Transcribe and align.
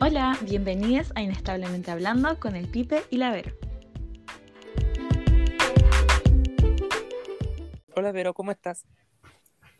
Hola, 0.00 0.38
bienvenidos 0.42 1.12
a 1.14 1.22
Inestablemente 1.22 1.90
Hablando 1.90 2.38
con 2.38 2.56
el 2.56 2.68
Pipe 2.68 3.02
y 3.10 3.16
la 3.16 3.30
Vero. 3.30 3.52
Hola 7.96 8.12
Vero, 8.12 8.34
¿cómo 8.34 8.50
estás? 8.52 8.84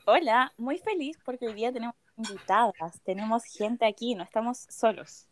Hola, 0.07 0.52
muy 0.57 0.79
feliz 0.79 1.16
porque 1.25 1.46
hoy 1.46 1.54
día 1.54 1.73
tenemos 1.73 1.95
invitadas, 2.16 3.00
tenemos 3.04 3.45
gente 3.45 3.84
aquí, 3.86 4.14
no 4.14 4.25
estamos 4.25 4.66
solos. 4.68 5.27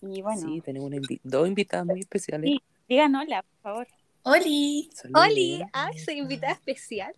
Y 0.00 0.22
bueno, 0.22 0.40
Sí, 0.40 0.60
tenemos 0.62 0.86
una 0.86 0.96
invi- 0.96 1.20
dos 1.22 1.46
invitadas 1.46 1.86
muy 1.86 2.00
especiales. 2.00 2.48
Sí. 2.50 2.62
digan 2.88 3.14
hola, 3.14 3.42
por 3.42 3.60
favor. 3.60 3.88
¡Oli! 4.22 4.90
Saludos. 4.94 5.22
¡Oli! 5.24 5.62
¡Ay, 5.72 5.98
soy 5.98 6.18
invitada 6.18 6.52
especial! 6.52 7.12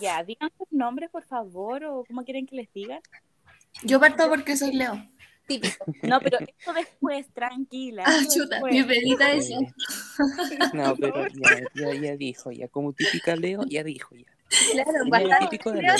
Ya, 0.00 0.22
digan 0.24 0.50
sus 0.56 0.70
nombres, 0.70 1.10
por 1.10 1.24
favor, 1.24 1.84
o 1.84 2.04
cómo 2.06 2.24
quieren 2.24 2.46
que 2.46 2.56
les 2.56 2.72
diga. 2.72 3.00
Yo 3.82 4.00
parto 4.00 4.28
porque 4.30 4.56
soy 4.56 4.72
Leo. 4.72 4.94
Típico. 5.46 5.84
No, 6.02 6.20
pero 6.20 6.38
esto 6.40 6.72
después, 6.72 7.26
tranquila. 7.34 8.04
Ah, 8.06 8.16
esto 8.20 8.34
chuta, 8.44 8.56
después. 8.56 8.72
mi 8.74 8.82
pedita 8.82 9.32
eso. 9.32 9.58
No, 10.72 10.96
pero 10.96 11.26
ya, 11.28 11.60
ya, 11.74 11.94
ya 12.00 12.16
dijo, 12.16 12.50
ya 12.50 12.68
como 12.68 12.92
típica 12.92 13.36
Leo, 13.36 13.64
ya 13.66 13.84
dijo 13.84 14.14
ya. 14.14 14.24
Claro, 14.72 15.04
Ya, 15.04 15.10
bastante. 15.10 15.46
típico 15.50 15.72
de 15.72 15.82
Leo. 15.82 15.94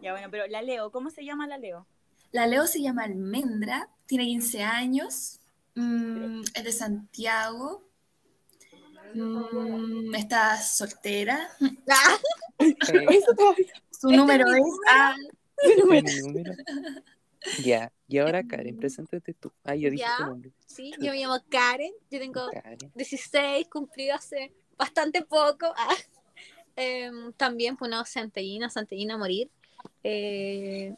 Ya, 0.00 0.12
bueno, 0.12 0.28
pero 0.30 0.46
la 0.46 0.62
Leo, 0.62 0.90
¿cómo 0.92 1.10
se 1.10 1.24
llama 1.24 1.46
la 1.46 1.58
Leo? 1.58 1.86
La 2.30 2.46
Leo 2.46 2.66
se 2.66 2.82
llama 2.82 3.04
Almendra, 3.04 3.88
tiene 4.06 4.24
15 4.26 4.62
años, 4.62 5.40
mm, 5.74 6.42
es 6.54 6.64
de 6.64 6.72
Santiago, 6.72 7.88
mm, 9.14 10.14
está 10.14 10.60
soltera. 10.60 11.48
Ah, 11.88 12.18
Su 13.90 14.10
número 14.10 14.46
es. 14.52 14.62
Ah, 14.90 15.14
mi 15.88 16.02
número. 16.02 16.52
Ya, 17.64 17.92
y 18.08 18.18
ahora 18.18 18.42
Karen, 18.46 18.76
preséntate 18.76 19.34
tú. 19.34 19.52
Ah, 19.64 19.74
yo 19.74 19.90
dije 19.90 20.02
Ya. 20.04 20.16
tu 20.18 20.24
nombre. 20.26 20.52
sí, 20.66 20.92
yo 21.00 21.12
me 21.12 21.18
llamo 21.20 21.36
Karen, 21.48 21.92
yo 22.10 22.18
tengo 22.18 22.48
Karen. 22.50 22.78
16, 22.94 23.68
cumplido 23.68 24.14
hace 24.14 24.52
bastante 24.76 25.22
poco. 25.22 25.72
Ah. 25.76 25.94
Em, 26.76 27.32
también, 27.34 27.76
pues, 27.76 27.88
no, 27.88 28.04
Santellina, 28.04 28.68
Santellina 28.68 29.14
a 29.14 29.18
morir. 29.18 29.48
Eh, 30.02 30.92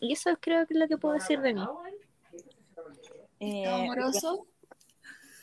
y 0.00 0.12
eso 0.12 0.30
creo 0.40 0.64
que 0.66 0.74
es 0.74 0.78
lo 0.80 0.86
que 0.86 0.96
puedo 0.96 1.14
decir 1.14 1.40
de 1.40 1.54
mí. 1.54 1.62
Eh, 3.40 3.66
amoroso. 3.66 4.46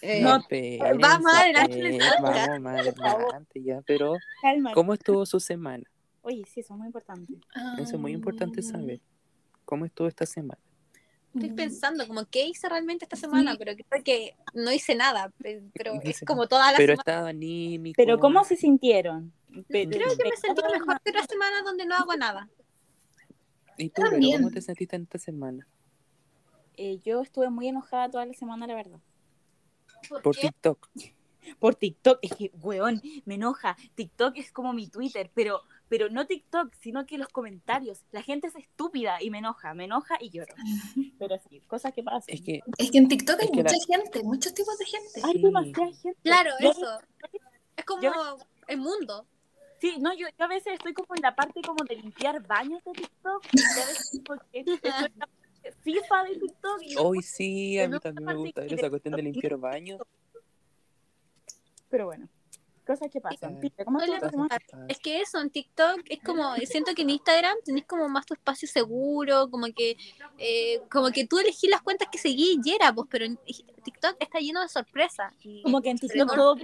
Eh, 0.01 0.21
No, 0.21 0.37
espérense, 0.37 0.97
vamos 0.99 1.33
adelante, 1.33 1.95
eh. 1.95 1.99
Vamos 2.21 2.61
más 2.61 2.87
adelante 3.15 3.63
ya, 3.63 3.81
pero 3.85 4.15
calma. 4.41 4.71
¿cómo 4.73 4.93
estuvo 4.93 5.25
su 5.25 5.39
semana? 5.39 5.83
Oye, 6.21 6.43
sí, 6.45 6.61
eso 6.61 6.73
es 6.73 6.77
muy 6.77 6.87
importante. 6.87 7.33
Eso 7.77 7.95
es 7.95 7.99
muy 7.99 8.11
importante 8.13 8.61
saber. 8.61 9.01
¿Cómo 9.65 9.85
estuvo 9.85 10.07
esta 10.07 10.25
semana? 10.25 10.59
Estoy 11.33 11.51
pensando 11.51 12.07
como 12.07 12.23
qué 12.25 12.45
hice 12.47 12.69
realmente 12.69 13.03
esta 13.03 13.17
semana, 13.17 13.51
Sí. 13.51 13.57
pero 13.59 13.73
creo 13.89 14.03
que 14.05 14.35
no 14.53 14.71
hice 14.71 14.95
nada, 14.95 15.33
pe- 15.37 15.63
pero 15.73 15.99
es 16.01 16.21
como 16.25 16.47
toda 16.47 16.71
la 16.71 16.77
Pero 16.77 16.93
semana. 16.93 17.01
estaba 17.01 17.27
anímico. 17.29 17.97
Pero 17.97 18.19
¿cómo 18.19 18.45
se 18.45 18.55
sintieron? 18.55 19.33
Creo 19.67 19.89
que 19.89 20.23
me 20.23 20.37
sentí 20.37 20.61
mejor 20.71 21.01
que 21.01 21.09
otra 21.09 21.25
semana 21.27 21.61
donde 21.63 21.85
no 21.85 21.95
hago 21.95 22.15
nada. 22.15 22.49
¿Y 23.77 23.89
tú, 23.89 24.01
También. 24.03 24.37
cómo 24.43 24.51
te 24.53 24.61
sentiste 24.61 24.95
en 24.95 25.01
esta 25.03 25.17
semana? 25.17 25.67
Eh, 26.77 26.99
yo 27.03 27.21
estuve 27.21 27.49
muy 27.49 27.67
enojada 27.67 28.09
toda 28.09 28.25
la 28.25 28.33
semana, 28.33 28.65
la 28.67 28.75
verdad. 28.75 28.99
Por? 30.23 30.35
TikTok. 30.35 30.87
Por 31.59 31.75
TikTok, 31.75 32.19
es 32.21 32.33
que, 32.35 32.51
weón, 32.61 33.01
me 33.25 33.35
enoja. 33.35 33.75
TikTok 33.95 34.37
es 34.37 34.51
como 34.51 34.73
mi 34.73 34.87
Twitter, 34.87 35.29
pero, 35.33 35.61
pero 35.89 36.09
no 36.09 36.25
TikTok, 36.27 36.73
sino 36.79 37.05
que 37.05 37.17
los 37.17 37.27
comentarios. 37.29 38.03
La 38.11 38.21
gente 38.21 38.47
es 38.47 38.55
estúpida 38.55 39.21
y 39.21 39.29
me 39.29 39.39
enoja, 39.39 39.73
me 39.73 39.85
enoja 39.85 40.17
y 40.19 40.29
lloro. 40.29 40.53
Pero 41.19 41.35
sí, 41.49 41.61
cosas 41.67 41.93
que 41.93 42.03
pasan. 42.03 42.23
Es 42.35 42.41
que 42.41 42.61
Es 42.77 42.91
que 42.91 42.97
en 42.97 43.07
TikTok 43.07 43.39
hay 43.41 43.47
la- 43.49 43.63
mucha 43.63 43.75
gente, 43.87 44.23
muchos 44.23 44.53
tipos 44.53 44.77
de 44.77 44.85
gente. 44.85 45.21
hay 45.23 45.33
sí. 45.33 45.39
demasiada 45.41 45.93
gente. 45.93 46.19
Claro, 46.23 46.51
Yo- 46.61 46.71
eso. 46.71 46.99
Es 47.77 47.85
como 47.85 48.01
yo- 48.01 48.37
el 48.67 48.77
mundo. 48.77 49.25
Sí, 49.81 49.97
no, 49.99 50.13
yo, 50.13 50.27
yo 50.39 50.45
a 50.45 50.47
veces 50.47 50.73
estoy 50.73 50.93
como 50.93 51.13
en 51.15 51.21
la 51.21 51.35
parte 51.35 51.61
como 51.61 51.83
de 51.83 51.95
limpiar 51.97 52.41
baños 52.47 52.83
de 52.85 52.91
TikTok. 52.93 53.45
Y 53.53 53.59
a 53.61 53.85
veces 53.85 54.21
porque 54.25 54.59
estoy 54.59 54.79
en 54.83 55.19
la 55.19 55.27
parte 55.27 55.71
FIFA 55.81 56.23
de 56.23 56.35
TikTok. 56.37 56.81
Hoy 56.99 57.21
sí, 57.21 57.77
a 57.79 57.89
mí 57.89 57.99
también 57.99 58.25
me 58.25 58.35
gusta 58.35 58.61
ver 58.61 58.73
esa 58.73 58.89
cuestión 58.89 59.15
de 59.15 59.21
limpiar 59.23 59.57
baños. 59.57 59.99
Pero 61.89 62.05
bueno, 62.05 62.27
cosas 62.85 63.09
que 63.11 63.19
pasan. 63.21 63.55
Ay. 63.55 63.61
Pipe, 63.61 63.85
¿cómo 63.85 63.97
Hola, 63.99 64.05
estuvo 64.17 64.27
tu 64.27 64.29
semana? 64.31 64.57
Es 64.89 64.99
que 64.99 65.21
eso, 65.21 65.39
en 65.39 65.49
TikTok 65.49 66.01
es 66.09 66.19
como, 66.23 66.55
siento 66.57 66.93
que 66.93 67.01
en 67.03 67.09
Instagram 67.11 67.55
tenés 67.63 67.85
como 67.85 68.07
más 68.09 68.25
tu 68.25 68.33
espacio 68.33 68.67
seguro, 68.67 69.49
como 69.49 69.67
que 69.75 69.97
eh, 70.37 70.81
como 70.91 71.09
que 71.11 71.25
tú 71.27 71.39
elegís 71.39 71.69
las 71.69 71.81
cuentas 71.81 72.07
que 72.11 72.17
seguís 72.17 72.57
y 72.63 72.71
era, 72.73 72.93
pues, 72.93 73.07
pero 73.09 73.25
en 73.25 73.37
TikTok 73.83 74.17
está 74.19 74.39
lleno 74.39 74.61
de 74.61 74.69
sorpresas. 74.69 75.33
Como 75.63 75.81
que 75.81 75.89
en 75.91 75.97
TikTok 75.97 76.35
todo. 76.35 76.55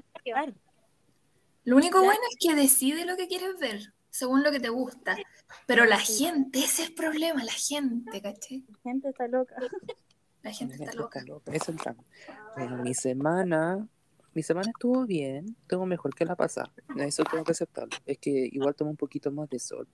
Lo 1.63 1.75
único 1.75 1.91
Claro. 1.99 2.05
bueno 2.05 2.21
es 2.29 2.37
que 2.39 2.55
decide 2.55 3.05
lo 3.05 3.15
que 3.15 3.27
quieres 3.27 3.57
ver, 3.59 3.93
según 4.09 4.41
lo 4.43 4.51
que 4.51 4.59
te 4.59 4.69
gusta. 4.69 5.15
Pero 5.67 5.85
la 5.85 5.99
gente, 5.99 6.59
ese 6.59 6.83
es 6.83 6.89
el 6.89 6.95
problema, 6.95 7.43
la 7.43 7.51
gente, 7.51 8.19
¿caché? 8.21 8.63
La 8.67 8.79
gente 8.91 9.09
está 9.09 9.27
loca. 9.27 9.55
La 10.41 10.51
gente 10.51 10.73
está 10.73 10.85
Está 10.85 10.97
loca. 10.97 11.21
loca, 11.21 11.51
Eso 11.51 11.63
es 11.65 11.69
el 11.69 11.75
drama. 11.77 12.03
Bueno, 12.55 12.77
mi 12.77 12.95
semana, 12.95 13.87
mi 14.33 14.43
semana 14.43 14.69
estuvo 14.69 15.05
bien, 15.05 15.55
estuvo 15.61 15.85
mejor 15.85 16.15
que 16.15 16.25
la 16.25 16.35
pasada. 16.35 16.71
Eso 16.97 17.23
tengo 17.23 17.43
que 17.43 17.51
aceptarlo. 17.51 17.95
Es 18.05 18.17
que 18.17 18.49
igual 18.51 18.75
tomo 18.75 18.91
un 18.91 18.97
poquito 18.97 19.31
más 19.31 19.49
de 19.49 19.59
sol. 19.59 19.87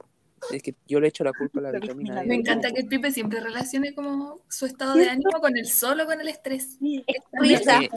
Es 0.52 0.62
que 0.62 0.76
yo 0.88 1.00
le 1.00 1.08
echo 1.08 1.24
la 1.24 1.34
culpa 1.34 1.60
a 1.60 1.64
la 1.64 1.72
vitamina 1.80 2.22
D. 2.22 2.28
Me 2.28 2.36
encanta 2.36 2.72
que 2.72 2.82
el 2.82 2.88
Pipe 2.88 3.12
siempre 3.12 3.40
relacione 3.40 3.96
como 3.96 4.42
su 4.48 4.66
estado 4.66 4.94
de 4.96 5.10
ánimo 5.10 5.40
con 5.42 5.58
el 5.58 5.68
sol 5.68 6.00
o 6.02 6.06
con 6.06 6.22
el 6.22 6.28
estrés. 6.28 6.78
Sí, 6.80 7.04
Es 7.08 7.24
risa. 7.32 7.80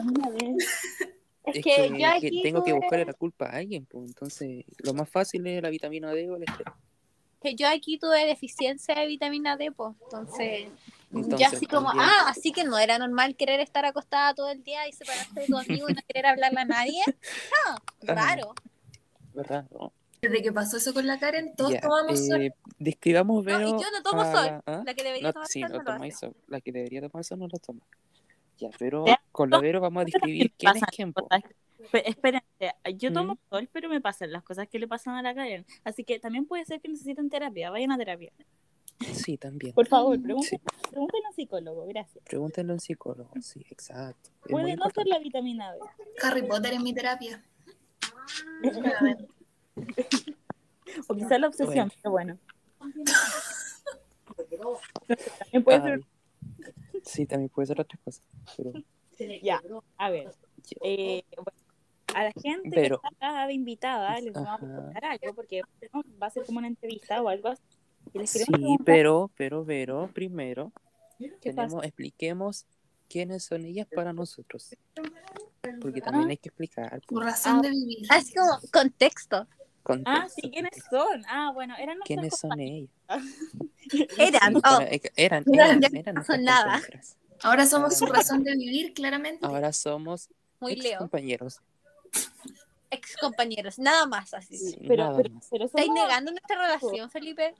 Es 1.43 1.55
que, 1.55 1.61
que 1.61 1.89
yo 1.89 1.95
que 1.95 2.05
aquí 2.05 2.43
tengo 2.43 2.63
que 2.63 2.71
buscarle 2.71 3.03
la 3.03 3.13
culpa 3.13 3.47
a 3.47 3.57
alguien, 3.57 3.87
pues. 3.87 4.09
Entonces, 4.09 4.63
lo 4.83 4.93
más 4.93 5.09
fácil 5.09 5.45
es 5.47 5.61
la 5.61 5.71
vitamina 5.71 6.13
D 6.13 6.29
o 6.29 6.35
el 6.35 6.43
estrés. 6.43 6.67
que 7.41 7.55
yo 7.55 7.67
aquí 7.67 7.97
tuve 7.97 8.27
deficiencia 8.27 8.93
de 8.93 9.07
vitamina 9.07 9.57
D, 9.57 9.71
pues, 9.71 9.95
entonces, 10.03 10.67
Entonces, 11.13 11.39
ya 11.39 11.47
así 11.49 11.65
como, 11.67 11.89
también- 11.89 12.09
ah, 12.09 12.29
así 12.29 12.51
que 12.51 12.63
no 12.63 12.77
era 12.77 12.97
normal 12.97 13.35
querer 13.35 13.59
estar 13.59 13.83
acostada 13.85 14.33
todo 14.33 14.49
el 14.49 14.63
día 14.63 14.87
y 14.87 14.93
separarte 14.93 15.41
de 15.41 15.47
tu 15.47 15.57
amigo 15.57 15.89
y 15.89 15.93
no 15.93 16.01
querer 16.07 16.25
hablarle 16.25 16.61
a 16.61 16.65
nadie. 16.65 17.01
No, 18.03 18.15
raro. 18.15 18.53
¿Verdad? 19.33 19.65
No. 19.71 19.91
Desde 20.21 20.41
que 20.41 20.51
pasó 20.51 20.77
eso 20.77 20.93
con 20.93 21.07
la 21.07 21.19
Karen, 21.19 21.55
todos 21.55 21.73
tomamos 21.81 22.27
sol. 22.27 22.41
eh, 22.41 22.53
describamos, 22.77 23.43
No, 23.43 23.51
y 23.51 23.55
Vero, 23.55 23.69
yo 23.81 23.91
no 23.91 24.03
tomo 24.03 24.21
a 24.21 24.31
sol. 24.31 24.45
la- 24.45 24.63
¿ah? 24.67 24.83
La 24.85 24.93
que 24.93 25.03
debería 25.03 25.27
No, 25.29 25.33
tomar 25.33 25.47
sí, 25.47 25.61
sol 25.61 25.69
no 25.71 25.77
no 25.83 25.97
lo 25.97 26.11
sol. 26.11 26.35
La 26.47 26.61
que 26.61 26.71
debería 26.71 27.01
tomar 27.01 27.23
sol 27.23 27.39
no 27.39 27.47
lo 27.47 27.57
toma. 27.59 27.81
Ya, 28.59 28.69
pero 28.77 29.05
con 29.31 29.49
la 29.49 29.59
Vero 29.59 29.81
vamos 29.81 30.01
a 30.01 30.05
describir 30.05 30.53
quién 30.57 30.77
es 30.77 30.83
quién. 30.95 31.13
Pe- 31.13 32.07
Espérense, 32.07 32.45
yo 32.97 33.11
tomo 33.11 33.33
¿Mm? 33.33 33.37
sol, 33.49 33.69
pero 33.73 33.89
me 33.89 33.99
pasan 34.01 34.31
las 34.31 34.43
cosas 34.43 34.67
que 34.67 34.77
le 34.77 34.87
pasan 34.87 35.15
a 35.15 35.21
la 35.23 35.33
Karen. 35.33 35.65
Así 35.83 36.03
que 36.03 36.19
también 36.19 36.45
puede 36.45 36.63
ser 36.65 36.79
que 36.79 36.87
necesiten 36.89 37.27
terapia. 37.29 37.71
Vayan 37.71 37.91
a 37.91 37.97
terapia. 37.97 38.31
Sí, 39.13 39.37
también. 39.37 39.73
Por 39.73 39.87
favor, 39.87 40.21
pregunten, 40.21 40.59
Sí. 40.59 40.95
a 40.95 40.99
un 40.99 41.07
psicólogo. 41.35 41.85
Gracias. 41.87 42.23
Pregúntenle 42.25 42.71
a 42.71 42.75
un 42.75 42.79
psicólogo. 42.79 43.29
Sí, 43.41 43.65
exacto. 43.69 44.29
Puede 44.49 44.75
no 44.75 44.89
ser 44.89 45.07
la 45.07 45.19
vitamina 45.19 45.71
D. 45.73 45.79
Harry 46.23 46.43
Potter 46.43 46.73
es 46.73 46.81
mi 46.81 46.93
terapia. 46.93 47.43
O 51.07 51.15
quizás 51.15 51.39
la 51.39 51.47
obsesión, 51.47 51.89
Bueno. 52.03 52.37
pero 54.35 54.79
bueno. 54.79 54.79
También 55.39 55.63
puede 55.63 55.81
ser. 55.81 55.93
Ay, 55.93 56.05
Sí, 57.03 57.25
también 57.25 57.49
puede 57.49 57.65
ser 57.67 57.79
otras 57.81 57.99
cosas. 58.03 58.21
Pero 58.57 58.73
Ya, 59.41 59.61
a 59.97 60.09
ver. 60.09 60.31
eh, 60.81 61.23
bueno, 61.35 61.51
a 62.13 62.23
la 62.25 62.31
gente 62.33 62.69
Pero- 62.71 62.99
que 62.99 63.07
está 63.07 63.47
de 63.47 63.53
invitada 63.53 64.19
les 64.19 64.33
vamos 64.33 64.49
a 64.49 64.57
preguntar 64.57 65.05
algo 65.05 65.33
porque 65.33 65.61
va 66.21 66.27
a 66.27 66.29
ser 66.29 66.45
como 66.45 66.59
una 66.59 66.67
entrevista 66.67 67.21
o 67.21 67.29
algo 67.29 67.47
así. 67.49 67.63
Sí, 68.25 68.45
preguntar, 68.45 68.85
pero, 68.85 69.31
pero, 69.37 69.63
Vero, 69.65 70.09
primero, 70.13 70.71
¿qué 71.17 71.29
tenemos, 71.39 71.75
pasa? 71.75 71.87
expliquemos 71.87 72.65
quiénes 73.09 73.43
son 73.43 73.65
ellas 73.65 73.87
para 73.93 74.13
nosotros. 74.13 74.75
Porque 75.81 75.99
Ah. 76.01 76.05
también 76.05 76.29
hay 76.29 76.37
que 76.37 76.49
explicar. 76.49 76.99
Tu 77.01 77.15
po, 77.15 77.21
razón 77.21 77.57
Ah. 77.57 77.61
de 77.61 77.69
vivir. 77.69 77.99
Así 78.09 78.33
como 78.33 78.51
contexto. 78.71 79.47
contexto, 79.83 80.11
Ah, 80.21 80.27
sí, 80.29 80.49
¿quiénes 80.51 80.71
son? 80.89 81.23
Ah, 81.27 81.51
bueno, 81.53 81.73
eran 81.75 81.97
nuestras 81.97 82.07
¿Quiénes 82.07 82.37
son 82.37 82.59
ellas? 82.59 82.89
Eran, 84.17 84.55
oh, 84.57 84.79
eran, 84.81 84.99
Eran, 85.15 85.43
eran, 85.53 85.81
ya 85.81 85.89
eran 85.99 86.15
no 86.15 86.23
son 86.23 86.43
nada. 86.43 86.73
compañeras. 86.75 87.17
Ahora 87.43 87.65
somos 87.65 87.97
su 87.97 88.05
razón 88.05 88.43
de 88.43 88.55
vivir, 88.55 88.93
claramente. 88.93 89.45
Ahora 89.45 89.73
somos 89.73 90.29
muy 90.59 90.73
ex 90.73 90.83
Leo. 90.83 90.99
compañeros. 90.99 91.59
Ex 92.91 93.15
compañeros, 93.17 93.79
nada 93.79 94.05
más 94.05 94.33
así. 94.33 94.57
Sí, 94.57 94.77
pero, 94.87 95.05
nada 95.05 95.17
pero, 95.17 95.33
más. 95.33 95.47
pero 95.49 95.65
¿Estáis 95.65 95.87
somos- 95.87 96.03
negando 96.03 96.31
nuestra 96.31 96.57
relación, 96.57 97.09
Felipe? 97.09 97.55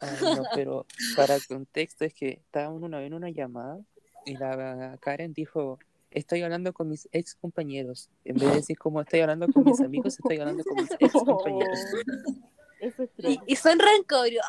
Ah, 0.00 0.12
no, 0.20 0.42
pero 0.54 0.86
para 1.16 1.38
contexto 1.40 2.04
es 2.04 2.14
que 2.14 2.28
estábamos 2.28 2.82
una 2.82 2.98
vez 2.98 3.06
en 3.06 3.14
una 3.14 3.30
llamada 3.30 3.80
y 4.24 4.36
la 4.36 4.98
Karen 5.00 5.32
dijo, 5.32 5.78
estoy 6.10 6.42
hablando 6.42 6.72
con 6.72 6.88
mis 6.88 7.08
ex 7.12 7.34
compañeros. 7.34 8.10
En 8.24 8.36
vez 8.36 8.48
de 8.48 8.56
decir 8.56 8.78
como 8.78 9.00
estoy 9.00 9.20
hablando 9.20 9.46
con 9.52 9.64
mis 9.64 9.80
amigos, 9.80 10.18
estoy 10.18 10.38
hablando 10.38 10.64
con 10.64 10.76
mis 10.76 10.90
ex 10.98 11.12
compañeros. 11.12 11.78
Eso 12.80 13.04
es 13.04 13.10
Y, 13.46 13.56
son 13.56 13.78
rencorosos. 13.78 14.44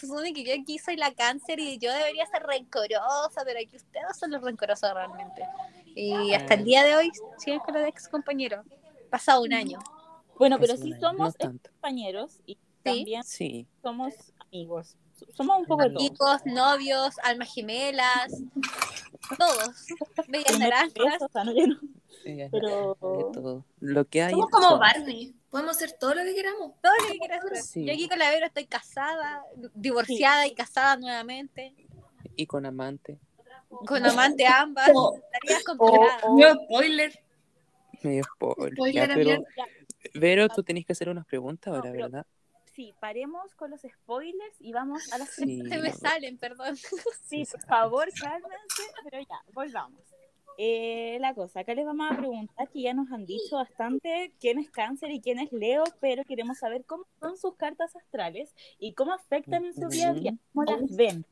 Se 0.00 0.06
supone 0.06 0.32
que 0.32 0.42
yo 0.42 0.54
aquí 0.58 0.78
soy 0.78 0.96
la 0.96 1.12
cáncer 1.12 1.60
y 1.60 1.76
yo 1.78 1.92
debería 1.92 2.24
ser 2.26 2.42
rencorosa, 2.42 3.42
pero 3.44 3.60
aquí 3.60 3.76
ustedes 3.76 4.16
son 4.18 4.30
los 4.30 4.42
rencorosos 4.42 4.90
realmente. 4.94 5.42
Y 5.94 6.32
hasta 6.32 6.54
el 6.54 6.64
día 6.64 6.84
de 6.84 6.96
hoy 6.96 7.10
siguen 7.36 7.60
con 7.60 7.74
los 7.74 7.86
ex 7.86 8.08
compañeros. 8.08 8.64
Pasado 9.10 9.42
un 9.42 9.52
año. 9.52 9.78
Bueno, 10.38 10.58
pero 10.58 10.76
sí 10.76 10.94
somos 11.00 11.34
no 11.38 11.52
compañeros 11.62 12.40
y 12.46 12.56
también 12.82 13.24
Sí, 13.24 13.66
somos 13.82 14.14
amigos. 14.52 14.96
Somos 15.36 15.58
un 15.58 15.66
poco 15.66 15.82
de. 15.82 15.88
Amigos, 15.96 16.42
novios, 16.46 17.16
almas 17.24 17.52
gemelas, 17.52 18.32
todos. 19.36 19.86
No 20.28 20.58
naranjas. 20.58 21.14
eso, 21.16 21.26
o 21.26 21.28
sea, 21.28 21.44
no, 21.44 21.52
yo 21.54 21.66
no- 21.66 21.80
sí, 22.22 22.40
es 22.40 22.50
Pero- 22.50 22.96
de 23.00 23.24
todo. 23.32 23.64
Lo 23.80 24.04
que 24.04 24.22
hay. 24.22 24.30
Somos 24.32 24.50
como. 24.50 24.78
Barbie. 24.78 25.34
Podemos 25.50 25.76
hacer 25.76 25.92
todo 25.98 26.14
lo 26.14 26.22
que 26.22 26.34
queramos. 26.34 26.72
Todo 26.82 26.92
lo 27.08 27.26
que 27.26 27.32
hacer. 27.34 27.56
Sí. 27.62 27.86
Yo 27.86 27.92
aquí 27.92 28.08
con 28.08 28.18
la 28.18 28.30
Vero 28.30 28.46
estoy 28.46 28.66
casada, 28.66 29.42
divorciada 29.74 30.46
y 30.46 30.54
casada 30.54 30.96
nuevamente, 30.96 31.74
Y 32.36 32.46
con 32.46 32.66
amante. 32.66 33.18
con 33.86 34.04
amante 34.04 34.46
ambas. 34.46 34.90
Como- 34.92 35.18
Tareas 35.32 35.64
complicadas. 35.64 36.22
o- 36.24 36.38
No 36.38 36.54
spoiler. 36.64 37.18
Medio 38.02 38.22
spoiler. 38.24 38.74
Spoiler 38.74 39.08
ya, 39.08 39.14
pero. 39.14 39.44
Vero, 40.14 40.48
tú 40.48 40.62
tenés 40.62 40.86
que 40.86 40.92
hacer 40.92 41.08
unas 41.08 41.26
preguntas 41.26 41.72
ahora, 41.74 41.88
No, 41.88 41.92
pero- 41.92 42.04
¿verdad? 42.04 42.26
Sí, 42.78 42.94
paremos 43.00 43.56
con 43.56 43.72
los 43.72 43.80
spoilers 43.80 44.54
y 44.60 44.72
vamos 44.72 45.12
a 45.12 45.18
las 45.18 45.30
Sí. 45.30 45.62
Se 45.68 45.78
me 45.78 45.90
salen, 45.90 46.38
perdón. 46.38 46.76
Sí, 47.24 47.44
por 47.50 47.60
favor, 47.62 48.08
cálmense, 48.20 48.82
pero 49.02 49.20
ya, 49.20 49.42
volvamos. 49.52 50.00
Eh, 50.58 51.18
la 51.20 51.34
cosa, 51.34 51.58
acá 51.58 51.74
les 51.74 51.84
vamos 51.84 52.08
a 52.08 52.16
preguntar 52.16 52.68
que 52.68 52.82
ya 52.82 52.94
nos 52.94 53.10
han 53.10 53.26
dicho 53.26 53.56
bastante 53.56 54.32
quién 54.38 54.60
es 54.60 54.70
cáncer 54.70 55.10
y 55.10 55.20
quién 55.20 55.40
es 55.40 55.50
Leo, 55.50 55.82
pero 55.98 56.22
queremos 56.22 56.58
saber 56.58 56.84
cómo 56.84 57.04
son 57.18 57.36
sus 57.36 57.56
cartas 57.56 57.96
astrales 57.96 58.54
y 58.78 58.92
cómo 58.92 59.12
afectan 59.12 59.64
en 59.64 59.74
su 59.74 59.88
día 59.88 60.10
a 60.10 60.14
día, 60.14 60.34
cómo 60.52 60.64
las 60.64 60.96
ven, 60.96 61.26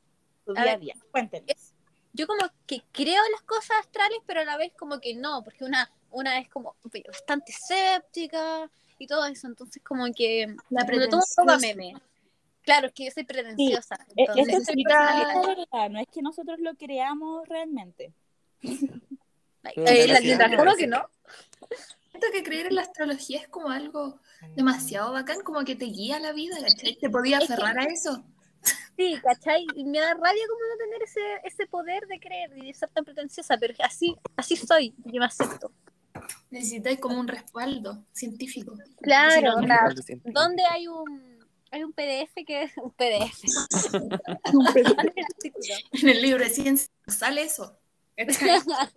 su 0.45 0.51
A 0.51 0.65
día 0.65 0.73
a 0.73 0.79
día. 0.79 0.95
Cuéntenos. 1.13 1.75
Yo 2.13 2.27
como 2.27 2.43
que 2.67 2.83
creo 2.91 3.25
en 3.25 3.31
las 3.31 3.43
cosas 3.43 3.77
astrales, 3.79 4.19
pero 4.27 4.41
a 4.41 4.45
la 4.45 4.57
vez 4.57 4.73
como 4.77 4.99
que 4.99 5.15
no, 5.15 5.45
porque 5.45 5.65
una, 5.65 5.93
una 6.11 6.41
es 6.41 6.49
como 6.49 6.75
bastante 7.07 7.53
escéptica 7.53 8.69
y 8.99 9.07
todo 9.07 9.25
eso, 9.27 9.47
entonces 9.47 9.83
como 9.83 10.05
que 10.13 10.47
La 10.71 10.83
lo 10.83 11.09
tomo 11.09 11.23
a 11.23 11.45
pretenciosa. 11.47 11.59
meme. 11.59 11.95
Claro, 12.63 12.89
es 12.89 12.93
que 12.95 13.05
yo 13.05 13.11
soy 13.13 13.25
pretenciosa. 13.25 13.95
Eh, 14.17 14.27
entonces- 14.29 14.69
Eso 14.69 14.73
es 14.73 15.47
verdad, 15.47 15.91
no 15.91 16.01
es 16.01 16.09
que 16.13 16.23
nosotros 16.23 16.59
lo 16.61 16.75
creamos 16.75 17.49
realmente. 17.49 18.13
Eh, 18.63 20.07
la- 20.09 20.57
juro 20.57 20.75
que 20.77 20.87
no. 20.87 21.09
Siento 22.11 22.29
que 22.33 22.43
creer 22.43 22.67
en 22.67 22.77
la 22.77 22.83
astrología 22.83 23.41
es 23.41 23.49
como 23.49 23.69
algo 23.69 24.21
demasiado 24.55 25.13
bacán, 25.13 25.43
como 25.43 25.65
que 25.65 25.77
te 25.77 25.85
guía 25.87 26.19
la 26.19 26.33
vida, 26.33 26.57
¿cachai? 26.61 26.97
Te 26.97 27.11
podía 27.11 27.39
aferrar 27.39 27.79
a 27.79 27.85
eso. 27.85 28.25
Sí, 28.97 29.17
¿cachai? 29.23 29.67
Y 29.75 29.85
me 29.85 30.01
da 30.01 30.15
rabia 30.15 30.43
como 30.49 30.61
no 30.61 30.77
tener 30.79 31.03
ese, 31.03 31.21
ese 31.45 31.67
poder 31.67 32.07
de 32.07 32.19
creer 32.19 32.51
y 32.57 32.67
de 32.69 32.75
ser 32.75 32.89
tan 32.89 33.05
pretenciosa, 33.05 33.59
pero 33.59 33.75
así, 33.85 34.17
así 34.37 34.57
soy, 34.57 34.95
yo 35.05 35.21
me 35.21 35.27
acepto. 35.27 35.71
Necesitáis 36.51 36.99
como 37.01 37.19
un 37.21 37.29
respaldo 37.29 38.05
científico. 38.13 38.75
Claro, 39.01 39.33
Sí, 39.33 39.43
no, 39.43 39.55
o 39.57 39.67
sea, 39.67 39.77
Algo 39.77 40.03
científico. 40.03 40.41
¿dónde 40.41 40.63
hay 40.65 40.87
un, 40.89 41.47
hay 41.71 41.85
un 41.85 41.93
PDF 41.93 42.45
que 42.47 42.63
es 42.65 42.73
un 42.77 42.91
PDF? 42.93 43.43
¿Dónde 44.53 44.81
es 44.81 44.87
el 44.87 44.99
artículo? 44.99 45.75
En 45.93 46.09
el 46.09 46.23
libro 46.23 46.43
de 46.45 46.51
ciencia 46.51 46.89
sale 47.07 47.43
eso. 47.43 47.77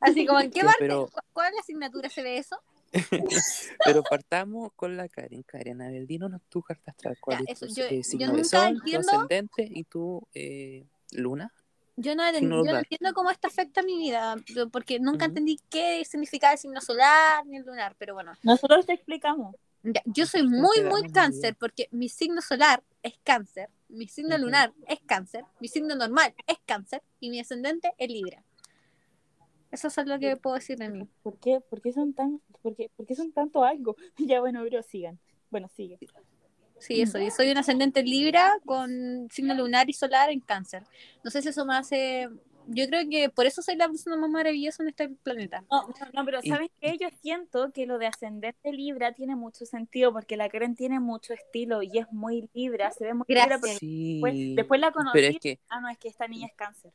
Así 0.00 0.26
como, 0.26 0.40
¿en 0.40 0.50
qué 0.50 0.60
parte? 0.60 0.76
pero- 0.80 1.06
¿Cu- 1.08 1.20
¿Cuál 1.32 1.48
es 1.48 1.54
la 1.54 1.60
asignatura 1.60 2.08
se 2.08 2.22
ve 2.22 2.38
eso? 2.38 2.56
Pero 3.84 4.02
partamos 4.04 4.70
con 4.76 4.96
la 4.96 5.08
Karen. 5.08 5.42
Karen, 5.42 5.82
a 5.82 5.88
ver, 5.88 6.06
dinos 6.06 6.30
tu 6.48 6.62
carta 6.62 6.92
astral. 6.92 7.16
¿Cuál 7.20 7.38
Ya, 7.38 7.52
es 7.52 7.62
eso, 7.62 7.66
tu 7.66 7.74
yo- 7.80 7.86
eh, 7.86 7.96
yo 7.96 8.02
signo 8.04 8.26
nunca 8.28 8.38
de 8.38 8.44
sol, 8.44 8.66
entiendo- 8.76 9.08
tu 9.10 9.16
ascendente 9.16 9.68
y 9.68 9.84
tu 9.84 10.22
eh, 10.34 10.84
luna? 11.10 11.52
Yo 11.96 12.16
no, 12.16 12.30
yo 12.32 12.40
no 12.40 12.78
entiendo 12.78 13.14
cómo 13.14 13.30
esto 13.30 13.46
afecta 13.46 13.82
mi 13.82 13.96
vida, 13.96 14.36
porque 14.72 14.98
nunca 14.98 15.26
entendí 15.26 15.58
qué 15.70 16.04
significaba 16.04 16.52
el 16.52 16.58
signo 16.58 16.80
solar 16.80 17.46
ni 17.46 17.56
el 17.56 17.64
lunar, 17.64 17.94
pero 17.98 18.14
bueno. 18.14 18.32
Nosotros 18.42 18.84
te 18.84 18.94
explicamos. 18.94 19.54
Ya, 19.84 20.02
yo 20.06 20.26
soy 20.26 20.42
muy, 20.44 20.82
muy 20.82 21.10
cáncer 21.10 21.54
porque 21.56 21.88
mi 21.90 22.08
signo 22.08 22.40
solar 22.40 22.82
es 23.02 23.18
cáncer, 23.22 23.68
mi 23.88 24.08
signo 24.08 24.38
lunar 24.38 24.72
es 24.88 24.98
cáncer, 25.04 25.44
mi 25.60 25.68
signo 25.68 25.94
normal 25.94 26.34
es 26.46 26.56
cáncer 26.64 27.02
y 27.20 27.28
mi 27.28 27.38
ascendente 27.38 27.92
es 27.98 28.08
libra. 28.08 28.42
Eso 29.70 29.88
es 29.88 30.06
lo 30.06 30.18
que 30.18 30.36
puedo 30.36 30.56
decir 30.56 30.78
de 30.78 30.88
mí. 30.88 31.06
¿Por 31.22 31.36
qué, 31.38 31.60
por 31.60 31.82
qué 31.82 31.92
son 31.92 32.14
tan, 32.14 32.40
por 32.62 32.74
qué, 32.74 32.90
por 32.96 33.06
qué 33.06 33.14
son 33.14 33.32
tanto 33.32 33.64
algo? 33.64 33.96
ya 34.18 34.40
bueno, 34.40 34.62
pero 34.62 34.82
sigan. 34.82 35.18
Bueno, 35.50 35.68
sigue. 35.68 35.98
Sí, 36.78 37.00
eso. 37.00 37.18
Yo 37.18 37.30
soy 37.30 37.50
un 37.50 37.58
ascendente 37.58 38.00
en 38.00 38.06
libra 38.06 38.52
con 38.66 39.28
signo 39.30 39.54
lunar 39.54 39.88
y 39.88 39.92
solar 39.94 40.30
en 40.30 40.40
cáncer. 40.40 40.82
No 41.22 41.30
sé 41.30 41.40
si 41.42 41.48
eso 41.48 41.64
me 41.64 41.74
hace... 41.76 42.28
Yo 42.66 42.86
creo 42.88 43.06
que 43.10 43.28
por 43.28 43.44
eso 43.44 43.60
soy 43.60 43.76
la 43.76 43.88
persona 43.88 44.16
más 44.16 44.30
maravillosa 44.30 44.82
en 44.82 44.88
este 44.88 45.10
planeta. 45.10 45.62
No, 45.70 45.82
no, 45.86 45.94
no, 46.14 46.24
pero 46.24 46.38
Y- 46.42 46.48
¿sabes 46.48 46.70
qué? 46.80 46.96
Yo 46.98 47.08
siento 47.20 47.70
que 47.72 47.84
lo 47.84 47.98
de 47.98 48.06
ascendente 48.06 48.72
Libra 48.72 49.12
tiene 49.12 49.36
mucho 49.36 49.66
sentido 49.66 50.12
porque 50.14 50.38
la 50.38 50.48
Karen 50.48 50.74
tiene 50.74 50.98
mucho 50.98 51.34
estilo 51.34 51.82
y 51.82 51.98
es 51.98 52.10
muy 52.10 52.48
Libra, 52.54 52.90
se 52.90 53.04
ve 53.04 53.12
muy 53.12 53.26
Libra, 53.28 53.46
Gracias. 53.46 53.60
pero 53.62 53.78
Sí. 53.80 54.14
después, 54.14 54.34
después 54.56 54.80
la 54.80 54.92
conocí. 54.92 55.10
Pero 55.12 55.26
es 55.28 55.38
que 55.40 55.58
Ah, 55.68 55.80
no, 55.80 55.90
es 55.90 55.98
que 55.98 56.08
esta 56.08 56.26
niña 56.26 56.46
es 56.46 56.54
cáncer. 56.54 56.90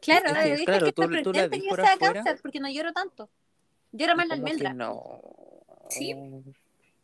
Claro, 0.00 0.26
Es 0.26 0.32
que, 0.38 0.50
dije 0.52 0.64
claro, 0.64 0.86
que 0.86 0.92
tú- 0.92 1.02
está 1.02 1.22
tú 1.24 1.32
la 1.32 1.48
que 1.50 1.58
por 1.68 1.80
sea 1.80 1.92
afuera. 1.94 2.14
cáncer 2.14 2.38
porque 2.40 2.60
no 2.60 2.70
lloro 2.70 2.92
tanto. 2.92 3.28
Llora 3.92 4.14
más 4.14 4.28
la 4.28 4.34
almendra. 4.34 4.72
no. 4.72 5.20
Sí. 5.88 6.14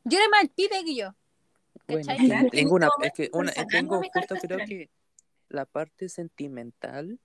Llora 0.05 0.29
más 0.31 0.43
el 0.45 0.51
pibe 0.51 0.85
que 0.85 0.95
yo. 0.95 1.15
Bueno, 1.89 2.13
tengo 2.51 2.75
una, 2.75 2.89
es 3.03 3.13
que 3.13 3.31
una, 3.33 3.53
tengo 3.71 4.03
justo 4.03 4.35
creo 4.35 4.59
astral. 4.59 4.69
que 4.69 4.91
la 5.49 5.65
parte 5.65 6.09
sentimental 6.09 7.21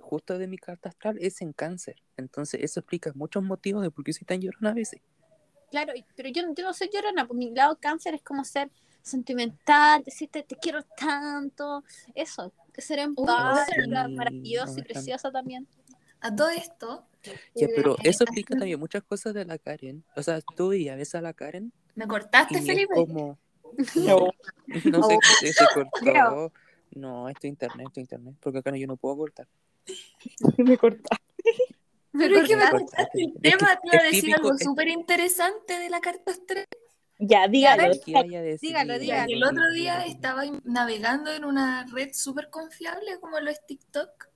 justo 0.00 0.38
de 0.38 0.46
mi 0.46 0.58
carta 0.58 0.88
astral 0.88 1.18
es 1.20 1.40
en 1.42 1.52
cáncer. 1.52 1.96
Entonces 2.16 2.60
eso 2.62 2.80
explica 2.80 3.12
muchos 3.14 3.42
motivos 3.42 3.82
de 3.82 3.90
por 3.90 4.04
qué 4.04 4.12
soy 4.12 4.24
tan 4.24 4.40
llorona 4.40 4.70
a 4.70 4.74
veces. 4.74 5.00
Claro, 5.70 5.92
pero 6.16 6.28
yo, 6.30 6.42
yo 6.54 6.64
no 6.64 6.72
soy 6.72 6.88
llorona, 6.92 7.26
porque 7.26 7.38
mi 7.38 7.54
lado 7.54 7.76
cáncer 7.80 8.14
es 8.14 8.22
como 8.22 8.44
ser 8.44 8.70
sentimental, 9.02 10.02
decirte 10.04 10.42
te 10.42 10.56
quiero 10.56 10.82
tanto, 10.82 11.84
eso, 12.14 12.52
ser 12.76 13.00
empática, 13.00 13.66
sí, 14.06 14.14
maravillosa 14.14 14.80
y 14.80 14.82
preciosa 14.82 15.30
también. 15.30 15.66
A 16.20 16.34
todo 16.34 16.48
esto, 16.48 17.06
Ya, 17.54 17.68
pero 17.76 17.96
eso 18.02 18.24
explica 18.24 18.56
también 18.56 18.80
muchas 18.80 19.04
cosas 19.04 19.34
de 19.34 19.44
la 19.44 19.56
Karen. 19.56 20.04
O 20.16 20.22
sea, 20.22 20.40
tú 20.56 20.72
y 20.72 20.88
a 20.88 20.96
veces 20.96 21.14
a 21.14 21.20
la 21.20 21.32
Karen 21.32 21.72
¿Me 21.94 22.08
cortaste, 22.08 22.60
Felipe? 22.62 22.94
como 22.94 23.38
No. 23.94 24.28
no 24.84 25.02
sé 25.02 25.14
Oh. 25.14 25.18
qué 25.40 25.52
se 25.52 25.64
cortó. 25.74 26.52
No, 26.94 27.28
esto 27.28 27.40
es 27.46 27.50
internet, 27.50 27.86
esto 27.88 28.00
es 28.00 28.04
internet, 28.04 28.34
porque 28.40 28.58
acá 28.58 28.70
no, 28.70 28.76
yo 28.76 28.86
no 28.86 28.96
puedo 28.96 29.16
cortar. 29.16 29.46
Me 30.58 30.76
corta. 30.78 31.16
Pero 32.12 32.36
es 32.38 32.48
que 32.48 32.56
me 32.56 32.70
cortaste. 32.70 32.96
cortaste 32.96 33.20
el 33.22 33.28
Es 33.28 33.34
que 33.34 33.40
tema, 33.58 33.80
te 33.80 33.88
iba 33.88 33.98
a 33.98 34.06
decir 34.10 34.34
algo 34.34 34.58
súper 34.58 34.88
interesante 34.88 35.78
de 35.78 35.90
la 35.90 36.00
carta 36.00 36.32
astral. 36.32 36.64
Ya, 37.20 37.46
dígalo. 37.48 37.92
dígalo, 38.60 38.98
dígalo. 38.98 39.32
El 39.32 39.44
otro 39.44 39.70
día 39.72 40.04
estaba 40.04 40.42
navegando 40.64 41.32
en 41.32 41.44
una 41.44 41.84
red 41.92 42.10
súper 42.12 42.48
confiable 42.50 43.18
como 43.20 43.38
lo 43.40 43.50
es 43.50 43.64
TikTok 43.66 44.28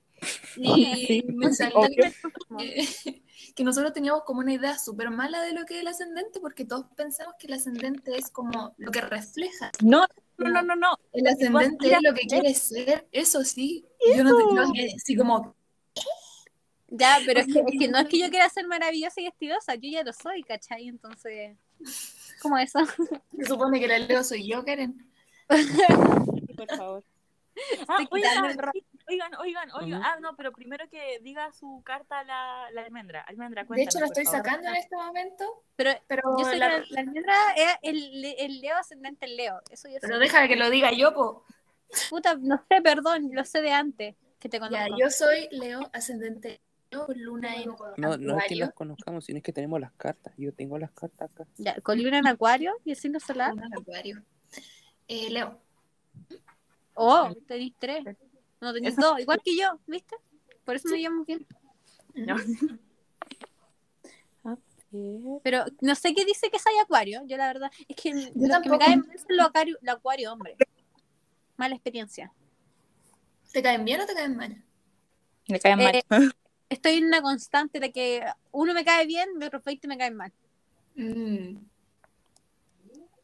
y 0.57 0.95
Sí, 1.07 1.25
me 1.29 1.53
salió 1.55 1.83
que, 1.89 2.13
que 3.55 3.65
nosotros 3.65 3.93
teníamos 3.93 4.23
como 4.25 4.41
una 4.41 4.55
idea 4.55 4.79
súper 4.79 5.11
mala 5.11 5.43
de 5.43 5.53
lo 5.53 5.65
que 5.65 5.75
es 5.75 5.81
el 5.81 5.89
ascendente 5.89 6.41
porque 6.41 6.65
todos 6.65 6.87
pensamos 6.97 7.35
que 7.39 7.47
el 7.47 7.55
ascendente 7.55 8.17
es 8.17 8.31
como 8.31 8.75
lo 8.79 8.91
que 8.91 9.01
refleja. 9.01 9.71
No, 9.83 10.07
no, 10.39 10.49
no, 10.49 10.63
no, 10.63 10.77
no. 10.77 10.99
El 11.13 11.27
ascendente 11.27 11.77
mira, 11.81 11.97
es 11.99 12.03
lo 12.03 12.15
que 12.15 12.27
quiere 12.27 12.55
ser, 12.55 13.09
eso 13.13 13.45
sí. 13.45 13.85
Yo 14.17 14.25
no 14.25 14.37
te 14.37 14.43
yo 14.43 14.73
quedé 14.73 14.95
así 14.95 15.17
como, 15.17 15.55
Ya, 16.89 17.19
pero 17.27 17.41
es 17.41 17.47
que, 17.47 17.61
es 17.61 17.79
que 17.79 17.89
no 17.89 17.99
es 17.99 18.09
que 18.09 18.19
yo 18.19 18.31
quiera 18.31 18.49
ser 18.49 18.67
maravillosa 18.67 19.21
y 19.21 19.27
estilosa, 19.27 19.75
yo 19.75 19.91
ya 19.91 20.03
lo 20.03 20.13
soy, 20.13 20.43
¿cachai? 20.43 20.89
Entonces, 20.89 21.57
¿cómo 22.41 22.59
eso? 22.59 22.81
se 23.37 23.45
supone 23.47 23.81
que 23.81 23.89
la 23.89 23.99
Leo 23.99 24.25
soy 24.25 24.47
yo, 24.47 24.65
Karen. 24.65 25.09
Por 26.57 26.77
favor. 26.77 27.05
Ah, 27.89 27.99
el 28.01 28.09
oigan, 29.13 29.35
oigan, 29.37 29.71
oigan. 29.73 30.03
Ah, 30.03 30.19
no, 30.21 30.35
pero 30.37 30.53
primero 30.53 30.89
que 30.89 31.19
diga 31.21 31.53
su 31.53 31.83
carta 31.85 32.21
a 32.21 32.25
la, 32.25 32.71
la 32.73 32.83
almendra. 32.83 33.21
Almendra, 33.23 33.63
De 33.63 33.69
cuéntanos, 33.69 33.95
hecho, 33.95 34.01
lo 34.01 34.07
por 34.09 34.19
estoy 34.19 34.25
favor. 34.25 34.47
sacando 34.47 34.69
en 34.69 34.77
este 34.77 34.97
momento, 34.97 35.63
Pero 35.77 35.91
pero, 36.07 36.23
yo 36.39 36.45
soy 36.45 36.59
la- 36.59 36.69
la, 36.79 36.85
la 36.89 37.01
almendra, 37.01 37.35
es 37.57 37.77
el, 37.83 38.25
el 38.39 38.61
Leo 38.61 38.77
ascendente 38.77 39.27
en 39.27 39.37
Leo, 39.37 39.61
eso 39.71 39.89
yo 39.89 39.99
pero 40.01 40.15
sé. 40.15 40.21
deja 40.21 40.49
que 40.49 40.57
lo 40.57 40.71
diga 40.71 40.93
yo, 40.93 41.13
po. 41.15 41.45
Puta, 42.09 42.37
no 42.37 42.57
sé, 42.69 42.81
perdón, 42.83 43.31
lo 43.33 43.45
sé 43.45 43.61
de 43.61 43.73
antes, 43.73 44.17
que 44.39 44.49
te 44.49 44.59
Ya, 44.59 44.69
conozco. 44.69 44.97
yo 44.99 45.11
soy 45.11 45.49
Leo, 45.51 45.91
ascendente 45.93 46.61
Leo, 46.91 47.07
con 47.07 47.23
luna 47.23 47.55
en 47.57 47.71
No, 47.99 48.17
no 48.17 48.39
es 48.39 48.45
que 48.47 48.57
las 48.57 48.73
conozcamos, 48.73 49.27
sino 49.27 49.37
es 49.39 49.43
que 49.43 49.53
tenemos 49.53 49.79
las 49.81 49.93
cartas. 49.93 50.33
Yo 50.39 50.53
tengo 50.55 50.79
las 50.79 50.91
cartas 50.93 51.31
acá. 51.31 51.47
Ya, 51.59 51.79
con 51.81 52.03
luna 52.03 52.19
en 52.19 52.27
acuario 52.27 52.75
y 52.85 52.91
el 52.93 52.97
signo 52.97 53.21
solar. 53.21 53.51
Luna 53.51 53.67
en 53.67 53.75
Acuario. 53.75 54.23
Eh, 55.09 55.29
Leo, 55.31 55.59
Oh, 56.95 57.31
tenéis 57.47 57.73
tres. 57.79 58.05
No, 58.63 58.73
tenéis 58.73 58.97
Eso- 58.97 59.09
dos, 59.09 59.21
igual 59.21 59.43
que 59.45 59.57
yo, 59.57 59.79
¿viste? 59.87 60.17
Por 60.65 60.77
eso 60.77 60.89
me 60.89 60.99
llamo 60.99 61.25
bien. 61.25 61.45
No. 62.15 62.37
Pero 65.43 65.65
no 65.81 65.95
sé 65.95 66.15
qué 66.15 66.25
dice 66.27 66.51
que 66.51 66.59
soy 66.59 66.75
acuario. 66.83 67.23
Yo 67.27 67.37
la 67.39 67.47
verdad 67.47 67.71
es 67.89 67.97
que 67.97 68.13
me 68.15 68.79
caen 68.79 69.01
mal 69.01 69.19
son 69.19 69.37
los 69.37 69.47
acuario, 69.47 69.79
los 69.81 69.95
acuario 69.97 70.33
hombre. 70.33 70.57
Mala 71.57 71.75
experiencia. 71.75 72.31
¿Te 73.53 73.63
caen 73.63 73.85
bien 73.85 74.01
o 74.03 74.07
te 74.07 74.15
caen 74.15 74.37
mal? 74.37 74.63
Me 75.49 75.59
caen 75.59 75.79
mal. 75.79 75.95
Eh, 75.97 76.03
Estoy 76.69 76.95
en 76.97 77.07
una 77.07 77.21
constante 77.23 77.81
de 77.81 77.91
que 77.91 78.23
uno 78.51 78.75
me 78.75 78.85
cae 78.85 79.07
bien, 79.07 79.29
y 79.41 79.45
otros 79.45 79.65
20 79.65 79.89
me 79.89 79.97
caen 79.99 80.15
mal. 80.15 80.33
Mm. 80.95 81.57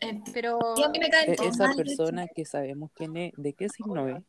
Eh, 0.00 0.22
Pero 0.32 0.58
y 0.76 0.82
a 0.84 0.88
mí 0.88 0.98
me 0.98 1.10
caen 1.10 1.30
E- 1.32 1.36
Esa 1.48 1.72
persona 1.74 2.26
que 2.28 2.44
sabemos 2.46 2.90
quién 2.94 3.16
es, 3.16 3.32
¿de 3.36 3.52
qué 3.52 3.68
signo 3.68 4.08
es? 4.08 4.22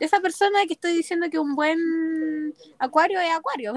Esa 0.00 0.20
persona 0.20 0.66
que 0.66 0.74
estoy 0.74 0.92
diciendo 0.94 1.28
que 1.30 1.38
un 1.38 1.54
buen 1.54 2.54
acuario 2.78 3.20
es 3.20 3.30
acuario. 3.30 3.74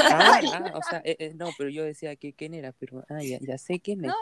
Ah, 0.00 0.40
ah, 0.52 0.72
o 0.74 0.82
sea, 0.82 1.00
eh, 1.04 1.16
eh, 1.18 1.32
no, 1.34 1.50
pero 1.56 1.70
yo 1.70 1.84
decía 1.84 2.16
que 2.16 2.32
quién 2.32 2.54
era, 2.54 2.72
pero 2.72 3.04
ah, 3.08 3.22
ya, 3.22 3.38
ya 3.40 3.58
sé 3.58 3.80
quién 3.80 4.00
es. 4.04 4.08
No, 4.08 4.16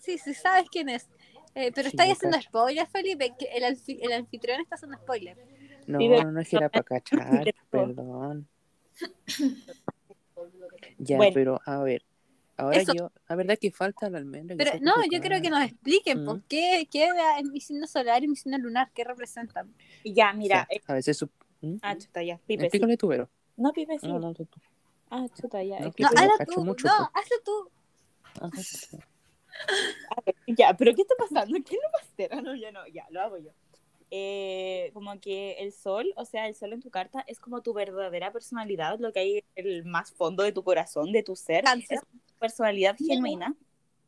sí, 0.00 0.18
sí 0.18 0.34
sabes 0.34 0.68
quién 0.70 0.88
es. 0.88 1.08
Eh, 1.54 1.72
pero 1.74 1.88
Sí, 1.88 1.96
estáis 1.96 2.12
haciendo 2.12 2.36
cacho. 2.38 2.48
spoilers, 2.48 2.90
Felipe. 2.90 3.34
que 3.38 3.46
el, 3.46 3.64
anfi- 3.64 3.98
el 4.00 4.12
anfitrión 4.12 4.60
está 4.60 4.76
haciendo 4.76 4.96
spoilers. 4.98 5.40
No, 5.86 5.98
no, 5.98 6.32
no 6.32 6.40
es 6.40 6.48
que 6.48 6.56
era 6.56 6.68
para 6.68 6.84
cachar, 6.84 7.52
perdón. 7.70 8.48
Ya, 10.98 11.16
Bueno. 11.16 11.32
pero 11.34 11.60
a 11.66 11.82
ver, 11.82 12.02
ahora 12.60 12.78
Eso. 12.78 12.92
yo, 12.94 13.10
la 13.28 13.36
verdad 13.36 13.58
que 13.58 13.70
falta 13.70 14.08
la 14.10 14.18
almendra. 14.18 14.56
Pero 14.56 14.72
no, 14.80 14.94
yo 15.10 15.20
creo 15.20 15.40
que 15.42 15.50
nos 15.50 15.62
expliquen 15.64 16.22
Mm. 16.22 16.26
por 16.26 16.42
qué, 16.44 16.86
qué 16.90 17.08
es 17.38 17.44
mi 17.50 17.60
signo 17.60 17.86
solar 17.86 18.22
y 18.24 18.28
mi 18.28 18.36
signo 18.36 18.58
lunar, 18.58 18.90
qué 18.94 19.04
representan. 19.04 19.74
Ya, 20.04 20.32
mira. 20.32 20.66
Sí, 20.70 20.76
eh, 20.76 20.82
a 20.86 20.94
veces 20.94 21.16
su... 21.18 21.28
¿Mm? 21.60 21.76
ah, 21.82 21.96
chuta, 21.96 22.22
ya. 22.22 22.38
Pipe, 22.46 22.60
sí. 22.62 22.66
Explícale 22.66 22.96
tú, 22.96 23.08
Vero. 23.08 23.28
No, 23.56 23.72
Pipe, 23.72 23.98
sí. 23.98 24.06
No, 24.08 24.18
no, 24.18 24.32
tú, 24.34 24.46
tú. 24.46 24.60
Ah, 25.10 25.26
chuta, 25.40 25.62
ya. 25.62 25.80
No, 25.80 25.88
es 25.88 25.94
que- 25.94 26.02
No, 26.02 26.08
hazlo 26.16 26.32
tú, 26.54 26.64
mucho, 26.64 26.86
no, 26.86 26.94
pues. 27.12 27.24
hazlo 27.24 27.36
tú. 27.44 27.70
Ajá. 28.40 28.50
Ya, 30.46 30.74
pero 30.76 30.94
¿qué 30.94 31.02
está 31.02 31.14
pasando? 31.18 31.58
¿Quién 31.66 31.80
lo 31.82 31.88
va 31.92 31.98
a 31.98 32.02
hacer? 32.02 32.30
Ah, 32.32 32.40
no, 32.40 32.54
ya 32.54 32.72
no, 32.72 32.86
ya, 32.86 33.06
lo 33.10 33.20
hago 33.20 33.38
yo. 33.38 33.50
Eh, 34.10 34.90
como 34.94 35.18
que 35.20 35.52
el 35.60 35.72
sol, 35.72 36.12
o 36.16 36.24
sea, 36.24 36.48
el 36.48 36.54
sol 36.54 36.72
en 36.72 36.80
tu 36.80 36.90
carta 36.90 37.22
es 37.26 37.38
como 37.38 37.60
tu 37.62 37.72
verdadera 37.72 38.32
personalidad, 38.32 38.98
lo 38.98 39.12
que 39.12 39.20
hay 39.20 39.36
en 39.54 39.66
el 39.66 39.84
más 39.84 40.12
fondo 40.12 40.42
de 40.42 40.52
tu 40.52 40.64
corazón, 40.64 41.12
de 41.12 41.22
tu 41.22 41.36
ser, 41.36 41.64
Cáncer. 41.64 41.98
es 41.98 42.02
personalidad 42.40 42.96
genuina 42.96 43.54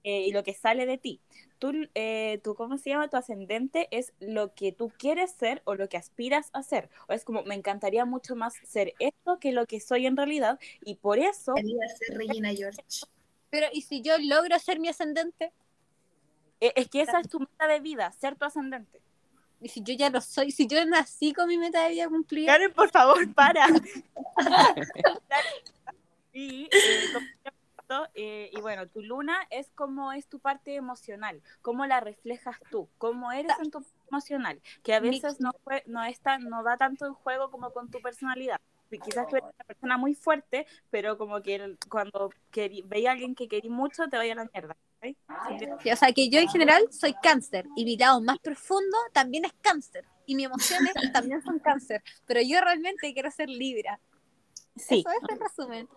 eh, 0.05 0.23
y 0.27 0.33
lo 0.33 0.43
que 0.43 0.55
sale 0.55 0.87
de 0.87 0.99
ti. 0.99 1.21
Tú, 1.61 1.73
eh, 1.95 2.41
tú, 2.43 2.57
¿cómo 2.57 2.77
se 2.77 2.91
llama? 2.91 3.09
Tu 3.09 3.17
ascendente 3.17 3.87
es 3.93 4.13
lo 4.19 4.53
que 4.55 4.73
tú 4.73 4.91
quieres 4.99 5.31
ser 5.31 5.63
o 5.65 5.77
lo 5.77 5.89
que 5.89 5.97
aspiras 5.97 6.51
a 6.53 6.65
ser. 6.65 6.91
O 7.09 7.13
es 7.13 7.25
como, 7.25 7.45
me 7.45 7.55
encantaría 7.55 8.05
mucho 8.05 8.35
más 8.35 8.55
ser 8.67 8.95
esto 8.99 9.39
que 9.39 9.53
lo 9.53 9.67
que 9.67 9.79
soy 9.79 10.07
en 10.07 10.17
realidad 10.17 10.59
y 10.85 10.97
por 10.97 11.21
eso 11.21 11.55
Quería 11.55 11.87
ser 11.89 12.19
Regina 12.19 12.53
George. 12.53 12.81
Pero, 13.51 13.69
¿y 13.73 13.83
si 13.83 14.01
yo 14.01 14.15
logro 14.19 14.59
ser 14.59 14.81
mi 14.81 14.89
ascendente? 14.89 15.53
eh, 16.63 16.73
es 16.77 16.89
que 16.89 17.03
esa 17.03 17.19
es 17.21 17.29
tu 17.29 17.41
meta 17.41 17.67
de 17.67 17.81
vida, 17.81 18.13
ser 18.13 18.37
tu 18.37 18.45
ascendente. 18.45 19.01
Y 19.61 19.69
si 19.69 19.83
yo 19.83 19.95
ya 19.95 20.11
lo 20.11 20.21
soy, 20.21 20.51
si 20.53 20.67
yo 20.67 20.85
nací 20.87 21.33
con 21.33 21.49
mi 21.49 21.59
meta 21.59 21.85
de 21.85 21.91
vida 21.91 22.09
cumplida, 22.09 22.53
Karen, 22.53 22.73
por 22.73 22.91
favor, 22.91 23.33
para. 23.35 23.67
y, 26.33 26.65
eh, 26.65 27.52
pasó, 27.93 28.09
eh, 28.15 28.51
y 28.53 28.61
bueno, 28.61 28.87
tu 28.89 29.03
luna 29.03 29.37
es 29.51 29.71
como 29.75 30.13
es 30.13 30.27
tu 30.27 30.39
parte 30.39 30.75
emocional, 30.75 31.43
cómo 31.63 31.87
la 31.87 32.01
reflejas 32.01 32.57
tú, 32.71 32.89
cómo 32.99 33.33
eres 33.33 33.53
en 33.63 33.71
tu 33.71 33.81
parte 33.83 33.97
emocional, 34.09 34.61
que 34.83 34.95
a 34.95 35.01
veces 35.01 35.41
no, 35.41 35.53
fue- 35.65 35.83
no, 35.87 36.03
es 36.05 36.21
tan- 36.21 36.45
no 36.49 36.63
va 36.63 36.77
tanto 36.77 37.07
en 37.07 37.15
juego 37.15 37.51
como 37.51 37.73
con 37.73 37.91
tu 37.91 38.01
personalidad. 38.01 38.61
Y 38.91 38.99
Quizás 38.99 39.27
tú 39.27 39.37
eres 39.37 39.49
una 39.55 39.65
persona 39.65 39.97
muy 39.97 40.15
fuerte, 40.15 40.67
pero 40.91 41.17
como 41.17 41.41
que 41.43 41.77
cuando 41.89 42.31
veía 42.91 43.09
a 43.11 43.13
alguien 43.13 43.35
que 43.35 43.49
querí 43.49 43.71
mucho, 43.71 44.07
te 44.09 44.19
vaya 44.19 44.35
a 44.35 44.37
la 44.37 44.51
mierda. 44.53 44.77
¿sí? 45.01 45.17
Que- 45.83 45.93
o 45.93 45.97
sea, 45.97 46.13
que 46.13 46.29
yo 46.29 46.39
en 46.39 46.49
general 46.49 46.85
soy 46.93 47.15
cáncer 47.15 47.67
y 47.75 47.85
mi 47.87 47.97
lado 47.97 48.21
más 48.21 48.39
profundo 48.39 48.97
también 49.15 49.47
es 49.47 49.53
cáncer 49.63 50.05
y 50.27 50.35
mis 50.35 50.45
emociones 50.47 50.93
también 51.17 51.43
son 51.43 51.59
cáncer, 51.59 52.03
pero 52.27 52.41
yo 52.43 52.61
realmente 52.61 53.13
quiero 53.15 53.31
ser 53.31 53.49
libra. 53.49 53.99
Sí, 54.77 55.01
Eso 55.07 55.11
es 55.11 55.29
el 55.31 55.39
resumen. 55.41 55.89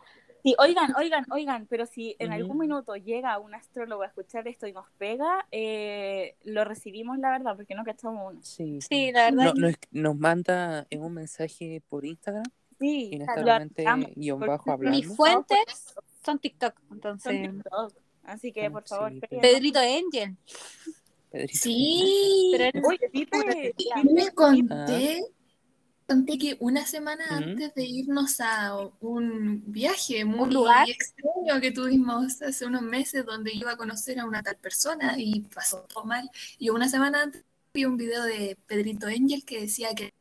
Sí, 0.45 0.53
oigan, 0.59 0.93
oigan, 0.95 1.25
oigan, 1.31 1.65
pero 1.67 1.87
si 1.87 2.15
en 2.19 2.31
algún 2.31 2.59
minuto 2.59 2.95
llega 2.95 3.39
un 3.39 3.55
astrólogo 3.55 4.03
a 4.03 4.05
escuchar 4.05 4.47
esto 4.47 4.67
y 4.67 4.73
nos 4.73 4.85
pega, 4.99 5.47
eh, 5.51 6.35
lo 6.43 6.63
recibimos, 6.65 7.17
la 7.17 7.31
verdad, 7.31 7.55
porque 7.55 7.73
no 7.73 7.83
cachamos 7.83 8.31
uno. 8.31 8.39
Sí. 8.43 8.79
Sí, 8.87 9.11
la 9.11 9.31
verdad. 9.31 9.45
No, 9.45 9.53
no 9.55 9.67
es- 9.69 9.79
nos 9.89 10.15
manda 10.15 10.85
en 10.91 11.01
un 11.01 11.13
mensaje 11.15 11.81
por 11.89 12.05
Instagram, 12.05 12.43
Sí, 12.79 13.17
amamos, 13.85 14.11
guion 14.15 14.39
bajo 14.39 14.71
hablando. 14.71 14.95
mis 14.99 15.07
fuentes 15.15 15.95
son 16.23 16.37
TikTok, 16.37 16.75
son 16.79 16.93
entonces. 16.97 17.51
TikTok. 17.51 17.93
Así 18.25 18.51
que, 18.51 18.69
por 18.69 18.83
Ah, 18.83 18.87
favor, 18.87 19.11
sí. 19.13 19.19
Pedrito 19.41 19.79
Angel. 19.79 20.35
Pedrito. 21.31 21.57
Sí. 21.59 22.49
Pero 22.51 22.63
eres- 22.65 22.83
Oye, 22.87 23.09
Pipe, 23.11 23.73
Yo 23.77 24.01
Pipe, 24.01 24.13
les 24.13 24.31
conté, 24.31 25.23
conté 26.07 26.37
que 26.37 26.57
una 26.59 26.85
semana 26.85 27.23
antes 27.29 27.73
de 27.73 27.83
irnos 27.85 28.39
a 28.39 28.75
un 28.99 29.63
viaje 29.71 30.23
muy 30.25 30.49
lugar? 30.51 30.87
extraño 30.89 31.59
que 31.61 31.71
tuvimos 31.71 32.41
hace 32.41 32.65
unos 32.65 32.81
meses 32.81 33.25
donde 33.25 33.51
iba 33.53 33.71
a 33.71 33.77
conocer 33.77 34.19
a 34.19 34.25
una 34.25 34.43
tal 34.43 34.55
persona 34.57 35.15
y 35.17 35.41
pasó 35.41 35.81
todo 35.93 36.03
mal. 36.05 36.29
Y 36.59 36.69
una 36.69 36.87
semana 36.89 37.23
antes 37.23 37.43
vi 37.73 37.85
un 37.85 37.97
video 37.97 38.23
de 38.23 38.57
Pedrito 38.67 39.07
Angel 39.07 39.43
que 39.45 39.61
decía 39.61 39.93
que 39.95 40.13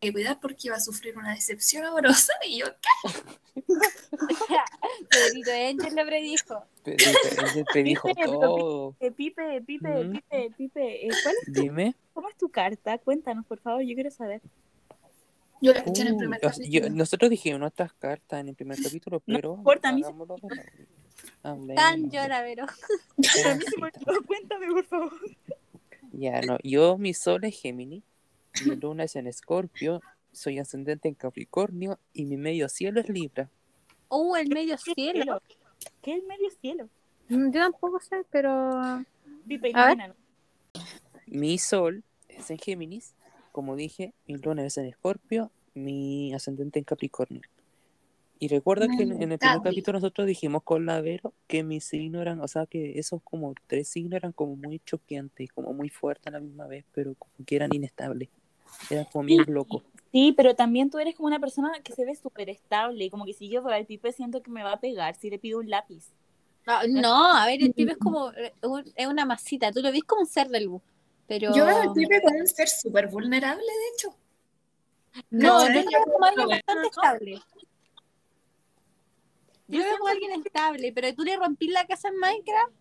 que 0.00 0.12
cuidar 0.12 0.38
porque 0.38 0.68
iba 0.68 0.76
a 0.76 0.80
sufrir 0.80 1.18
una 1.18 1.34
decepción 1.34 1.84
amorosa 1.84 2.32
y 2.46 2.58
yo 2.60 2.66
Pedrito 5.10 5.50
Angel 5.50 5.96
lo 5.96 6.06
predijo. 6.06 6.64
Pedrito, 6.84 7.10
él 7.56 7.64
te 7.72 7.82
dijo 7.82 8.06
Pipe, 8.08 8.20
pero 8.24 8.38
todo. 8.38 8.92
Pipe, 9.00 9.12
Pipe, 9.16 9.60
Pipe. 9.66 10.04
Pipe, 10.30 10.54
Pipe, 10.56 11.06
eh, 11.06 11.10
¿cuál 11.22 11.34
es 11.40 11.52
tu- 11.52 11.60
Dime. 11.62 11.94
¿cómo 12.12 12.28
es 12.28 12.36
tu 12.36 12.48
carta? 12.48 12.98
Cuéntanos, 12.98 13.44
por 13.46 13.58
favor, 13.58 13.82
yo 13.82 13.94
quiero 13.94 14.10
saber. 14.12 14.40
Yo 15.60 15.72
la 15.72 15.78
escuché 15.78 16.02
en 16.02 16.08
el 16.08 16.12
Uy, 16.14 16.18
primer 16.20 16.40
yo- 16.40 16.48
capítulo. 16.50 16.90
nosotros 16.90 17.30
dijimos 17.30 17.60
nuestras 17.60 17.92
cartas 17.94 18.40
en 18.40 18.48
el 18.48 18.54
primer 18.54 18.78
capítulo, 18.82 19.20
pero 19.20 19.54
importa, 19.56 19.88
a 19.88 19.92
mí 19.92 20.02
se-. 20.02 20.08
Hablemos. 21.42 21.74
Tan. 21.74 22.10
Pero 22.10 22.64
a 22.64 23.54
mí 23.56 23.64
se 23.64 23.76
me 23.80 23.86
olvidó, 23.88 24.26
cuéntame, 24.26 24.66
por 24.68 24.84
favor. 24.84 25.12
Ya, 26.12 26.40
no, 26.42 26.58
yo 26.62 26.96
mi 26.98 27.12
sol 27.14 27.44
es 27.44 27.60
Géminis, 27.60 28.02
mi 28.66 28.76
luna 28.76 29.04
es 29.04 29.16
en 29.16 29.26
Escorpio, 29.26 30.00
soy 30.32 30.58
ascendente 30.58 31.08
en 31.08 31.14
Capricornio 31.14 31.98
y 32.12 32.24
mi 32.24 32.36
medio 32.36 32.68
cielo 32.68 33.00
es 33.00 33.08
Libra. 33.08 33.50
Uh, 34.08 34.36
el 34.36 34.48
medio 34.48 34.76
cielo. 34.78 35.42
¿Qué 36.02 36.12
es 36.14 36.20
el 36.22 36.26
medio 36.26 36.50
cielo? 36.60 36.88
Mm, 37.28 37.50
Yo 37.50 37.60
tampoco 37.60 38.00
sé, 38.00 38.24
pero. 38.30 38.50
A 38.80 39.04
ver. 39.94 40.14
Mi 41.26 41.58
sol 41.58 42.02
es 42.28 42.50
en 42.50 42.58
Géminis, 42.58 43.14
como 43.58 43.74
dije, 43.74 44.14
mi 44.28 44.36
luna 44.36 44.64
es 44.64 44.78
en 44.78 44.84
Escorpio, 44.86 45.50
mi 45.74 46.32
ascendente 46.32 46.78
en 46.78 46.84
Capricornio. 46.84 47.40
Y 48.38 48.46
recuerda 48.46 48.86
que 48.86 49.02
en, 49.02 49.10
en 49.20 49.32
el 49.32 49.38
primer 49.40 49.56
capítulo 49.64 49.98
nosotros 49.98 50.28
dijimos 50.28 50.62
con 50.62 50.86
la 50.86 51.00
Vero 51.00 51.32
que 51.48 51.64
mis 51.64 51.82
signos 51.84 52.22
eran, 52.22 52.40
o 52.40 52.46
sea, 52.46 52.66
que 52.66 53.00
esos 53.00 53.20
como 53.24 53.52
tres 53.66 53.88
signos 53.88 54.16
eran 54.16 54.30
como 54.30 54.54
muy 54.54 54.78
choqueantes, 54.86 55.50
como 55.50 55.72
muy 55.72 55.88
fuertes 55.88 56.28
a 56.28 56.30
la 56.30 56.38
misma 56.38 56.68
vez, 56.68 56.84
pero 56.94 57.14
como 57.16 57.32
que 57.44 57.56
eran 57.56 57.74
inestables. 57.74 58.28
Eran 58.90 59.06
como 59.06 59.24
bien 59.24 59.44
locos. 59.48 59.82
Sí, 60.12 60.32
pero 60.36 60.54
también 60.54 60.88
tú 60.88 61.00
eres 61.00 61.16
como 61.16 61.26
una 61.26 61.40
persona 61.40 61.72
que 61.82 61.92
se 61.94 62.04
ve 62.04 62.14
súper 62.14 62.48
estable 62.48 63.06
y 63.06 63.10
como 63.10 63.24
que 63.24 63.32
si 63.32 63.48
yo 63.48 63.60
fuera 63.60 63.76
el 63.76 63.86
Pipe 63.86 64.12
siento 64.12 64.40
que 64.40 64.52
me 64.52 64.62
va 64.62 64.74
a 64.74 64.80
pegar 64.80 65.16
si 65.16 65.30
le 65.30 65.40
pido 65.40 65.58
un 65.58 65.68
lápiz. 65.68 66.04
No, 66.64 66.74
no, 66.86 67.34
a 67.36 67.44
ver, 67.46 67.60
el 67.60 67.72
pibe 67.72 67.92
es 67.92 67.98
como. 67.98 68.30
eh, 68.34 68.52
un- 68.62 68.84
Es 68.94 69.06
una 69.08 69.24
masita. 69.24 69.72
Tú 69.72 69.80
lo 69.80 69.90
ves 69.90 70.04
como 70.04 70.20
un 70.20 70.26
ser 70.28 70.48
de 70.48 70.60
luz. 70.60 70.80
Pero. 71.28 71.54
Yo 71.54 71.66
veo 71.66 71.82
al 71.82 71.92
Pipe 71.92 72.20
como 72.22 72.38
un 72.38 72.48
ser 72.48 72.68
súper 72.68 73.08
vulnerable, 73.08 73.62
de 73.62 73.88
hecho. 73.94 74.16
No, 75.30 75.58
¿Cachai? 75.58 75.84
yo 75.84 75.90
veo 75.90 76.04
como 76.12 76.24
alguien 76.24 76.48
No, 76.48 76.54
bastante 76.54 76.88
estable. 76.88 77.42
Yo 79.68 79.82
veo 79.82 79.98
como 79.98 80.08
alguien 80.08 80.42
estable, 80.44 80.92
pero 80.92 81.14
tú 81.14 81.22
le 81.22 81.36
rompís 81.36 81.70
la 81.70 81.86
casa 81.86 82.08
en 82.08 82.16
Minecraft 82.18 82.72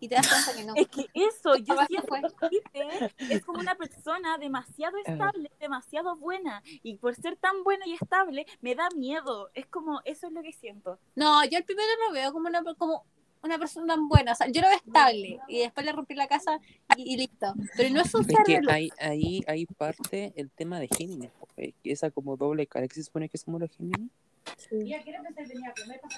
y 0.00 0.08
te 0.08 0.16
das 0.16 0.28
cuenta 0.28 0.54
que 0.54 0.64
no. 0.64 0.74
Es 0.74 0.88
que 0.88 1.06
eso, 1.14 1.56
yo 1.56 1.76
siento 1.86 2.14
que 2.40 2.48
Pipe 2.48 3.12
es 3.30 3.44
como 3.44 3.60
una 3.60 3.76
persona 3.76 4.36
demasiado 4.36 4.96
estable, 4.98 5.50
demasiado 5.60 6.16
buena 6.16 6.62
y 6.82 6.96
por 6.96 7.14
ser 7.14 7.36
tan 7.36 7.62
buena 7.62 7.86
y 7.86 7.94
estable 7.94 8.46
me 8.60 8.74
da 8.74 8.88
miedo. 8.96 9.50
Es 9.54 9.66
como, 9.66 10.00
eso 10.04 10.26
es 10.26 10.32
lo 10.32 10.42
que 10.42 10.52
siento. 10.52 10.98
No, 11.14 11.44
yo 11.44 11.58
el 11.58 11.64
primero 11.64 11.88
lo 12.06 12.12
veo 12.12 12.32
como 12.32 12.48
una, 12.48 12.62
como 12.74 13.06
una 13.46 13.58
persona 13.58 13.94
tan 13.94 14.08
buena. 14.08 14.32
O 14.32 14.34
sea, 14.34 14.48
yo 14.48 14.60
lo 14.60 14.68
veo 14.68 14.76
estable 14.76 15.40
y 15.48 15.60
después 15.60 15.86
le 15.86 15.92
rompí 15.92 16.14
la 16.14 16.26
casa 16.26 16.60
y, 16.96 17.14
y 17.14 17.16
listo. 17.16 17.54
Pero 17.76 17.90
no 17.90 18.00
es 18.00 18.14
un 18.14 18.22
Es 18.22 18.36
que 18.44 18.60
ahí, 18.68 18.90
ahí, 18.98 19.42
ahí 19.46 19.66
parte 19.66 20.32
el 20.36 20.50
tema 20.50 20.80
de 20.80 20.88
Géminis, 20.88 21.30
porque 21.38 21.74
esa 21.84 22.10
como 22.10 22.36
doble 22.36 22.66
cara 22.66 22.86
que 22.88 22.94
se 22.94 23.04
supone 23.04 23.28
que 23.28 23.38
somos 23.38 23.60
los 23.60 23.70
Géminis. 23.70 24.10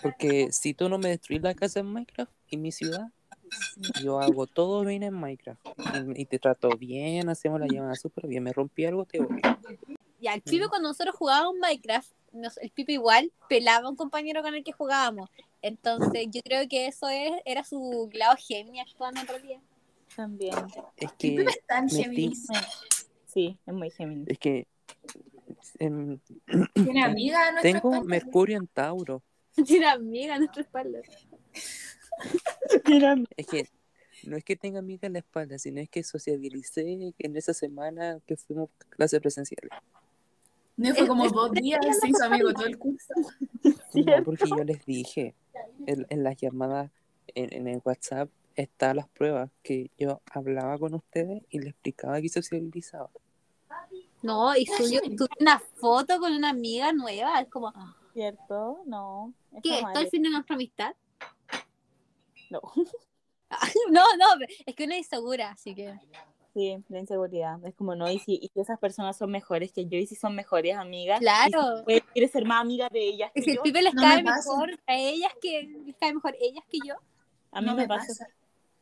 Porque 0.02 0.52
si 0.52 0.74
tú 0.74 0.88
no 0.88 0.98
me 0.98 1.08
destruyes 1.08 1.42
la 1.42 1.54
casa 1.54 1.80
en 1.80 1.86
Minecraft, 1.86 2.30
en 2.50 2.62
mi 2.62 2.72
ciudad, 2.72 3.08
yo 4.02 4.20
hago 4.20 4.46
todo 4.46 4.84
bien 4.84 5.02
en 5.02 5.14
Minecraft. 5.14 5.60
Y, 6.14 6.22
y 6.22 6.24
te 6.26 6.38
trato 6.38 6.70
bien, 6.76 7.28
hacemos 7.28 7.60
la 7.60 7.66
llamada 7.66 7.94
súper 7.94 8.26
bien. 8.26 8.42
Me 8.42 8.52
rompí 8.52 8.84
algo, 8.84 9.04
te 9.04 9.20
odio. 9.20 9.40
Ya, 10.20 10.34
el 10.34 10.42
pibe 10.42 10.68
cuando 10.68 10.88
nosotros 10.88 11.14
jugábamos 11.14 11.54
Minecraft, 11.60 12.10
nos- 12.32 12.58
el 12.58 12.70
pibe 12.70 12.94
igual 12.94 13.32
pelaba 13.48 13.86
a 13.86 13.90
un 13.90 13.96
compañero 13.96 14.42
con 14.42 14.54
el 14.54 14.64
que 14.64 14.72
jugábamos. 14.72 15.30
Entonces, 15.62 16.26
yo 16.30 16.40
creo 16.42 16.68
que 16.68 16.86
eso 16.86 17.08
es, 17.08 17.32
era 17.44 17.64
su 17.64 18.08
lado 18.12 18.36
Gemini 18.38 18.80
actuando 18.80 19.20
en 19.20 19.26
realidad. 19.26 19.60
También. 20.14 20.54
Es 20.96 21.10
El 21.10 21.16
que 21.16 21.28
Pipe 21.30 21.44
es 21.44 21.66
tan. 21.66 21.88
Sí, 21.88 23.58
es 23.66 23.74
muy 23.74 23.90
Gemini. 23.90 24.24
Es 24.28 24.38
que 24.38 24.66
Tiene 25.78 27.04
amiga 27.04 27.48
a 27.48 27.52
nuestra 27.52 27.72
tengo 27.72 27.92
espalda? 27.92 28.04
Mercurio 28.04 28.56
en 28.56 28.66
Tauro. 28.66 29.22
Tiene 29.66 29.86
amiga 29.86 30.34
a 30.34 30.38
nuestra 30.38 30.62
espalda. 30.62 31.00
Es 33.36 33.46
que 33.46 33.68
no 34.24 34.36
es 34.36 34.42
que 34.44 34.56
tenga 34.56 34.80
amiga 34.80 35.06
en 35.06 35.12
la 35.12 35.20
espalda, 35.20 35.58
sino 35.58 35.80
es 35.80 35.88
que 35.88 36.02
sociabilicé 36.02 37.14
en 37.16 37.36
esa 37.36 37.54
semana 37.54 38.18
que 38.26 38.36
fuimos 38.36 38.70
a 38.80 38.84
clases 38.90 39.20
presenciales. 39.20 39.70
No 40.78 40.94
fue 40.94 41.06
como 41.06 41.28
dos 41.28 41.52
días, 41.52 41.80
se 42.00 42.08
hizo 42.08 42.24
amigo 42.24 42.52
todo 42.52 42.66
el 42.66 42.78
curso. 42.78 43.12
No, 43.94 44.22
porque 44.24 44.48
yo 44.48 44.62
les 44.64 44.84
dije 44.86 45.34
en, 45.86 46.06
en 46.08 46.22
las 46.22 46.36
llamadas, 46.36 46.90
en, 47.34 47.52
en 47.52 47.66
el 47.66 47.80
WhatsApp, 47.84 48.30
están 48.54 48.96
las 48.96 49.08
pruebas 49.08 49.50
que 49.62 49.90
yo 49.98 50.20
hablaba 50.32 50.78
con 50.78 50.94
ustedes 50.94 51.42
y 51.50 51.58
les 51.58 51.70
explicaba 51.70 52.20
que 52.20 52.28
sociabilizaba. 52.28 53.10
No, 54.22 54.54
y 54.54 54.66
subió, 54.66 55.00
una 55.40 55.58
foto 55.58 56.18
con 56.20 56.32
una 56.32 56.50
amiga 56.50 56.92
nueva. 56.92 57.40
Es 57.40 57.48
como, 57.48 57.72
¿Cierto? 58.12 58.82
No. 58.86 59.32
¿qué? 59.62 59.78
¿Está 59.78 60.00
el 60.00 60.10
fin 60.10 60.22
de 60.22 60.30
nuestra 60.30 60.54
amistad? 60.54 60.94
No. 62.50 62.60
No, 63.90 64.02
no, 64.18 64.26
es 64.66 64.74
que 64.74 64.84
una 64.84 64.96
es 64.96 65.06
insegura, 65.06 65.52
así 65.52 65.74
que. 65.74 65.98
Sí, 66.58 66.82
la 66.88 66.98
inseguridad. 66.98 67.64
Es 67.64 67.74
como, 67.76 67.94
no, 67.94 68.10
y 68.10 68.18
si, 68.18 68.34
y 68.42 68.48
si 68.52 68.58
esas 68.60 68.80
personas 68.80 69.16
son 69.16 69.30
mejores 69.30 69.70
que 69.72 69.86
yo, 69.86 69.96
y 69.96 70.06
si 70.08 70.16
son 70.16 70.34
mejores 70.34 70.74
amigas. 70.76 71.20
Claro. 71.20 71.84
Y 71.86 71.94
si 71.94 72.00
quieres 72.00 72.32
ser 72.32 72.44
más 72.46 72.60
amiga 72.62 72.88
de 72.88 73.00
ellas 73.00 73.30
que 73.32 73.40
Y 73.40 73.44
si 73.44 73.50
el 73.52 73.58
pibe 73.60 73.80
les 73.80 73.94
No 73.94 74.02
cae 74.02 74.16
me 74.16 74.24
pasa. 74.24 74.50
mejor 74.50 74.70
a 74.88 74.96
ellas 74.96 75.32
que 75.40 75.62
les 75.86 75.94
cae 75.96 76.12
mejor 76.12 76.34
ellas 76.40 76.64
que 76.68 76.78
yo. 76.84 76.94
A 77.52 77.60
mí 77.60 77.66
No 77.68 77.74
me, 77.76 77.82
me 77.82 77.88
pasa. 77.88 78.06
pasa. 78.08 78.26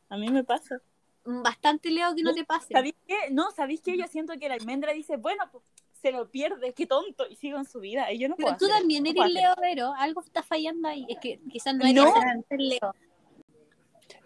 A 0.09 0.17
mí 0.17 0.27
me 0.29 0.43
pasa. 0.43 0.81
Bastante 1.23 1.91
leo 1.91 2.15
que 2.15 2.23
no 2.23 2.33
te 2.33 2.45
pase. 2.45 2.73
¿Sabéis 2.73 2.95
qué? 3.05 3.15
No, 3.31 3.51
¿sabéis 3.51 3.81
qué? 3.81 3.95
Yo 3.95 4.07
siento 4.07 4.33
que 4.39 4.47
la 4.49 4.55
almendra 4.55 4.91
dice, 4.93 5.17
bueno, 5.17 5.43
pues 5.51 5.63
se 6.01 6.11
lo 6.11 6.29
pierde, 6.31 6.73
qué 6.73 6.87
tonto, 6.87 7.25
y 7.29 7.35
sigue 7.35 7.57
en 7.57 7.65
su 7.65 7.79
vida. 7.79 8.11
Y 8.11 8.17
yo 8.17 8.27
no 8.29 8.35
puedo 8.37 8.47
Pero 8.47 8.57
tú 8.57 8.65
hacer- 8.65 8.77
también 8.79 9.03
no 9.03 9.09
eres 9.11 9.21
puedo 9.21 9.33
Leo, 9.33 9.53
pero 9.61 9.93
algo 9.97 10.21
está 10.21 10.41
fallando 10.41 10.87
ahí. 10.87 11.05
Es 11.09 11.19
que 11.19 11.39
quizás 11.51 11.75
no 11.75 11.83
eres 11.85 11.95
No. 11.95 12.13
Leo. 12.57 12.95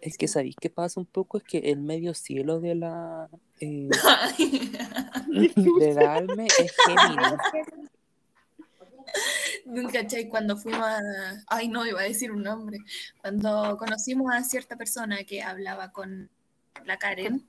Es 0.01 0.17
que 0.17 0.27
sabéis 0.27 0.55
qué 0.59 0.69
pasa 0.69 0.99
un 0.99 1.05
poco, 1.05 1.37
es 1.37 1.43
que 1.43 1.59
el 1.59 1.79
medio 1.79 2.13
cielo 2.13 2.59
de 2.59 2.75
la 2.75 3.29
eh, 3.59 3.89
de 5.27 5.93
darme 5.93 6.47
es 6.47 6.73
Géminis. 6.85 7.39
¿Cachai? 9.93 10.27
Cuando 10.27 10.57
fuimos 10.57 10.81
a... 10.81 10.99
Ay, 11.47 11.67
no, 11.67 11.85
iba 11.85 12.01
a 12.01 12.03
decir 12.03 12.31
un 12.31 12.43
nombre. 12.43 12.79
Cuando 13.21 13.77
conocimos 13.77 14.33
a 14.33 14.43
cierta 14.43 14.75
persona 14.75 15.23
que 15.23 15.43
hablaba 15.43 15.91
con 15.91 16.29
la 16.85 16.97
Karen 16.97 17.45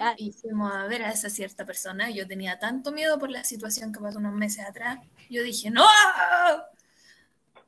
Ah, 0.00 0.14
y 0.16 0.32
fuimos 0.32 0.72
a 0.72 0.86
ver 0.86 1.02
a 1.02 1.10
esa 1.10 1.28
cierta 1.28 1.64
persona, 1.64 2.10
yo 2.10 2.26
tenía 2.26 2.58
tanto 2.58 2.92
miedo 2.92 3.18
por 3.18 3.30
la 3.30 3.42
situación 3.42 3.92
que 3.92 4.00
pasó 4.00 4.18
unos 4.18 4.34
meses 4.34 4.64
atrás, 4.64 5.00
yo 5.28 5.42
dije, 5.42 5.70
¡No! 5.70 5.84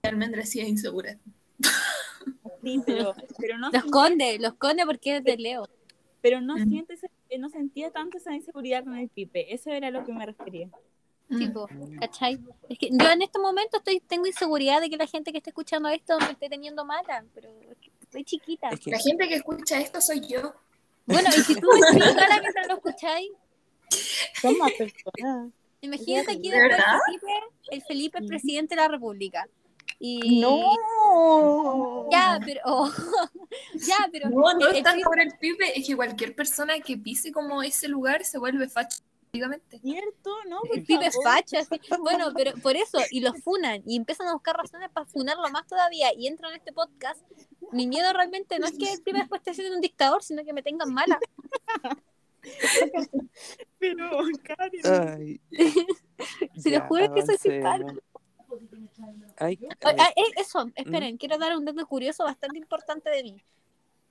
Almendra 0.03 0.45
sí 0.45 0.61
es 0.61 0.69
insegura. 0.69 1.17
Sí, 2.65 2.81
pero, 2.87 3.15
pero 3.39 3.59
no, 3.59 3.71
lo 3.71 3.79
esconde, 3.79 4.39
lo 4.39 4.49
esconde 4.49 4.85
porque 4.87 5.17
es 5.19 5.25
de 5.25 5.37
Leo. 5.37 5.69
pero 6.21 6.41
no, 6.41 6.55
Ujú. 6.55 6.65
siente 6.65 6.95
ese- 6.95 7.11
eh, 7.29 7.39
no 7.39 7.49
sentía 7.51 7.91
tanto 7.91 8.17
esa 8.17 8.35
inseguridad 8.35 8.83
con 8.85 8.97
el 8.97 9.09
pipe. 9.11 9.53
Eso 9.53 9.71
era 9.71 9.91
lo 9.91 10.05
que 10.05 10.13
me 10.13 10.25
refería. 10.25 10.69
Mm. 11.29 11.39
Tipo, 11.39 11.69
¿cachai? 12.01 12.39
Es 12.69 12.79
que 12.79 12.89
yo 12.91 13.11
en 13.11 13.23
este 13.23 13.39
momento 13.39 13.77
estoy, 13.79 14.01
tengo 14.01 14.27
inseguridad 14.27 14.81
de 14.81 14.89
que 14.91 14.97
la 14.97 15.07
gente 15.07 15.33
que 15.33 15.39
esté 15.39 15.51
escuchando 15.51 15.89
esto 15.89 16.19
me 16.21 16.33
esté 16.33 16.49
teniendo 16.49 16.85
mala, 16.85 17.25
pero 17.35 17.49
estoy 18.01 18.25
chiquita. 18.25 18.69
Es 18.71 18.81
que 18.81 18.91
La 18.91 18.99
gente 18.99 19.29
que 19.29 19.35
escucha 19.37 19.79
esto 19.81 20.01
soy 20.01 20.21
yo. 20.27 20.55
Bueno, 21.07 21.29
y 21.37 21.41
si 21.41 21.55
tú 21.57 21.69
me 21.93 21.99
cara 22.15 22.41
mientras 22.41 22.69
lo 22.69 22.75
escucháis, 22.75 23.31
Son 24.41 24.57
más 24.59 24.73
personas. 24.73 25.51
imagínate 25.81 26.33
aquí 26.33 26.51
¿De 26.51 26.57
después 26.59 26.81
el 26.81 27.21
Felipe, 27.21 27.33
el 27.71 27.83
Felipe 27.83 28.19
es 28.21 28.27
presidente 28.27 28.75
de 28.75 28.81
la 28.81 28.89
República. 28.89 29.47
Y 29.99 30.41
No. 30.41 32.09
ya, 32.11 32.41
pero 32.45 32.63
ya, 33.75 34.09
pero 34.13 34.31
No, 34.31 34.55
no 34.55 34.69
es 34.69 34.83
tanto 34.83 35.05
por 35.05 35.21
el 35.21 35.33
pibe, 35.39 35.79
es 35.79 35.87
que 35.87 35.97
cualquier 35.97 36.35
persona 36.35 36.79
que 36.81 36.97
pise 36.99 37.33
como 37.33 37.63
ese 37.63 37.89
lugar 37.89 38.25
se 38.25 38.39
vuelve 38.39 38.69
prácticamente. 38.69 39.81
¿Cierto? 39.81 40.31
No, 40.49 40.61
el 40.73 40.85
pibe 40.85 41.07
es 41.07 41.15
favor. 41.15 41.39
facha, 41.39 41.59
así. 41.61 41.81
bueno, 42.01 42.33
pero 42.37 42.53
por 42.63 42.77
eso, 42.77 42.99
y 43.11 43.21
lo 43.21 43.35
funan, 43.35 43.83
y 43.87 43.97
empiezan 43.97 44.29
a 44.29 44.33
buscar 44.33 44.57
razones 44.57 44.91
para 44.91 45.07
funarlo 45.07 45.49
más 45.51 45.67
todavía, 45.67 46.13
y 46.17 46.27
entran 46.29 46.53
en 46.53 46.59
este 46.59 46.73
podcast, 46.73 47.21
mi 47.73 47.87
miedo 47.87 48.13
realmente 48.13 48.59
no 48.59 48.67
es 48.67 48.79
que 48.79 48.93
el 48.93 49.03
pibe 49.03 49.19
después 49.21 49.41
esté 49.41 49.55
siendo 49.55 49.75
un 49.75 49.81
dictador, 49.81 50.23
sino 50.23 50.45
que 50.45 50.53
me 50.53 50.63
tengan 50.63 50.93
mala. 50.93 51.19
Pero, 53.79 54.11
Karen. 54.43 55.19
Ay, 55.19 55.41
Se 56.59 56.71
lo 56.71 56.79
ya, 56.79 56.87
juro 56.87 57.13
que 57.15 57.23
soy 57.23 57.61
avancemos. 57.61 58.03
Ay, 59.45 59.59
Ah, 59.85 59.95
ah, 59.99 60.13
eh, 60.17 60.23
eso, 60.37 60.71
esperen, 60.75 61.17
quiero 61.17 61.39
dar 61.39 61.57
un 61.57 61.65
dato 61.65 61.87
curioso 61.87 62.25
bastante 62.25 62.59
importante 62.59 63.11
de 63.11 63.23
mí. 63.23 63.43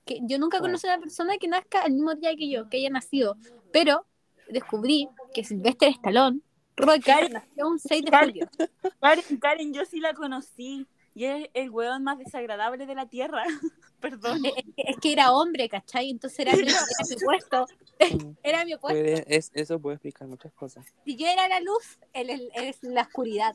Que 0.04 0.20
yo 0.22 0.38
nunca 0.38 0.58
¿Cuál? 0.58 0.70
conocí 0.70 0.86
a 0.86 0.94
una 0.94 1.00
persona 1.00 1.36
que 1.38 1.48
nazca 1.48 1.82
el 1.86 1.92
mismo 1.94 2.14
día 2.14 2.34
que 2.36 2.48
yo, 2.50 2.68
que 2.68 2.76
haya 2.78 2.90
nacido, 2.90 3.36
pero 3.72 4.06
descubrí 4.48 5.08
que 5.32 5.44
Sylvester 5.44 5.88
Stallone, 5.90 6.40
Rocky, 6.76 7.00
Karen. 7.02 7.32
nació 7.32 7.68
un 7.68 7.78
6 7.78 8.04
de 8.04 8.10
Karen. 8.10 8.30
julio. 8.32 8.48
Karen, 9.00 9.36
Karen, 9.40 9.72
yo 9.74 9.84
sí 9.84 10.00
la 10.00 10.12
conocí. 10.14 10.86
Y 11.16 11.26
es 11.26 11.48
el 11.54 11.70
hueón 11.70 12.02
más 12.02 12.18
desagradable 12.18 12.86
de 12.86 12.94
la 12.96 13.06
tierra. 13.06 13.44
Perdón. 14.00 14.44
Eh, 14.44 14.52
Es, 14.56 14.64
que- 14.74 14.82
es 14.90 14.96
que 14.98 15.12
era 15.12 15.32
hombre, 15.32 15.68
¿cachai? 15.68 16.10
Entonces 16.10 16.40
era 16.40 16.52
mi, 16.56 16.62
era 16.62 16.80
mi 17.08 17.14
opuesto. 17.14 17.66
Mm, 18.00 18.30
Era 18.42 18.64
mi 18.64 18.74
opuesto. 18.74 19.00
puede- 19.00 19.24
es- 19.36 19.52
eso 19.54 19.78
puede 19.78 19.94
explicar 19.94 20.26
muchas 20.26 20.52
cosas. 20.54 20.84
Si 21.04 21.14
yo 21.14 21.28
era 21.28 21.46
la 21.46 21.60
luz, 21.60 22.00
él, 22.12 22.30
él- 22.30 22.50
él 22.56 22.64
es 22.64 22.82
la 22.82 23.02
oscuridad. 23.02 23.54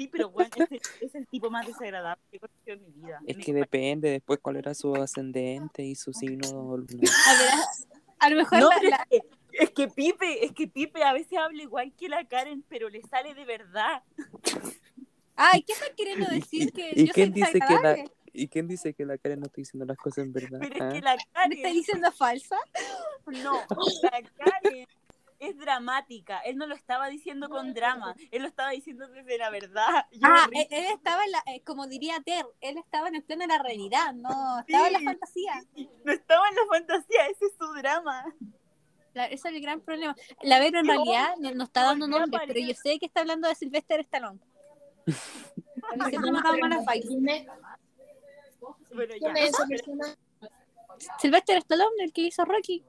Sí, 0.00 0.08
pero 0.08 0.30
bueno, 0.30 0.48
es 0.56 0.70
el, 0.72 0.80
es 1.02 1.14
el 1.14 1.26
tipo 1.26 1.50
más 1.50 1.66
desagradable 1.66 2.22
que 2.30 2.38
he 2.38 2.40
conocido 2.40 2.72
en 2.74 2.80
mi 2.80 2.90
vida. 3.06 3.20
Es 3.26 3.36
Me- 3.36 3.42
que 3.44 3.52
depende 3.52 4.10
después 4.10 4.38
cuál 4.40 4.56
era 4.56 4.72
su 4.72 4.94
ascendente 4.96 5.82
y 5.82 5.94
su 5.94 6.14
signo. 6.14 6.48
A, 7.26 7.36
ver, 7.38 7.50
a- 8.18 8.30
lo 8.30 8.36
mejor 8.36 8.60
No, 8.60 8.70
la- 8.70 8.88
la- 8.88 9.06
es, 9.10 9.20
que, 9.20 9.62
es 9.64 9.70
que 9.72 9.88
Pipe, 9.88 10.42
es 10.46 10.52
que 10.52 10.68
Pipe 10.68 11.04
a 11.04 11.12
veces 11.12 11.36
habla 11.38 11.62
igual 11.62 11.92
que 11.98 12.08
la 12.08 12.24
Karen, 12.24 12.64
pero 12.66 12.88
le 12.88 13.02
sale 13.02 13.34
de 13.34 13.44
verdad. 13.44 14.02
Ay, 15.36 15.62
¿qué 15.64 15.74
estás 15.74 15.90
queriendo 15.94 16.26
¿Y- 16.32 16.40
decir? 16.40 16.72
Que 16.72 16.92
y 16.94 17.06
yo 17.08 17.12
quién 17.12 17.32
soy 17.34 17.42
dice 17.42 17.60
que 17.60 17.74
la-? 17.82 18.04
¿Y 18.32 18.48
quién 18.48 18.68
dice 18.68 18.94
que 18.94 19.04
la 19.04 19.18
Karen 19.18 19.40
no 19.40 19.46
está 19.46 19.56
diciendo 19.56 19.84
las 19.84 19.98
cosas 19.98 20.24
en 20.24 20.32
verdad? 20.32 20.60
Pero 20.62 20.74
es 20.76 20.80
ah? 20.80 20.88
que 20.94 21.00
la 21.02 21.16
¿Me 21.16 21.24
Karen, 21.34 21.52
estás 21.58 21.72
diciendo 21.72 22.12
falsa? 22.12 22.56
no, 23.26 23.52
la 24.02 24.22
Karen 24.22 24.86
es 25.40 25.56
dramática. 25.58 26.38
Él 26.40 26.56
no 26.56 26.66
lo 26.66 26.74
estaba 26.74 27.08
diciendo 27.08 27.48
con 27.48 27.72
drama, 27.74 28.14
él 28.30 28.42
lo 28.42 28.48
estaba 28.48 28.70
diciendo 28.70 29.08
desde 29.08 29.38
la 29.38 29.50
verdad. 29.50 30.06
Yo 30.12 30.20
Ah, 30.22 30.46
me 30.52 30.62
él, 30.70 30.86
estaba 30.94 31.24
en 31.24 31.32
la, 31.32 31.42
eh, 31.46 31.62
como 31.64 31.86
diría 31.88 32.20
Ter, 32.24 32.46
él 32.60 32.76
estaba 32.78 33.08
en 33.08 33.16
el 33.16 33.24
plano 33.24 33.40
de 33.42 33.48
la 33.48 33.58
realidad, 33.62 34.12
no 34.12 34.60
estaba 34.60 34.86
en 34.86 34.92
la 34.92 34.98
Sí. 35.00 35.04
fantasía. 35.06 35.64
no 36.04 36.12
estaba 36.12 36.48
en 36.48 36.54
la 36.56 36.62
fantasía, 36.68 37.26
ese 37.26 37.46
es 37.46 37.52
su 37.58 37.72
drama. 37.74 38.24
La- 39.14 39.24
ese 39.26 39.34
es 39.48 39.54
el 39.56 39.60
gran 39.60 39.80
problema. 39.80 40.14
La 40.42 40.60
Vero 40.60 40.78
en 40.80 40.86
No, 40.86 40.92
realidad 40.92 41.34
no, 41.40 41.50
no 41.52 41.64
está 41.64 41.82
dando 41.82 42.06
nombres, 42.06 42.42
pero 42.46 42.60
yo 42.60 42.74
sé 42.74 42.98
que 42.98 43.06
está 43.06 43.20
hablando 43.22 43.48
de 43.48 43.54
Sylvester 43.56 44.00
Stallone. 44.00 44.38
A 45.90 45.96
mí 45.96 46.04
siempre 46.10 46.30
me 46.30 46.38
ha 46.38 46.42
dado 46.42 46.58
mala 46.58 46.78
vibe. 46.78 47.06
¿Quién 47.08 47.28
es, 47.28 47.46
Pero 48.90 49.14
quién 49.18 49.34
ya. 49.34 49.42
es 49.42 49.48
esa 49.50 49.66
persona? 49.66 50.16
Sylvester 51.18 51.56
Stallone, 51.58 52.04
el 52.04 52.12
que 52.12 52.20
hizo 52.22 52.44
Rocky. 52.44 52.84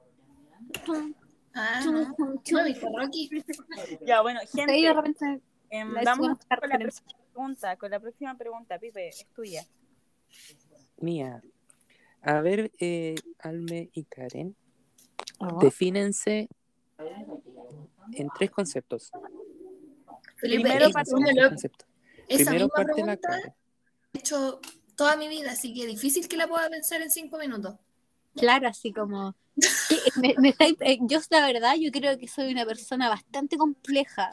Ah, 1.54 1.80
no. 1.84 2.14
¿No 2.18 2.64
viste 2.64 2.86
Rocky? 2.96 3.30
Ya, 4.06 4.22
bueno, 4.22 4.40
Sí, 4.46 4.64
de 4.64 4.72
gente, 4.72 4.92
repente 4.94 5.40
em, 5.70 5.92
la 5.92 6.02
vamos 6.04 6.28
con 6.38 6.38
la 6.50 6.56
referencia. 6.56 7.04
pregunta, 7.32 7.76
con 7.76 7.90
la 7.90 8.00
próxima 8.00 8.36
pregunta, 8.36 8.78
Pipe, 8.78 9.08
es 9.08 9.26
tuya. 9.34 9.66
Mía. 10.98 11.42
A 12.22 12.40
ver, 12.40 12.70
eh, 12.78 13.14
Alme 13.40 13.90
y 13.92 14.04
Karen, 14.04 14.54
Oh. 15.38 15.58
defínense 15.60 16.48
en 18.12 18.28
tres 18.38 18.50
conceptos. 18.50 19.10
Felipe, 20.36 20.62
Primero, 20.62 20.86
es- 20.86 20.94
lo 21.10 21.28
he 21.44 21.48
conceptos. 21.48 21.86
Esa 22.28 22.50
Primero 22.50 22.66
misma 22.66 22.68
parte 22.74 23.00
la 23.00 23.16
pregunta 23.16 23.28
Karen. 23.28 23.54
he 24.14 24.18
hecho 24.18 24.60
toda 24.94 25.16
mi 25.16 25.28
vida, 25.28 25.52
así 25.52 25.74
que 25.74 25.86
difícil 25.86 26.28
que 26.28 26.36
la 26.36 26.46
pueda 26.46 26.68
pensar 26.70 27.02
en 27.02 27.10
cinco 27.10 27.38
minutos. 27.38 27.74
Claro, 28.36 28.68
así 28.68 28.92
como. 28.92 29.34
me- 30.20 30.34
me 30.38 30.48
estáis- 30.50 30.76
eh, 30.80 30.98
yo, 31.02 31.18
la 31.30 31.46
verdad, 31.46 31.74
yo 31.78 31.90
creo 31.90 32.16
que 32.18 32.26
soy 32.28 32.52
una 32.52 32.64
persona 32.64 33.08
bastante 33.08 33.56
compleja. 33.56 34.30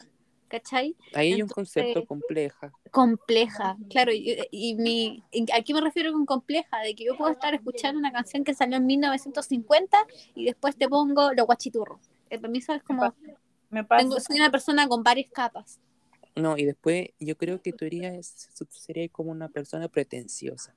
¿Cachai? 0.48 0.96
Ahí 1.14 1.34
hay 1.34 1.42
un 1.42 1.48
concepto 1.48 2.04
compleja. 2.06 2.72
Compleja, 2.90 3.76
claro. 3.88 4.10
Y, 4.12 4.36
y 4.50 4.74
mi, 4.74 5.22
¿A 5.56 5.62
qué 5.62 5.72
me 5.72 5.80
refiero 5.80 6.12
con 6.12 6.26
compleja? 6.26 6.80
De 6.80 6.96
que 6.96 7.04
yo 7.04 7.16
puedo 7.16 7.30
estar 7.30 7.54
escuchando 7.54 8.00
una 8.00 8.10
canción 8.10 8.42
que 8.42 8.52
salió 8.52 8.76
en 8.78 8.84
1950 8.86 9.96
y 10.34 10.46
después 10.46 10.76
te 10.76 10.88
pongo 10.88 11.32
los 11.34 11.46
guachiturros. 11.46 12.00
Eh, 12.30 12.38
Para 12.40 12.50
mí 12.50 12.58
eso 12.58 12.72
es 12.74 12.82
como. 12.82 13.14
Me 13.70 13.84
pasa. 13.84 14.00
tengo- 14.02 14.18
soy 14.18 14.36
una 14.40 14.50
persona 14.50 14.88
con 14.88 15.04
varias 15.04 15.30
capas. 15.30 15.78
No, 16.34 16.56
y 16.56 16.64
después 16.64 17.10
yo 17.20 17.36
creo 17.36 17.62
que 17.62 17.72
tú 17.72 17.84
erías, 17.84 18.48
serías 18.70 19.10
como 19.12 19.30
una 19.30 19.48
persona 19.50 19.86
pretenciosa. 19.88 20.74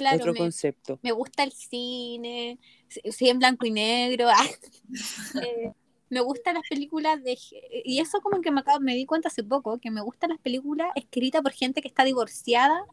Claro, 0.00 0.16
Otro 0.16 0.32
me, 0.32 0.38
concepto. 0.38 0.98
me 1.02 1.12
gusta 1.12 1.42
el 1.42 1.52
cine, 1.52 2.58
sí 2.88 3.28
en 3.28 3.38
blanco 3.38 3.66
y 3.66 3.70
negro. 3.70 4.28
ah. 4.28 4.46
Eh, 5.44 5.72
me 6.08 6.20
gustan 6.20 6.54
las 6.54 6.64
películas 6.68 7.22
de... 7.22 7.38
Y 7.84 8.00
eso 8.00 8.20
como 8.20 8.40
que 8.40 8.50
me, 8.50 8.60
acabo, 8.60 8.80
me 8.80 8.96
di 8.96 9.06
cuenta 9.06 9.28
hace 9.28 9.44
poco, 9.44 9.78
que 9.78 9.90
me 9.92 10.00
gustan 10.00 10.30
las 10.30 10.40
películas 10.40 10.90
escritas 10.96 11.42
por 11.42 11.52
gente 11.52 11.82
que 11.82 11.88
está 11.88 12.02
divorciada 12.02 12.84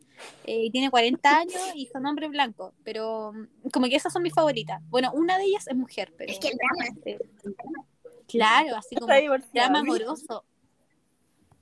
eh, 0.44 0.66
y 0.66 0.70
tiene 0.70 0.92
40 0.92 1.38
años 1.38 1.62
y 1.74 1.88
son 1.88 2.06
hombres 2.06 2.30
blancos. 2.30 2.74
Pero 2.84 3.34
mm, 3.34 3.70
como 3.70 3.88
que 3.88 3.96
esas 3.96 4.14
son 4.14 4.22
mis 4.22 4.34
favoritas. 4.34 4.82
Bueno, 4.90 5.12
una 5.14 5.38
de 5.38 5.46
ellas 5.46 5.66
es 5.68 5.76
mujer, 5.76 6.14
pero... 6.16 6.32
Es 6.32 6.40
que 6.40 6.50
el 6.50 6.58
drama 6.58 7.00
eh, 7.06 7.18
Claro, 8.28 8.76
así 8.76 8.96
como 8.96 9.14
drama 9.54 9.80
amoroso. 9.80 10.44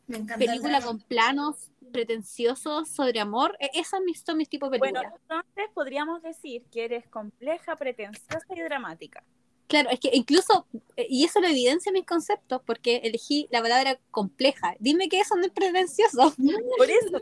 Me 0.07 0.17
encanta. 0.17 0.43
el 0.43 0.49
Película 0.49 0.81
con 0.81 0.99
planos 0.99 1.71
pretenciosos 1.95 2.89
sobre 2.89 3.19
amor. 3.19 3.55
e- 3.59 3.71
Esas 3.73 4.01
mis- 4.01 4.21
son 4.21 4.37
mis 4.37 4.49
tipos 4.49 4.69
de 4.71 4.77
Bueno, 4.79 4.99
películas. 5.01 5.21
entonces 5.29 5.65
podríamos 5.73 6.21
decir 6.21 6.63
que 6.71 6.85
eres 6.85 7.07
compleja, 7.07 7.75
pretenciosa 7.75 8.45
y 8.55 8.61
dramática. 8.61 9.23
Claro, 9.67 9.89
es 9.89 9.99
que 9.99 10.11
incluso, 10.13 10.67
eh, 10.95 11.07
y 11.09 11.25
eso 11.25 11.39
lo 11.41 11.47
evidencia 11.47 11.91
mis 11.91 12.05
conceptos, 12.05 12.61
porque 12.65 12.97
elegí 12.97 13.47
la 13.49 13.61
palabra 13.61 13.97
compleja. 14.11 14.75
Dime 14.79 15.09
que 15.09 15.19
eso 15.19 15.35
no 15.35 15.43
es 15.45 15.51
pretencioso. 15.51 16.33
Por 16.77 16.89
eso, 16.91 17.21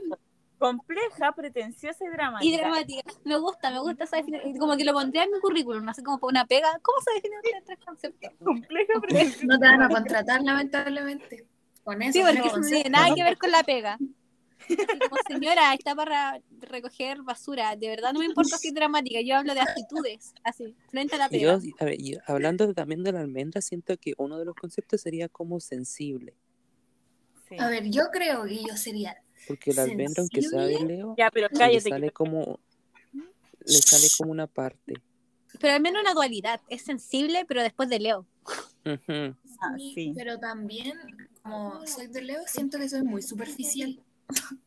compleja, 0.59 1.31
pretenciosa 1.33 2.03
y 2.05 2.09
dramática. 2.09 2.45
Y 2.53 2.57
dramática. 2.57 3.11
Me 3.23 3.37
gusta, 3.37 3.69
me 3.71 3.79
gusta 3.79 4.03
esa 4.05 4.17
definición. 4.17 4.57
Como 4.57 4.75
que 4.75 4.83
lo 4.83 4.93
pondría 4.93 5.23
en 5.23 5.31
mi 5.31 5.39
currículum, 5.39 5.87
así 5.89 6.03
como 6.03 6.19
por 6.19 6.31
una 6.31 6.45
pega. 6.45 6.79
¿Cómo 6.81 6.97
se 7.01 7.13
definen 7.13 7.39
estos 7.43 7.63
tres 7.65 7.79
conceptos? 7.85 8.31
Compleja, 8.43 8.93
pretenciosa. 9.01 9.45
No 9.45 9.59
te 9.59 9.65
van 9.65 9.81
a 9.81 9.89
contratar, 9.89 10.41
lamentablemente. 10.41 11.45
Con 11.83 12.01
eso. 12.01 12.13
Sí, 12.13 12.21
porque 12.25 12.47
eso 12.47 12.57
no 12.59 12.67
tiene 12.67 12.89
nada 12.89 13.09
¿no? 13.09 13.15
que 13.15 13.23
ver 13.23 13.37
con 13.37 13.51
la 13.51 13.63
pega. 13.63 13.97
Como, 14.67 15.21
señora, 15.27 15.73
está 15.73 15.95
para 15.95 16.41
recoger 16.61 17.21
basura. 17.21 17.75
De 17.75 17.87
verdad 17.87 18.13
no 18.13 18.19
me 18.19 18.25
importa 18.25 18.57
si 18.57 18.69
es 18.69 18.73
dramática. 18.73 19.19
Yo 19.21 19.35
hablo 19.37 19.53
de 19.53 19.61
actitudes, 19.61 20.33
así, 20.43 20.75
frente 20.89 21.15
a 21.15 21.19
la 21.19 21.29
pega. 21.29 21.59
yo, 21.61 21.73
a 21.79 21.85
ver, 21.85 21.99
y 21.99 22.17
hablando 22.25 22.73
también 22.73 23.03
de 23.03 23.11
la 23.11 23.21
almendra, 23.21 23.61
siento 23.61 23.97
que 23.97 24.13
uno 24.17 24.37
de 24.37 24.45
los 24.45 24.55
conceptos 24.55 25.01
sería 25.01 25.29
como 25.29 25.59
sensible. 25.59 26.35
Sí. 27.49 27.55
A 27.59 27.69
ver, 27.69 27.89
yo 27.89 28.03
creo 28.11 28.43
que 28.45 28.63
yo 28.63 28.75
sería. 28.77 29.15
Porque 29.47 29.73
la 29.73 29.83
almendra, 29.83 30.21
aunque 30.21 30.41
sea 30.41 30.61
de. 30.61 30.79
Leo, 30.85 31.15
Ya, 31.17 31.29
pero 31.31 31.49
le 31.51 31.81
sale 31.81 32.07
que- 32.07 32.13
como 32.13 32.59
le 33.65 33.77
sale 33.81 34.07
como 34.17 34.31
una 34.31 34.47
parte. 34.47 34.93
Pero 35.59 35.73
al 35.73 35.81
menos 35.81 36.01
una 36.01 36.13
dualidad. 36.13 36.61
Es 36.67 36.83
sensible, 36.83 37.45
pero 37.47 37.61
después 37.61 37.89
de 37.89 37.99
Leo. 37.99 38.25
Ah, 38.85 38.97
Sí, 39.77 39.91
sí. 39.93 40.13
Pero 40.15 40.39
también, 40.39 40.93
como 41.41 41.85
soy 41.85 42.07
de 42.07 42.21
Leo, 42.21 42.41
siento 42.47 42.77
que 42.77 42.89
soy 42.89 43.03
muy 43.03 43.21
superficial. 43.21 43.99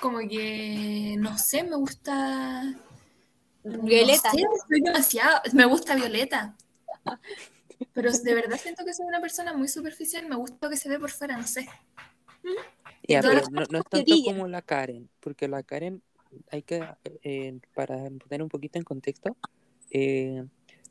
Como 0.00 0.18
que, 0.20 1.16
no 1.18 1.36
sé, 1.36 1.62
me 1.62 1.76
gusta. 1.76 2.74
Violeta. 3.62 4.32
No 4.32 4.38
sé, 4.38 4.44
soy 4.68 4.80
demasiado. 4.80 5.40
Me 5.52 5.66
gusta 5.66 5.94
Violeta. 5.94 6.56
Pero 7.92 8.10
de 8.10 8.34
verdad 8.34 8.58
siento 8.58 8.84
que 8.84 8.94
soy 8.94 9.06
una 9.06 9.20
persona 9.20 9.52
muy 9.54 9.68
superficial. 9.68 10.26
Me 10.26 10.36
gusta 10.36 10.56
lo 10.62 10.70
que 10.70 10.76
se 10.76 10.88
ve 10.88 10.98
por 10.98 11.10
fuera, 11.10 11.36
no 11.36 11.46
sé. 11.46 11.68
Pero 13.06 13.32
no, 13.50 13.64
no 13.70 13.78
es 13.78 13.84
tanto 13.90 14.14
como 14.24 14.46
la 14.46 14.62
Karen, 14.62 15.08
porque 15.20 15.48
la 15.48 15.62
Karen, 15.62 16.02
hay 16.50 16.62
que, 16.62 16.86
eh, 17.22 17.58
para 17.74 17.96
poner 17.96 18.42
un 18.42 18.48
poquito 18.48 18.78
en 18.78 18.84
contexto, 18.84 19.36
eh, 19.90 20.44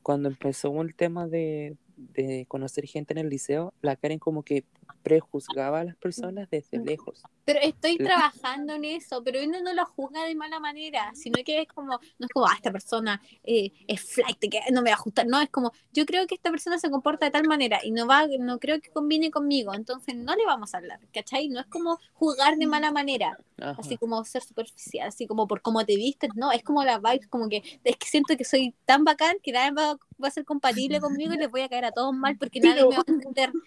cuando 0.04 0.30
empezó 0.30 0.82
el 0.82 0.96
tema 0.96 1.28
de, 1.28 1.78
de 2.00 2.46
conocer 2.48 2.86
gente 2.86 3.14
en 3.14 3.20
el 3.20 3.30
liceo, 3.30 3.74
la 3.82 3.96
Karen 3.96 4.20
como 4.20 4.44
que 4.44 4.64
prejuzgaba 5.04 5.82
a 5.82 5.84
las 5.84 5.96
personas 5.96 6.50
desde 6.50 6.80
lejos. 6.80 7.24
Pero 7.46 7.60
estoy 7.62 7.98
trabajando 7.98 8.74
en 8.74 8.86
eso, 8.86 9.24
pero 9.24 9.44
uno 9.44 9.62
no 9.62 9.74
lo 9.74 9.86
juzga 9.86 10.24
de 10.26 10.36
mala 10.36 10.60
manera, 10.60 11.12
sino 11.16 11.44
que 11.44 11.62
es 11.62 11.68
como, 11.68 12.00
no 12.20 12.26
es 12.26 12.30
como, 12.32 12.46
ah, 12.46 12.54
esta 12.56 12.72
persona 12.72 13.22
eh, 13.44 13.72
es 13.88 14.02
flight, 14.02 14.40
que 14.40 14.62
no 14.72 14.82
me 14.82 14.92
va 14.92 14.96
a 14.96 15.00
ajustar, 15.00 15.26
no, 15.26 15.42
es 15.42 15.50
como, 15.50 15.72
yo 15.92 16.06
creo 16.06 16.28
que 16.28 16.36
esta 16.36 16.52
persona 16.52 16.78
se 16.80 16.90
comporta 16.90 17.26
de 17.26 17.32
tal 17.32 17.48
manera 17.48 17.80
y 17.84 17.92
no 17.92 18.08
va, 18.08 18.28
no 18.40 18.60
creo 18.60 18.80
que 18.82 18.92
combine 18.92 19.32
conmigo, 19.32 19.74
entonces 19.74 20.16
no 20.16 20.36
le 20.36 20.46
vamos 20.46 20.74
a 20.74 20.78
hablar, 20.78 21.00
¿cachai? 21.14 21.50
No 21.50 21.60
es 21.60 21.68
como 21.68 21.98
juzgar 22.14 22.58
de 22.58 22.68
mala 22.68 22.92
manera, 22.92 23.38
Ajá. 23.58 23.76
así 23.80 23.98
como 23.98 24.24
ser 24.26 24.44
superficial, 24.44 25.08
así 25.08 25.26
como 25.26 25.48
por 25.48 25.62
cómo 25.62 25.86
te 25.86 25.96
vistes, 25.96 26.30
no, 26.36 26.52
es 26.52 26.64
como 26.64 26.84
la 26.84 27.00
vibe, 27.00 27.28
como 27.30 27.50
que 27.50 27.64
es 27.84 27.98
que 27.98 28.08
siento 28.08 28.38
que 28.38 28.46
soy 28.46 28.76
tan 28.86 29.04
bacán 29.04 29.38
que 29.42 29.52
nadie 29.52 29.72
va, 29.72 29.98
va 30.22 30.28
a 30.28 30.32
ser 30.32 30.46
compatible 30.46 31.00
conmigo 31.00 31.34
y 31.34 31.38
les 31.38 31.50
voy 31.50 31.62
a 31.62 31.70
caer 31.70 31.86
a 31.86 31.89
todos 31.92 32.14
mal 32.14 32.38
porque 32.38 32.60
nadie 32.60 32.84
me 32.88 32.96
va 32.96 33.04
a 33.08 33.12
entender. 33.12 33.52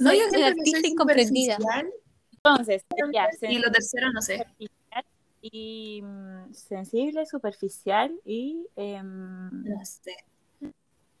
No, 0.00 0.08
Soy 0.08 0.18
yo 0.20 0.24
una 0.38 0.46
artista 0.46 0.86
incomprendida. 0.88 1.58
Entonces, 2.32 2.82
ya, 3.12 3.28
Y 3.50 3.58
lo 3.58 3.70
tercero, 3.70 4.10
no 4.10 4.22
sé. 4.22 4.46
y 5.42 6.00
mm, 6.02 6.54
sensible, 6.54 7.26
superficial 7.26 8.18
y 8.24 8.66
em, 8.74 9.50
No 9.64 9.84
sé. 9.84 10.16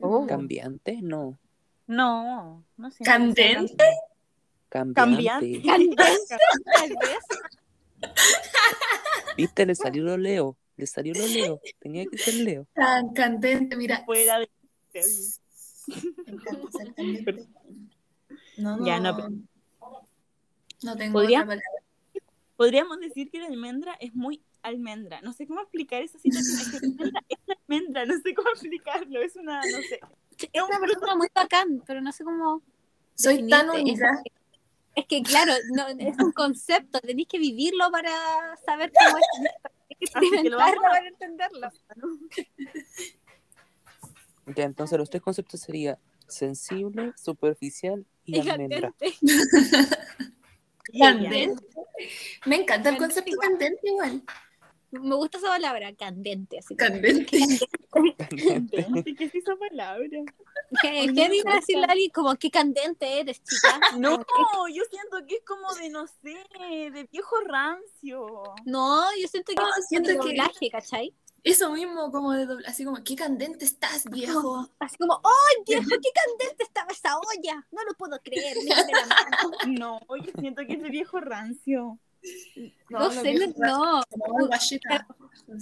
oh, 0.00 0.26
Cambiante, 0.26 1.00
no. 1.02 1.38
no, 1.86 2.64
no 2.78 2.90
sé. 2.90 3.04
¿Candente? 3.04 3.84
Cambiante. 4.70 5.60
Cambiante. 5.62 5.62
Tal 6.74 6.88
vez. 7.02 8.12
Viste, 9.36 9.66
le 9.66 9.74
salió 9.74 10.02
lo 10.02 10.16
Leo. 10.16 10.56
Le 10.78 10.86
salió 10.86 11.12
lo 11.14 11.26
Leo. 11.26 11.60
Tenía 11.78 12.06
que 12.06 12.16
ser 12.16 12.34
Leo. 12.34 12.66
Tan 12.74 13.12
candente, 13.12 13.76
mira. 13.76 14.02
Fuera 14.06 14.38
de 14.38 14.48
No, 18.58 18.76
no. 18.78 18.86
Ya, 18.86 19.00
no, 19.00 19.14
pero- 19.16 19.28
No 20.82 20.96
tengo 20.96 21.12
¿Podría? 21.14 21.38
otra 21.40 21.46
palabra. 21.48 21.66
Podríamos 22.56 23.00
decir 23.00 23.30
que 23.30 23.38
la 23.38 23.46
almendra 23.46 23.94
es 24.00 24.14
muy 24.14 24.42
almendra. 24.62 25.20
No 25.20 25.32
sé 25.32 25.46
cómo 25.46 25.60
explicar 25.60 26.02
esa 26.02 26.18
situación. 26.18 26.58
Es 26.58 26.68
que 26.70 26.86
la 26.86 26.88
almendra 26.88 27.20
es 27.28 27.38
la 27.46 27.54
almendra, 27.60 28.06
no 28.06 28.14
sé 28.22 28.34
cómo 28.34 28.48
explicarlo. 28.50 29.20
Es 29.22 29.36
una, 29.36 29.60
no 29.60 29.78
sé. 29.88 30.00
Es 30.52 30.62
una 30.62 30.78
persona 30.80 31.14
muy 31.16 31.28
bacán, 31.34 31.82
pero 31.86 32.00
no 32.00 32.12
sé 32.12 32.24
cómo. 32.24 32.62
Soy 33.14 33.46
tan 33.48 33.68
única. 33.70 34.22
Es 34.94 35.04
que, 35.06 35.22
claro, 35.22 35.52
no, 35.74 35.86
es 35.88 36.18
un 36.18 36.32
concepto, 36.32 36.98
tenéis 37.00 37.28
que 37.28 37.38
vivirlo 37.38 37.90
para 37.90 38.10
saber 38.64 38.90
cómo 38.98 39.18
es. 39.18 39.24
Hay 39.90 39.96
que 39.98 40.06
Así 40.14 40.30
que 40.30 40.50
lo 40.50 40.58
experimentarlo 40.58 40.80
vamos 40.80 40.84
a- 40.84 40.90
para 40.90 41.08
entenderlo. 41.08 41.68
Ya, 44.54 44.64
entonces 44.64 44.98
los 44.98 45.10
tres 45.10 45.22
conceptos 45.22 45.60
serían 45.60 45.98
sensible, 46.28 47.12
superficial 47.16 48.04
y 48.24 48.36
Y 48.38 48.48
almendra. 48.48 48.92
candente. 49.00 49.16
Candente. 50.98 51.64
Me 52.46 52.56
encanta 52.56 52.90
el 52.90 52.96
Candente 52.96 52.98
concepto 52.98 53.30
igual. 53.30 53.48
candente 53.48 53.80
igual. 53.88 54.22
Me 54.92 55.14
gusta 55.16 55.38
esa 55.38 55.48
palabra, 55.48 55.92
candente. 55.94 56.58
Así 56.58 56.76
como- 56.76 56.90
Candente. 56.92 57.38
Candente, 57.90 59.14
¿Qué 59.16 59.24
es 59.24 59.34
esa 59.34 59.56
palabra? 59.56 60.06
¿Qué 60.82 61.10
qué 61.14 61.28
dice 61.28 61.48
decirle 61.48 61.84
a 61.86 61.92
alguien 61.92 62.10
como 62.10 62.34
qué 62.36 62.50
candente 62.50 63.20
eres, 63.20 63.42
chica? 63.42 63.80
No, 63.98 64.16
yo 64.68 64.82
siento 64.90 65.26
que 65.26 65.36
es 65.36 65.42
como 65.44 65.74
de, 65.74 65.90
no 65.90 66.06
sé, 66.06 66.36
de 66.92 67.08
viejo 67.10 67.36
rancio. 67.46 68.26
No, 68.64 69.04
yo 69.20 69.28
siento 69.28 69.52
que 69.54 69.60
No, 69.60 69.68
es 69.78 69.86
siento 69.88 70.10
de 70.10 70.16
que- 70.18 70.22
doblaje, 70.22 70.70
¿cachai? 70.70 71.12
Eso 71.46 71.70
mismo, 71.70 72.10
como 72.10 72.32
de 72.32 72.44
doble, 72.44 72.66
así 72.66 72.84
como, 72.84 73.04
qué 73.04 73.14
candente 73.14 73.64
estás, 73.64 74.04
viejo. 74.06 74.68
Así 74.80 74.96
como, 74.98 75.14
¡oh, 75.14 75.30
viejo, 75.66 75.90
qué 75.90 76.10
candente 76.12 76.64
estaba 76.64 76.90
esa 76.90 77.16
olla! 77.16 77.64
No 77.70 77.84
lo 77.84 77.94
puedo 77.94 78.20
creer, 78.20 78.56
mírame 78.64 78.92
la 78.92 79.06
mano. 79.06 79.52
No, 79.68 80.00
yo 80.16 80.32
siento 80.40 80.66
que 80.66 80.72
es 80.72 80.82
de 80.82 80.90
viejo 80.90 81.20
rancio. 81.20 82.00
No, 82.90 82.98
lo 82.98 83.10
sé, 83.12 83.30
viejo 83.30 83.52
no, 83.58 84.02
Como 84.10 84.46
guachita. 84.48 85.06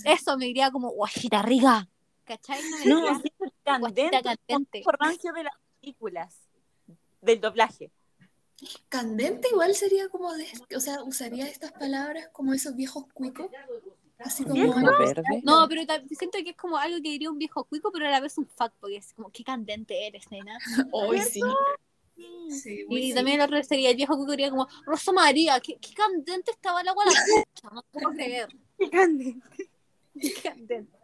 Eso 0.06 0.38
me 0.38 0.46
diría 0.46 0.70
como 0.70 0.88
guachita 0.88 1.42
riga. 1.42 1.86
¿Cachai? 2.24 2.62
No, 2.62 2.78
me 2.78 2.90
No, 2.90 3.00
guachita 3.02 3.52
candente, 3.62 4.22
candente. 4.22 4.78
viejo 4.78 4.92
rancio 4.92 5.34
de 5.34 5.44
las 5.44 5.54
películas, 5.82 6.40
del 7.20 7.42
doblaje. 7.42 7.92
Candente 8.88 9.48
igual 9.50 9.74
sería 9.74 10.08
como 10.08 10.32
de, 10.32 10.46
o 10.74 10.80
sea, 10.80 11.02
usaría 11.02 11.46
estas 11.46 11.72
palabras 11.72 12.30
como 12.32 12.54
esos 12.54 12.74
viejos 12.74 13.04
cuicos. 13.12 13.50
Así 14.18 14.44
como, 14.44 14.54
¿Viejo? 14.54 14.72
Como 14.74 14.86
verde. 14.98 15.22
No, 15.42 15.66
pero 15.68 15.82
siento 16.16 16.38
que 16.42 16.50
es 16.50 16.56
como 16.56 16.76
algo 16.76 16.96
que 16.96 17.10
diría 17.10 17.30
un 17.30 17.38
viejo 17.38 17.64
cuico, 17.64 17.90
pero 17.92 18.06
a 18.06 18.10
la 18.10 18.20
vez 18.20 18.38
un 18.38 18.46
fuck, 18.46 18.72
porque 18.80 18.96
es 18.96 19.12
como, 19.14 19.30
qué 19.30 19.42
candente 19.44 20.06
eres, 20.06 20.30
nena. 20.30 20.58
hoy 20.92 21.20
sí. 21.20 21.40
Y 22.16 22.50
sí. 22.52 23.14
también 23.14 23.40
el 23.40 23.46
otro 23.46 23.62
sería, 23.64 23.90
el 23.90 23.96
viejo 23.96 24.16
cuico 24.16 24.30
diría 24.32 24.50
como, 24.50 24.68
Rosa 24.86 25.12
María, 25.12 25.58
qué, 25.60 25.76
qué 25.78 25.92
candente 25.94 26.52
estaba 26.52 26.80
el 26.80 26.88
agua 26.88 27.04
a 27.04 27.10
la 27.10 27.44
pucha, 27.44 27.74
no 27.74 27.82
puedo 27.90 28.10
creer. 28.10 28.48
Qué 28.78 28.90
candente. 28.90 29.70
Qué 30.20 30.32
candente. 30.42 30.98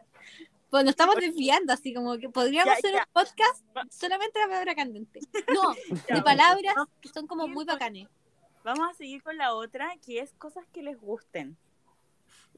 Pues 0.70 0.84
nos 0.84 0.90
estamos 0.90 1.16
desviando, 1.16 1.72
así 1.72 1.92
como 1.92 2.16
que 2.18 2.28
podríamos 2.28 2.72
Ya, 2.74 2.78
hacer 2.78 2.92
ya. 2.92 2.98
un 3.06 3.12
podcast 3.12 3.64
solamente 3.90 4.38
de 4.38 4.44
la 4.44 4.50
palabra 4.50 4.74
candente. 4.76 5.20
No, 5.52 5.74
Ya, 6.08 6.16
de 6.16 6.22
palabras 6.22 6.74
que 7.00 7.08
son 7.08 7.26
como 7.26 7.48
muy 7.48 7.64
bacanes. 7.64 8.08
Vamos 8.62 8.88
a 8.88 8.94
seguir 8.94 9.22
con 9.22 9.36
la 9.36 9.54
otra, 9.54 9.96
que 10.04 10.20
es 10.20 10.32
cosas 10.34 10.64
que 10.72 10.82
les 10.82 11.00
gusten. 11.00 11.56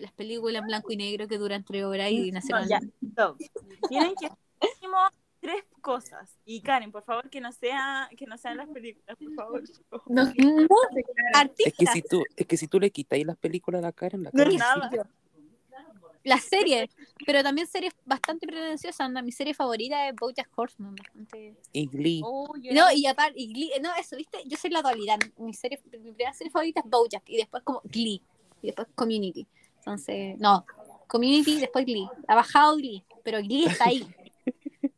Las 0.02 0.12
películas 0.12 0.60
en 0.62 0.66
blanco 0.66 0.90
y 0.92 0.96
negro 0.96 1.28
que 1.28 1.38
duran 1.38 1.64
tres 1.64 1.84
horas 1.84 2.10
y 2.10 2.30
No, 2.30 2.34
nacieron. 2.34 2.68
ya, 2.68 2.80
stop. 3.10 3.38
Tienen 3.88 4.14
que 4.16 4.28
tres 5.40 5.64
cosas. 5.80 6.36
Y 6.44 6.60
Karen, 6.60 6.92
por 6.92 7.04
favor, 7.04 7.28
que 7.30 7.40
no 7.40 7.50
sea 7.52 8.08
que 8.16 8.26
no 8.26 8.36
sean 8.38 8.56
las 8.56 8.68
películas, 8.68 9.16
por 9.16 9.34
favor. 9.34 9.62
No, 10.06 10.24
No, 10.36 10.76
Es 10.96 11.04
que 11.04 11.12
artistas. 11.34 11.92
si 11.92 12.02
tú, 12.02 12.24
es 12.36 12.46
que 12.46 12.56
si 12.56 12.68
tú 12.68 12.78
le 12.80 12.90
quitáis 12.90 13.26
las 13.26 13.36
películas 13.36 13.80
a 13.80 13.82
la 13.82 13.92
Karen, 13.92 14.22
la 14.24 14.30
No 14.32 14.38
Karen 14.38 14.52
es 14.54 14.58
nada. 14.58 14.90
Las 16.24 16.44
series, 16.44 16.88
pero 17.26 17.42
también 17.42 17.66
series 17.66 17.92
bastante 18.04 18.46
pretenciosas. 18.46 19.00
Anda, 19.00 19.22
mi 19.22 19.32
serie 19.32 19.54
favorita 19.54 20.08
es 20.08 20.14
BoJack 20.14 20.48
Horseman. 20.54 20.94
Bastante... 20.94 21.56
y 21.72 21.86
Glee. 21.88 22.22
Oh, 22.24 22.54
yo 22.60 22.72
No, 22.72 22.92
y 22.92 23.06
aparte, 23.06 23.34
y 23.40 23.52
Glee, 23.52 23.72
no, 23.82 23.90
eso, 23.96 24.16
¿viste? 24.16 24.38
Yo 24.46 24.56
soy 24.56 24.70
la 24.70 24.82
dualidad. 24.82 25.18
Mi 25.38 25.52
serie, 25.52 25.80
mi 25.92 25.98
primera 26.12 26.32
serie 26.32 26.52
favorita 26.52 26.80
es 26.84 26.88
BoJack 26.88 27.28
y 27.28 27.36
después 27.38 27.64
como 27.64 27.80
Glee 27.84 28.22
y 28.62 28.66
después 28.68 28.86
Community. 28.94 29.48
Entonces, 29.82 30.38
no, 30.38 30.64
Community, 31.08 31.58
después 31.58 31.84
Glee. 31.84 32.06
Ha 32.28 32.36
bajado 32.36 32.76
Glee, 32.76 33.04
pero 33.24 33.38
Glee 33.40 33.64
está 33.66 33.86
ahí. 33.86 34.06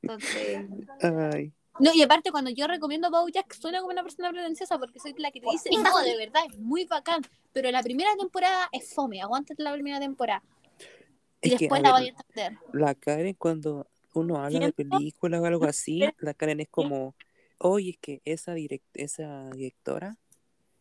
Entonces, 0.03 0.67
Ay, 1.01 1.53
no, 1.81 1.93
y 1.93 2.03
aparte 2.03 2.31
cuando 2.31 2.51
yo 2.51 2.67
recomiendo 2.69 3.11
BoJack 3.11 3.53
suena 3.55 3.81
como 3.81 3.91
una 3.93 4.03
persona 4.03 4.31
pretenciosa 4.31 4.79
porque 4.79 5.01
soy 5.01 5.15
la 5.19 5.31
que 5.33 5.41
te 5.41 5.47
dice, 5.51 5.71
no, 5.83 5.99
de 6.03 6.17
verdad, 6.17 6.43
es 6.49 6.59
muy 6.59 6.85
bacán, 6.85 7.23
pero 7.53 7.71
la 7.71 7.83
primera 7.83 8.11
temporada 8.17 8.69
es 8.71 8.95
fome, 8.95 9.21
aguántate 9.23 9.63
la 9.63 9.73
primera 9.73 9.99
temporada. 9.99 10.43
Y 11.43 11.53
Es 11.55 11.59
después 11.61 11.83
la 11.83 11.93
ver, 11.95 12.01
voy 12.01 12.09
a 12.09 12.11
entender. 12.11 12.59
la 12.73 12.95
Karen 12.95 13.35
cuando 13.35 13.87
uno 14.13 14.37
habla 14.37 14.61
de 14.61 14.73
Siento- 14.73 14.97
películas 14.99 15.41
o 15.41 15.47
algo 15.47 15.65
así, 15.65 16.05
la 16.19 16.35
Karen 16.35 16.61
es 16.61 16.69
como, 16.69 17.15
oye, 17.59 17.91
es 17.91 17.99
que 17.99 18.23
esa, 18.25 18.55
direct 18.55 18.85
esa 18.95 19.51
directora 19.51 20.17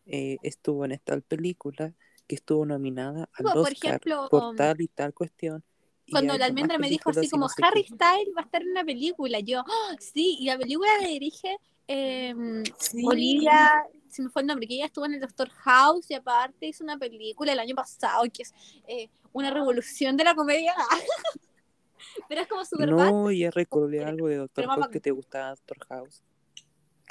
eh, 0.05 0.37
estuvo 0.43 0.85
en 0.85 0.91
esta 0.91 1.19
película 1.21 1.93
que 2.27 2.35
estuvo 2.35 2.65
nominada 2.65 3.29
al 3.33 3.43
Por 3.45 3.57
Oscar 3.57 3.73
ejemplo, 3.73 4.27
por 4.29 4.43
um, 4.43 4.55
tal 4.55 4.81
y 4.81 4.87
tal 4.87 5.13
cuestión. 5.13 5.63
Cuando 6.11 6.37
la 6.37 6.45
almendra 6.45 6.77
me 6.77 6.89
dijo 6.89 7.09
así 7.09 7.29
como 7.29 7.45
no 7.45 7.49
sé 7.49 7.55
qué. 7.61 7.65
Harry 7.67 7.83
Styles 7.83 8.33
va 8.35 8.41
a 8.41 8.45
estar 8.45 8.61
en 8.61 8.71
una 8.71 8.83
película, 8.83 9.39
yo, 9.39 9.59
"Ah, 9.59 9.95
sí, 9.99 10.37
y 10.39 10.45
la 10.45 10.57
película 10.57 10.89
la 11.01 11.07
dirige 11.07 11.57
eh, 11.87 12.33
sí. 12.77 13.05
Olivia, 13.05 13.83
se 14.07 14.21
me 14.21 14.29
fue 14.29 14.41
el 14.41 14.47
nombre, 14.47 14.67
que 14.67 14.75
ella 14.75 14.85
estuvo 14.85 15.05
en 15.05 15.15
el 15.15 15.19
Doctor 15.21 15.49
House 15.49 16.09
y 16.11 16.13
aparte 16.13 16.67
hizo 16.67 16.83
una 16.83 16.97
película 16.97 17.51
el 17.51 17.59
año 17.59 17.75
pasado 17.75 18.23
que 18.33 18.43
es 18.43 18.53
eh, 18.87 19.09
una 19.33 19.51
revolución 19.51 20.15
de 20.15 20.23
la 20.23 20.33
comedia. 20.35 20.73
Pero 22.29 22.41
es 22.41 22.47
como 22.47 22.63
super 22.65 22.93
bad. 22.93 23.11
No, 23.11 23.31
ya 23.31 23.51
recordé 23.51 24.03
algo 24.03 24.27
de 24.27 24.37
Doctor 24.37 24.65
House 24.67 24.87
que 24.89 24.99
te 24.99 25.11
gustaba 25.11 25.49
Doctor 25.49 25.77
House. 25.87 26.21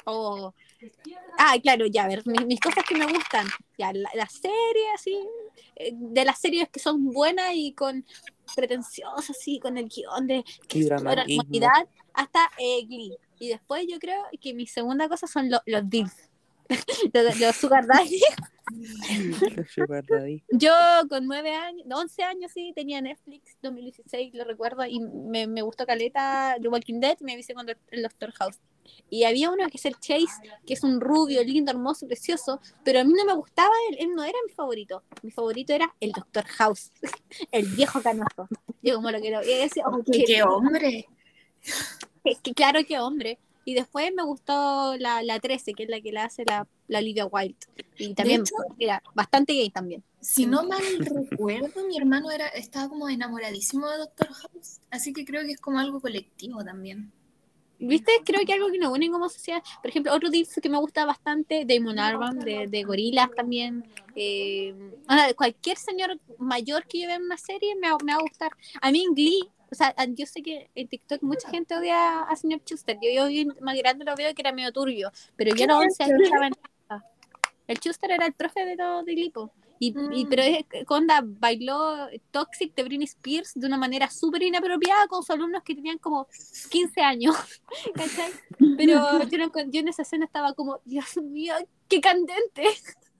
o- 0.05 0.53
Ah, 1.37 1.55
claro, 1.61 1.85
ya, 1.87 2.03
a 2.03 2.07
ver, 2.07 2.21
mis, 2.25 2.45
mis 2.45 2.59
cosas 2.59 2.83
que 2.87 2.95
me 2.95 3.05
gustan. 3.11 3.47
Ya, 3.77 3.91
la, 3.93 4.09
la 4.13 4.27
serie, 4.27 4.91
así, 4.95 5.17
eh, 5.75 5.91
de 5.93 6.25
las 6.25 6.39
series 6.39 6.69
que 6.69 6.79
son 6.79 7.05
buenas 7.11 7.51
y 7.55 7.73
con 7.73 8.05
pretenciosas, 8.55 9.31
así, 9.31 9.59
con 9.59 9.77
el 9.77 9.87
guion 9.89 10.27
de 10.27 10.43
que 10.67 10.79
humanidad, 11.35 11.87
hasta 12.13 12.49
eh, 12.59 12.85
Glee. 12.85 13.17
Y 13.39 13.49
después 13.49 13.85
yo 13.89 13.97
creo 13.99 14.23
que 14.39 14.53
mi 14.53 14.67
segunda 14.67 15.09
cosa 15.09 15.27
son 15.27 15.49
lo- 15.49 15.61
los 15.65 15.89
deals. 15.89 16.29
los, 17.13 17.39
los 17.39 17.55
sugar 17.55 17.85
daddy. 17.87 18.21
Sugar 19.73 20.05
Daddy. 20.05 20.43
Yo 20.51 20.73
con 21.09 21.25
nueve 21.25 21.51
años, 21.51 21.85
no, 21.85 21.99
11 21.99 22.23
años 22.23 22.51
sí, 22.53 22.73
tenía 22.75 23.01
Netflix, 23.01 23.57
2016, 23.61 24.33
lo 24.33 24.43
recuerdo, 24.43 24.85
y 24.85 24.99
me, 24.99 25.47
me 25.47 25.61
gustó 25.61 25.85
Caleta, 25.85 26.55
The 26.61 26.67
Walking 26.67 26.99
Dead, 26.99 27.17
y 27.19 27.23
me 27.23 27.33
avisé 27.33 27.53
con 27.53 27.67
el 27.69 28.01
Doctor 28.01 28.31
House. 28.33 28.59
Y 29.09 29.23
había 29.23 29.49
uno 29.49 29.67
que 29.69 29.77
es 29.77 29.85
el 29.85 29.99
Chase, 29.99 30.27
que 30.65 30.73
es 30.73 30.83
un 30.83 30.99
rubio, 30.99 31.43
lindo, 31.43 31.71
hermoso, 31.71 32.07
precioso, 32.07 32.59
pero 32.83 32.99
a 32.99 33.03
mí 33.03 33.13
no 33.13 33.25
me 33.25 33.33
gustaba 33.33 33.73
él, 33.89 33.97
él 33.99 34.15
no 34.15 34.23
era 34.23 34.37
mi 34.45 34.53
favorito. 34.53 35.03
Mi 35.21 35.31
favorito 35.31 35.73
era 35.73 35.93
el 35.99 36.11
Doctor 36.11 36.45
House, 36.45 36.91
el 37.51 37.65
viejo 37.67 38.01
canoso. 38.01 38.47
Yo 38.81 38.95
como 38.95 39.11
lo 39.11 39.19
quiero, 39.19 39.41
y 39.43 39.57
decía, 39.57 39.83
oh, 39.87 40.03
¿Qué, 40.03 40.19
qué 40.19 40.23
qué 40.25 40.43
hombre. 40.43 41.07
es 42.23 42.39
que 42.41 42.53
claro 42.53 42.83
que 42.85 42.99
hombre. 42.99 43.39
Y 43.65 43.73
después 43.75 44.11
me 44.13 44.23
gustó 44.23 44.95
la, 44.97 45.23
la 45.23 45.39
13, 45.39 45.73
que 45.73 45.83
es 45.83 45.89
la 45.89 46.01
que 46.01 46.11
la 46.11 46.25
hace 46.25 46.43
la, 46.45 46.67
la 46.87 46.99
Olivia 46.99 47.25
Wilde. 47.25 47.55
Y 47.97 48.13
también 48.13 48.41
hecho- 48.41 48.55
era 48.79 49.01
bastante 49.15 49.53
gay 49.53 49.69
también. 49.69 50.03
Si 50.19 50.45
no 50.45 50.63
mal 50.63 50.81
recuerdo, 50.99 51.85
mi 51.87 51.97
hermano 51.97 52.31
era, 52.31 52.47
estaba 52.47 52.89
como 52.89 53.09
enamoradísimo 53.09 53.89
de 53.89 53.97
Doctor 53.97 54.27
House. 54.33 54.79
Así 54.91 55.13
que 55.13 55.25
creo 55.25 55.43
que 55.43 55.51
es 55.51 55.59
como 55.61 55.79
algo 55.79 55.99
colectivo 55.99 56.63
también. 56.63 57.11
¿Viste? 57.79 58.13
Creo 58.23 58.45
que 58.45 58.53
algo 58.53 58.69
que 58.71 58.77
nos 58.77 58.93
une 58.93 59.09
como 59.11 59.27
sociedad. 59.27 59.61
Por 59.81 59.89
ejemplo, 59.89 60.13
otro 60.13 60.29
disco 60.29 60.61
que 60.61 60.69
me 60.69 60.77
gusta 60.77 61.05
bastante, 61.05 61.65
Damon 61.65 61.99
Albarn, 61.99 62.39
de, 62.39 62.67
de 62.67 62.83
Gorilas 62.83 63.29
también. 63.35 63.83
Eh, 64.15 64.73
cualquier 65.35 65.77
señor 65.77 66.17
mayor 66.37 66.85
que 66.87 67.01
yo 67.01 67.07
vea 67.07 67.17
en 67.17 67.23
una 67.23 67.37
serie 67.37 67.75
me, 67.75 67.89
va- 67.91 67.97
me 68.03 68.13
va 68.13 68.19
a 68.19 68.21
gustar. 68.21 68.51
A 68.81 68.91
mí 68.91 69.03
en 69.03 69.13
Glee, 69.13 69.49
o 69.73 69.75
sea, 69.75 69.93
yo 70.09 70.25
sé 70.25 70.41
que 70.41 70.69
en 70.75 70.87
TikTok 70.87 71.21
mucha 71.23 71.49
gente 71.49 71.75
odia 71.75 72.21
a 72.21 72.35
señor 72.35 72.63
Chuster. 72.63 72.97
Yo, 73.01 73.09
yo 73.11 73.23
hoy 73.25 73.45
más 73.59 73.75
grande 73.77 74.05
lo 74.05 74.15
veo 74.15 74.33
que 74.33 74.41
era 74.41 74.51
medio 74.53 74.71
turbio, 74.71 75.11
pero 75.35 75.55
yo 75.55 75.65
los 75.67 75.77
11 75.77 76.03
años 76.03 76.21
estaba 76.23 76.47
en 76.47 76.53
El 77.67 77.79
Chuster 77.79 78.11
era 78.11 78.25
el 78.25 78.33
profe 78.33 78.65
de 78.65 78.77
todo 78.77 79.03
de 79.03 79.13
Glipo. 79.15 79.51
Y, 79.79 79.87
y- 80.13 80.25
Mm. 80.25 80.29
pero 80.29 80.43
es 80.43 80.65
que 80.67 80.85
Conda 80.85 81.21
bailó 81.25 82.07
Toxic 82.31 82.73
de 82.75 82.83
Britney 82.83 83.05
Spears 83.05 83.53
de 83.55 83.65
una 83.67 83.75
manera 83.77 84.09
súper 84.09 84.43
inapropiada 84.43 85.07
con 85.07 85.23
sus 85.23 85.31
alumnos 85.31 85.63
que 85.63 85.75
tenían 85.75 85.97
como 85.97 86.27
15 86.69 87.01
años. 87.01 87.35
¿Cachai? 87.95 88.31
Pero 88.77 89.25
yo, 89.29 89.37
no 89.39 89.51
yo 89.71 89.79
en 89.81 89.87
esa 89.89 90.03
escena 90.03 90.25
estaba 90.25 90.53
como, 90.53 90.79
Dios 90.85 91.17
mío, 91.17 91.55
qué 91.89 91.99
candente. 91.99 92.63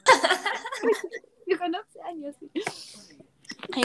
yo 1.48 1.58
con 1.58 1.74
11 1.76 2.02
años. 2.04 2.36
sí. 2.40 2.52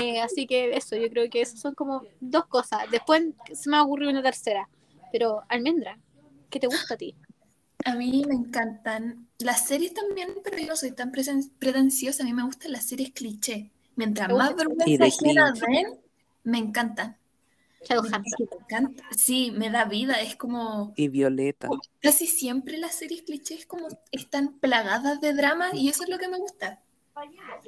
Eh, 0.00 0.20
así 0.20 0.46
que 0.46 0.76
eso, 0.76 0.96
yo 0.96 1.08
creo 1.08 1.28
que 1.30 1.40
esas 1.40 1.60
son 1.60 1.74
como 1.74 2.02
dos 2.20 2.46
cosas. 2.46 2.90
Después 2.90 3.22
se 3.52 3.70
me 3.70 3.76
ha 3.76 3.82
ocurrido 3.82 4.10
una 4.10 4.22
tercera. 4.22 4.68
Pero, 5.12 5.42
Almendra, 5.48 5.98
¿qué 6.50 6.60
te 6.60 6.66
gusta 6.66 6.94
a 6.94 6.96
ti? 6.96 7.14
A 7.84 7.94
mí 7.94 8.24
me 8.26 8.34
encantan 8.34 9.28
las 9.38 9.66
series 9.66 9.94
también, 9.94 10.34
pero 10.44 10.58
yo 10.58 10.66
no 10.66 10.76
soy 10.76 10.90
tan 10.92 11.12
presen- 11.12 11.50
pretenciosa. 11.58 12.22
A 12.22 12.26
mí 12.26 12.32
me 12.32 12.42
gustan 12.44 12.72
las 12.72 12.84
series 12.86 13.12
cliché. 13.12 13.70
Mientras 13.96 14.28
¿Te 14.28 14.34
más 14.34 14.54
vergüenza 14.54 15.04
cringe. 15.18 15.60
den, 15.66 15.98
me 16.44 16.58
encantan. 16.58 17.16
Shadowhunter. 17.88 18.22
Me 18.38 18.56
encanta. 18.64 19.04
Sí, 19.16 19.52
me 19.52 19.70
da 19.70 19.84
vida. 19.84 20.20
Es 20.20 20.34
como 20.36 20.92
Y 20.96 21.08
Violeta. 21.08 21.68
casi 22.00 22.26
siempre 22.26 22.76
las 22.78 22.94
series 22.96 23.22
clichés 23.22 23.66
como 23.66 23.86
están 24.10 24.58
plagadas 24.58 25.20
de 25.20 25.32
drama 25.32 25.70
y 25.72 25.88
eso 25.88 26.02
es 26.02 26.08
lo 26.10 26.18
que 26.18 26.28
me 26.28 26.38
gusta. 26.38 26.82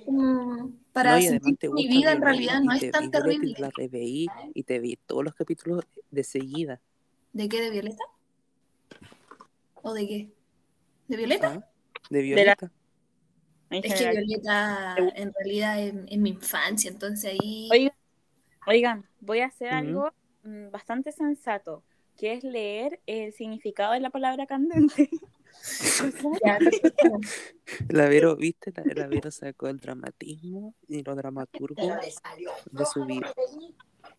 Como 0.05 0.73
para 0.93 1.13
No, 1.13 1.17
además 1.17 1.43
mi 1.73 1.89
vida 1.89 2.13
en 2.13 2.23
realidad 2.23 2.61
no 2.61 2.73
es 2.73 2.91
tan 2.91 3.11
terrible. 3.11 3.55
La 3.59 3.71
reveí 3.71 4.27
y 4.55 4.63
te 4.63 4.79
vi 4.79 4.97
todos 4.97 5.25
los 5.25 5.35
capítulos 5.35 5.85
de 6.11 6.25
seguida. 6.25 6.81
¿De 7.33 7.49
qué? 7.49 7.61
¿De 7.61 7.71
Violeta? 7.71 8.05
¿O 9.83 9.93
de 9.95 10.07
qué? 10.07 10.31
¿De 11.09 11.17
Violeta? 11.17 11.53
¿ah? 11.55 11.71
De 12.11 12.23
Violeta. 12.23 12.73
en 13.71 13.85
Es 13.85 13.95
que. 13.95 14.11
Violeta 14.11 14.97
en 15.15 15.33
realidad 15.33 15.81
es, 15.81 15.95
es 16.09 16.19
mi 16.19 16.31
infancia, 16.31 16.91
entonces 16.91 17.33
ahí... 17.33 17.69
Oigan, 17.71 17.95
oigan, 18.67 19.09
voy 19.21 19.41
a 19.41 19.47
hacer 19.47 19.73
algo 19.73 20.11
mm, 20.43 20.71
bastante 20.71 21.13
sensato, 21.13 21.83
que 22.17 22.33
es 22.33 22.45
leer 22.45 23.01
el 23.07 23.33
significado 23.33 23.93
de 23.93 24.01
la 24.01 24.11
palabra 24.11 24.47
candente. 24.47 25.09
La 27.89 28.09
Vero, 28.09 28.37
¿viste? 28.37 28.73
La, 28.75 28.85
la 28.95 29.07
Vero 29.07 29.31
sacó 29.31 29.69
el 29.69 29.79
dramatismo 29.79 30.75
y 30.89 31.03
los 31.03 31.17
dramaturgos 31.17 31.77
de 32.71 32.87
su 32.87 33.05
vida. 33.05 33.33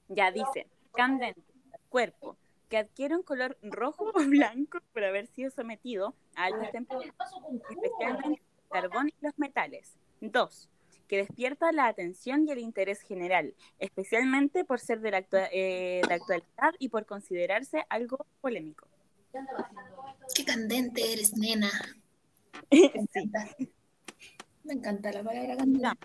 Ya 0.08 0.32
dice, 0.32 0.68
candente, 0.94 1.42
cuerpo, 1.90 2.38
que 2.70 2.78
adquiere 2.78 3.16
un 3.16 3.24
color 3.24 3.58
rojo 3.62 4.12
o 4.14 4.20
blanco 4.28 4.80
por 4.94 5.04
haber 5.04 5.28
sido 5.28 5.50
sometido 5.52 6.16
a 6.36 6.46
altas 6.46 6.72
temperaturas, 6.72 7.34
especialmente 7.70 8.42
el 8.42 8.70
carbón 8.70 9.10
y 9.10 9.16
los 9.22 9.38
metales. 9.38 9.98
Dos, 10.22 10.70
que 11.08 11.18
despierta 11.18 11.72
la 11.72 11.88
atención 11.88 12.48
y 12.48 12.52
el 12.52 12.60
interés 12.60 13.02
general, 13.02 13.56
especialmente 13.80 14.64
por 14.64 14.80
ser 14.80 15.02
de 15.02 15.12
la 15.12 15.18
actua- 15.18 15.50
eh, 15.52 16.02
de 16.08 16.14
actualidad 16.14 16.74
y 16.80 16.90
por 16.90 17.06
considerarse 17.06 17.86
algo 17.90 18.26
polémico. 18.40 18.88
Qué 20.34 20.46
candente 20.46 21.14
eres, 21.14 21.36
nena. 21.36 21.72
Me 22.72 22.92
encanta. 22.96 23.56
Me 24.64 24.74
encanta 24.74 25.12
la 25.12 25.24
palabra 25.24 25.58
candente. 25.58 25.82
Ya. 25.82 25.98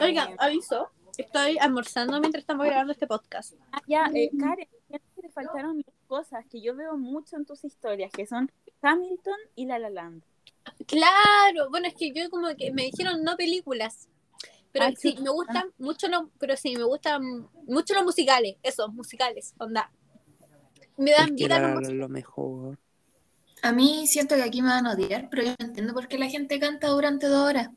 Oigan, 0.00 0.36
aviso. 0.38 0.90
Estoy 1.16 1.56
almorzando 1.58 2.18
mientras 2.18 2.42
estamos 2.42 2.66
grabando 2.66 2.92
este 2.92 3.06
podcast. 3.06 3.54
Ah, 3.70 3.80
ya, 3.86 4.10
eh, 4.14 4.30
Karen, 4.36 4.68
siento 4.88 5.06
que 5.14 5.22
te 5.22 5.28
faltaron 5.28 5.80
dos 5.80 5.94
cosas 6.08 6.44
que 6.50 6.60
yo 6.60 6.74
veo 6.74 6.96
mucho 6.96 7.36
en 7.36 7.44
tus 7.44 7.64
historias, 7.64 8.10
que 8.10 8.26
son 8.26 8.50
Hamilton 8.82 9.38
y 9.54 9.66
La 9.66 9.78
La 9.78 9.90
Land. 9.90 10.24
Claro, 10.86 11.70
bueno, 11.70 11.86
es 11.86 11.94
que 11.94 12.12
yo 12.12 12.28
como 12.30 12.48
que 12.56 12.72
me 12.72 12.84
dijeron 12.84 13.22
no 13.22 13.36
películas. 13.36 14.08
Pero 14.72 14.86
sí, 14.96 15.16
me 15.22 15.30
gustan 15.30 15.70
mucho 15.78 16.08
los, 16.08 16.24
pero 16.40 16.56
sí, 16.56 16.74
me 16.76 16.82
gustan 16.82 17.22
mucho 17.66 17.94
los 17.94 18.02
musicales, 18.02 18.56
esos, 18.64 18.92
musicales, 18.92 19.54
onda. 19.58 19.92
Me 20.96 21.12
dan 21.12 21.34
vida 21.34 21.58
lo 21.58 22.08
mejor. 22.08 22.78
A 23.62 23.72
mí 23.72 24.06
siento 24.06 24.34
que 24.34 24.42
aquí 24.42 24.60
me 24.60 24.68
van 24.68 24.86
a 24.86 24.92
odiar, 24.92 25.28
pero 25.30 25.42
yo 25.42 25.54
no 25.58 25.66
entiendo 25.66 25.94
por 25.94 26.06
qué 26.06 26.18
la 26.18 26.28
gente 26.28 26.58
canta 26.60 26.88
durante 26.88 27.26
dos 27.26 27.48
horas. 27.48 27.70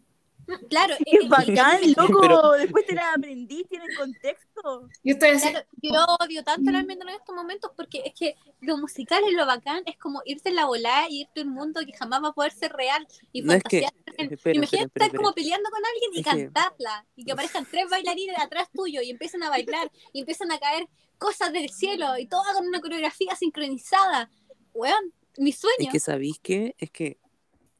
Claro, 0.69 0.95
¡Qué 1.03 1.17
eh, 1.17 1.27
bacán, 1.27 1.79
loco! 1.95 2.21
Pero- 2.21 2.51
Después 2.53 2.86
te 2.86 2.95
la 2.95 3.12
aprendí, 3.13 3.63
tiene 3.65 3.86
contexto. 3.95 4.88
Yo 5.03 5.13
estoy 5.13 5.29
así. 5.29 5.49
Claro, 5.49 5.65
yo 5.81 6.05
odio 6.21 6.43
tanto 6.43 6.71
la 6.71 6.79
almendra 6.79 7.10
en 7.12 7.17
estos 7.19 7.36
momentos 7.36 7.71
porque 7.75 8.01
es 8.05 8.13
que 8.13 8.36
lo 8.62 8.77
musical 8.77 9.23
es 9.27 9.33
lo 9.33 9.45
bacán, 9.45 9.83
es 9.86 9.97
como 9.97 10.21
irse 10.25 10.49
en 10.49 10.55
la 10.55 10.65
volada 10.65 11.07
y 11.10 11.21
irte 11.21 11.41
a 11.41 11.43
un 11.43 11.49
mundo 11.49 11.81
que 11.86 11.93
jamás 11.93 12.23
va 12.23 12.29
a 12.29 12.33
poder 12.33 12.51
ser 12.53 12.71
real 12.73 13.05
y 13.33 13.41
No 13.41 13.53
es 13.53 13.63
que- 13.63 13.81
fantasear. 13.81 13.93
espera, 14.07 14.33
espera, 14.36 14.55
Imagínate 14.57 14.86
espera, 14.88 15.05
estar 15.05 15.17
como 15.19 15.33
peleando 15.33 15.69
con 15.69 15.81
alguien 15.86 16.12
y 16.13 16.19
Es 16.19 16.25
que- 16.25 16.29
cantarla 16.53 17.05
y 17.15 17.25
que 17.25 17.31
aparezcan 17.33 17.67
tres 17.69 17.89
bailarines 17.89 18.39
atrás 18.39 18.69
tuyo 18.73 19.01
y 19.01 19.10
empiezan 19.10 19.43
a 19.43 19.49
bailar 19.49 19.91
y 20.13 20.19
empiezan 20.21 20.51
a 20.51 20.60
caer 20.60 20.88
cosas 21.17 21.51
del 21.51 21.69
cielo 21.69 22.17
y 22.17 22.25
toda 22.27 22.53
con 22.53 22.67
una 22.67 22.79
coreografía 22.79 23.36
sincronizada. 23.36 24.29
Weón, 24.73 25.13
mi 25.38 25.51
sueño. 25.51 25.75
Es 25.79 25.89
que 25.89 25.99
¿sabéis 25.99 26.39
qué? 26.41 26.75
Es 26.77 26.89
que 26.91 27.17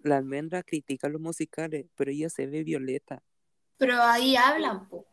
la 0.08 0.18
almendra 0.18 0.64
critica 0.64 1.10
los 1.10 1.22
musicales, 1.22 1.86
pero 1.96 2.12
ella 2.12 2.30
se 2.30 2.48
ve 2.48 2.64
violeta. 2.64 3.22
Pero 3.78 4.02
ahí 4.02 4.36
hablan, 4.36 4.88
po. 4.90 5.06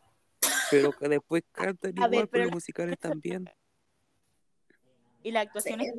Pero 0.71 0.93
que 0.99 1.09
después 1.09 1.43
cantan 1.53 1.93
igual, 1.93 2.11
ver, 2.11 2.29
pero 2.29 2.45
los 2.45 2.51
la- 2.51 2.55
musicales 2.57 2.99
también. 2.99 3.51
Y 5.23 5.31
la 5.33 5.41
actuación 5.41 5.81
es 5.81 5.93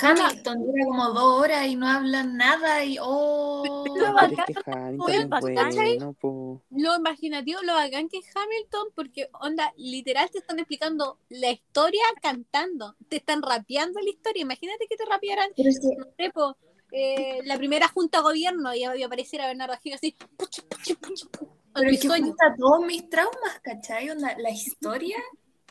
Hamilton 0.00 0.64
dura 0.64 0.84
como 0.86 1.08
dos 1.10 1.42
horas 1.42 1.66
y 1.66 1.76
no 1.76 1.88
hablan 1.88 2.36
nada 2.36 2.84
y 2.84 2.96
oh. 3.00 3.82
Pero 3.84 3.94
Pero 3.94 4.14
bacán, 4.14 4.34
es 4.38 4.44
que 4.46 4.70
Hamilton 4.70 4.96
muy 4.96 5.12
es 5.12 5.28
bacán, 5.28 5.74
bueno, 5.74 6.12
po. 6.14 6.62
lo 6.70 6.96
imaginativo, 6.96 7.60
lo 7.62 7.74
bacán 7.74 8.08
que 8.08 8.18
es 8.18 8.26
Hamilton, 8.34 8.88
porque 8.94 9.28
onda, 9.40 9.72
literal 9.76 10.30
te 10.30 10.38
están 10.38 10.58
explicando 10.58 11.18
la 11.28 11.50
historia 11.50 12.02
cantando, 12.22 12.96
te 13.08 13.16
están 13.16 13.42
rapeando 13.42 14.00
la 14.00 14.08
historia. 14.08 14.42
Imagínate 14.42 14.86
que 14.88 14.96
te 14.96 15.04
rapearan, 15.04 15.50
Pero 15.56 15.68
es 15.68 15.80
que 15.80 15.96
no 15.96 16.06
sé, 16.16 16.30
po, 16.30 16.56
eh, 16.92 17.40
la 17.44 17.56
primera 17.56 17.88
junta 17.88 18.18
de 18.18 18.22
gobierno 18.24 18.74
y, 18.74 18.84
y 18.84 19.02
apareciera 19.02 19.46
Bernardo 19.46 19.76
Gil 19.82 19.94
así, 19.94 20.14
puchu, 20.36 20.62
puchu, 20.68 20.96
puchu, 20.96 21.30
pu. 21.30 21.48
Pero 21.74 21.90
es 21.90 22.00
que 22.00 22.08
junta 22.08 22.54
todos 22.58 22.84
mis 22.86 23.08
traumas, 23.08 23.60
¿cachai? 23.62 24.08
La 24.38 24.50
historia 24.50 25.16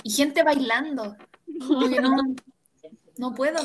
y 0.04 0.10
gente 0.12 0.44
bailando. 0.44 1.16
No, 1.48 2.12
no 3.18 3.34
puedo. 3.36 3.60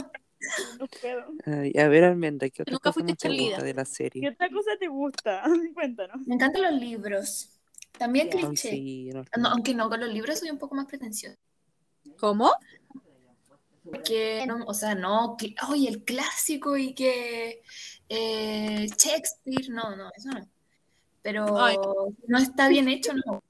No 0.78 0.86
puedo. 1.00 1.24
Ay, 1.46 1.72
a 1.78 1.88
ver, 1.88 2.04
Almendra, 2.04 2.48
¿qué 2.50 2.62
otra 2.62 2.72
Nunca 2.72 2.92
cosa 2.92 3.04
te 3.06 3.28
gusta 3.28 3.62
de 3.62 3.74
la 3.74 3.84
¿Qué 3.84 3.90
serie? 3.90 4.28
otra 4.28 4.50
cosa 4.50 4.70
te 4.78 4.86
gusta? 4.88 5.42
Cuéntanos. 5.74 6.26
Me 6.26 6.34
encantan 6.34 6.62
los 6.62 6.72
libros. 6.74 7.50
También 7.98 8.28
Ya. 8.30 8.38
Ay, 8.38 8.44
cliché. 8.48 8.70
sí, 8.70 9.10
no. 9.14 9.24
No, 9.38 9.48
aunque 9.48 9.74
no, 9.74 9.88
con 9.88 10.00
los 10.00 10.10
libros 10.12 10.38
soy 10.38 10.50
un 10.50 10.58
poco 10.58 10.74
más 10.74 10.86
pretenciosa. 10.86 11.36
¿Cómo? 12.18 12.52
Que, 14.04 14.44
no, 14.46 14.64
o 14.66 14.74
sea, 14.74 14.94
no, 14.94 15.36
que, 15.38 15.54
oye, 15.68 15.88
el 15.88 16.02
clásico 16.04 16.76
y 16.76 16.94
que 16.94 17.62
eh, 18.08 18.86
Shakespeare, 18.96 19.68
no, 19.70 19.94
no, 19.96 20.10
eso 20.16 20.28
no. 20.30 20.46
Pero 21.22 21.58
Ay. 21.58 21.76
no 22.26 22.38
está 22.38 22.68
bien 22.68 22.88
hecho, 22.88 23.12
no. 23.14 23.42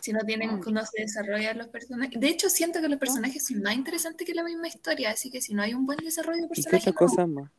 Si 0.00 0.12
no 0.12 0.20
tienen, 0.20 0.60
Mm. 0.60 0.70
no 0.72 0.84
se 0.84 1.00
desarrollan 1.02 1.56
los 1.58 1.68
personajes. 1.68 2.20
De 2.20 2.28
hecho, 2.28 2.50
siento 2.50 2.80
que 2.80 2.88
los 2.88 2.98
personajes 2.98 3.46
son 3.46 3.62
más 3.62 3.74
interesantes 3.74 4.26
que 4.26 4.34
la 4.34 4.44
misma 4.44 4.68
historia, 4.68 5.10
así 5.10 5.30
que 5.30 5.40
si 5.40 5.54
no 5.54 5.62
hay 5.62 5.72
un 5.74 5.86
buen 5.86 5.98
desarrollo 5.98 6.42
de 6.42 6.46
¿Y 6.46 6.48
qué 6.62 6.70
personajes, 6.70 6.88
otra 6.88 6.92
no. 6.92 7.08
cosa 7.08 7.26
más? 7.26 7.50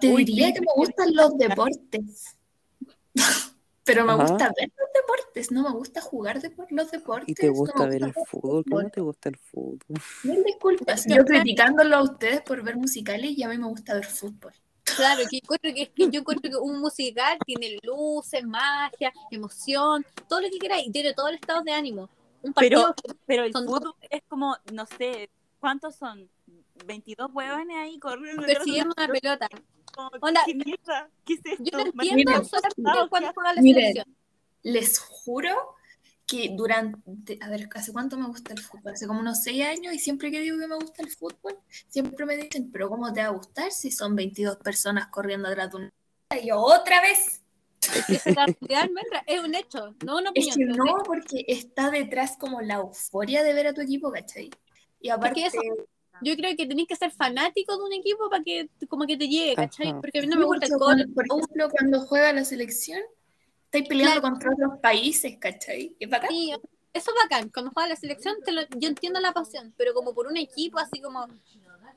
Te 0.00 0.12
Uy, 0.12 0.24
diría 0.24 0.52
que 0.52 0.60
me 0.60 0.72
gustan 0.74 1.14
los 1.14 1.36
deportes. 1.36 2.36
Pero 3.84 4.04
me 4.04 4.12
Ajá. 4.12 4.22
gusta 4.22 4.52
ver 4.56 4.70
los 4.76 4.87
deportes, 5.08 5.50
no 5.50 5.62
me 5.62 5.70
gusta 5.70 6.00
jugar 6.00 6.40
los 6.70 6.90
deportes. 6.90 7.28
¿Y 7.28 7.34
te 7.34 7.48
gusta 7.48 7.86
ver 7.86 8.02
el 8.02 8.14
fútbol? 8.14 8.64
¿Cómo 8.68 8.90
te 8.90 9.00
gusta 9.00 9.28
el 9.28 9.36
fútbol? 9.36 9.98
Mil 10.24 10.44
disculpas, 10.44 11.04
yo 11.06 11.24
criticándolo 11.24 11.96
a 11.96 12.02
ustedes 12.02 12.42
por 12.42 12.62
ver 12.62 12.76
musicales 12.76 13.32
y 13.36 13.42
a 13.42 13.48
mí 13.48 13.58
me 13.58 13.66
gusta 13.66 13.94
ver 13.94 14.04
fútbol. 14.04 14.52
Claro, 14.96 15.22
que 15.30 15.36
encuentro 15.38 15.72
que, 15.74 15.82
es 15.82 15.90
que 15.90 16.10
yo 16.10 16.20
encuentro 16.20 16.50
que 16.50 16.56
un 16.56 16.80
musical 16.80 17.38
tiene 17.44 17.78
luces, 17.82 18.42
magia, 18.44 19.12
emoción, 19.30 20.04
todo 20.28 20.40
lo 20.40 20.48
que 20.50 20.58
quieras 20.58 20.80
y 20.84 20.90
tiene 20.90 21.12
todo 21.14 21.28
el 21.28 21.36
estado 21.36 21.62
de 21.62 21.72
ánimo. 21.72 22.08
Un 22.42 22.52
Pero, 22.54 22.82
partido 22.82 23.12
pero 23.26 23.44
el 23.44 23.52
Son 23.52 23.66
fútbol 23.66 23.94
es 24.08 24.22
como, 24.28 24.56
no 24.72 24.86
sé, 24.86 25.28
¿cuántos 25.60 25.96
son? 25.96 26.28
22 26.86 27.30
huevones 27.32 27.76
ahí 27.76 27.98
corriendo. 27.98 28.42
persiguiendo 28.42 28.94
una 28.96 29.08
pelota. 29.08 29.48
Onda, 30.20 30.42
¿Qué 30.46 30.54
mierda? 30.54 31.10
¿Qué 31.24 31.34
es 31.34 31.40
esto? 31.44 31.64
Yo 31.64 31.78
lo 31.78 31.86
entiendo 31.86 32.44
solamente 32.44 33.08
cuando 33.10 33.32
juega 33.34 33.52
la 33.52 33.60
miren. 33.62 33.82
selección. 33.92 34.17
Les 34.62 34.98
juro 34.98 35.76
que 36.26 36.50
durante, 36.54 37.38
a 37.40 37.48
ver, 37.48 37.68
¿hace 37.74 37.92
cuánto 37.92 38.18
me 38.18 38.26
gusta 38.26 38.52
el 38.52 38.60
fútbol? 38.60 38.92
Hace 38.92 39.06
como 39.06 39.20
unos 39.20 39.42
6 39.42 39.64
años 39.64 39.94
y 39.94 39.98
siempre 39.98 40.30
que 40.30 40.40
digo 40.40 40.58
que 40.58 40.66
me 40.66 40.74
gusta 40.76 41.02
el 41.02 41.10
fútbol, 41.10 41.58
siempre 41.88 42.26
me 42.26 42.36
dicen, 42.36 42.70
pero 42.70 42.88
¿cómo 42.90 43.12
te 43.12 43.20
va 43.22 43.28
a 43.28 43.30
gustar 43.30 43.72
si 43.72 43.90
son 43.90 44.14
22 44.14 44.56
personas 44.58 45.08
corriendo 45.08 45.48
atrás 45.48 45.70
de 45.70 45.76
una... 45.78 45.92
Y 46.42 46.48
yo, 46.48 46.60
otra 46.60 47.00
vez. 47.00 47.40
Es 48.08 48.26
Almendra, 48.36 49.24
es 49.26 49.40
un 49.42 49.54
hecho, 49.54 49.94
no 50.04 50.18
una 50.18 50.30
Es 50.34 50.46
opinión. 50.48 50.56
que 50.58 50.66
pero 50.66 50.84
no, 50.84 51.02
porque 51.04 51.44
está 51.48 51.90
detrás 51.90 52.36
como 52.36 52.60
la 52.60 52.74
euforia 52.74 53.42
de 53.42 53.54
ver 53.54 53.68
a 53.68 53.72
tu 53.72 53.80
equipo, 53.80 54.12
¿cachai? 54.12 54.50
Y 55.00 55.08
aparte, 55.08 55.46
eso- 55.46 55.60
Yo 56.20 56.34
creo 56.36 56.54
que 56.56 56.66
tenés 56.66 56.86
que 56.88 56.96
ser 56.96 57.12
fanático 57.12 57.78
de 57.78 57.84
un 57.84 57.92
equipo 57.92 58.28
para 58.28 58.42
que 58.42 58.68
como 58.88 59.06
que 59.06 59.16
te 59.16 59.28
llegue, 59.28 59.54
¿cachai? 59.54 59.94
Porque 60.00 60.18
a 60.18 60.22
mí 60.22 60.26
no 60.28 60.36
me 60.36 60.44
gusta 60.44 60.66
el 60.66 60.72
por 61.14 61.24
ejemplo, 61.24 61.70
cuando 61.70 62.00
juega 62.00 62.32
la 62.32 62.44
selección, 62.44 63.00
estáis 63.70 63.88
peleando 63.88 64.22
contra 64.22 64.50
otros 64.52 64.78
países, 64.80 65.36
¿cachai? 65.38 65.94
Es 66.00 66.08
bacán. 66.08 66.30
Sí, 66.30 66.52
eso 66.92 67.10
es 67.10 67.16
bacán. 67.22 67.50
Cuando 67.50 67.70
juega 67.72 67.90
la 67.90 67.96
selección, 67.96 68.36
te 68.44 68.52
lo- 68.52 68.62
yo 68.78 68.88
entiendo 68.88 69.20
la 69.20 69.32
pasión, 69.32 69.74
pero 69.76 69.92
como 69.94 70.14
por 70.14 70.26
un 70.26 70.36
equipo, 70.36 70.78
así 70.78 71.00
como 71.00 71.26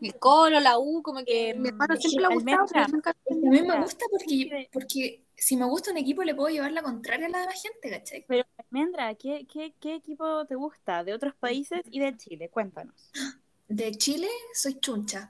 el 0.02 0.16
Colo, 0.20 0.60
la 0.60 0.78
U, 0.80 1.02
como 1.02 1.24
que 1.24 1.54
mi 1.54 1.70
hermano 1.70 1.96
siempre 1.96 2.18
que 2.18 2.20
le 2.20 2.26
ha 2.26 2.34
gustado, 2.34 2.66
pero 2.74 2.88
nunca- 2.90 3.12
a 3.12 3.34
mí 3.34 3.62
me 3.62 3.82
gusta 3.82 4.06
porque, 4.12 4.70
porque 4.72 5.24
si 5.36 5.56
me 5.58 5.66
gusta 5.66 5.92
un 5.92 5.98
equipo 5.98 6.24
le 6.24 6.36
puedo 6.36 6.50
llevar 6.50 6.72
la 6.72 6.84
contraria 6.84 7.28
a 7.28 7.30
la 7.30 7.40
demás 7.40 7.62
gente, 7.62 7.90
¿cachai? 7.90 8.26
Pero, 8.28 8.44
Almendra, 8.58 9.16
¿qué, 9.16 9.48
qué, 9.52 9.74
¿qué 9.80 9.96
equipo 9.96 10.46
te 10.46 10.56
gusta 10.56 11.04
de 11.04 11.14
otros 11.14 11.34
países 11.36 11.82
y 11.90 12.00
de 12.00 12.18
Chile? 12.18 12.50
Cuéntanos. 12.50 13.12
De 13.68 13.92
Chile 13.94 14.28
soy 14.54 14.80
chuncha. 14.80 15.30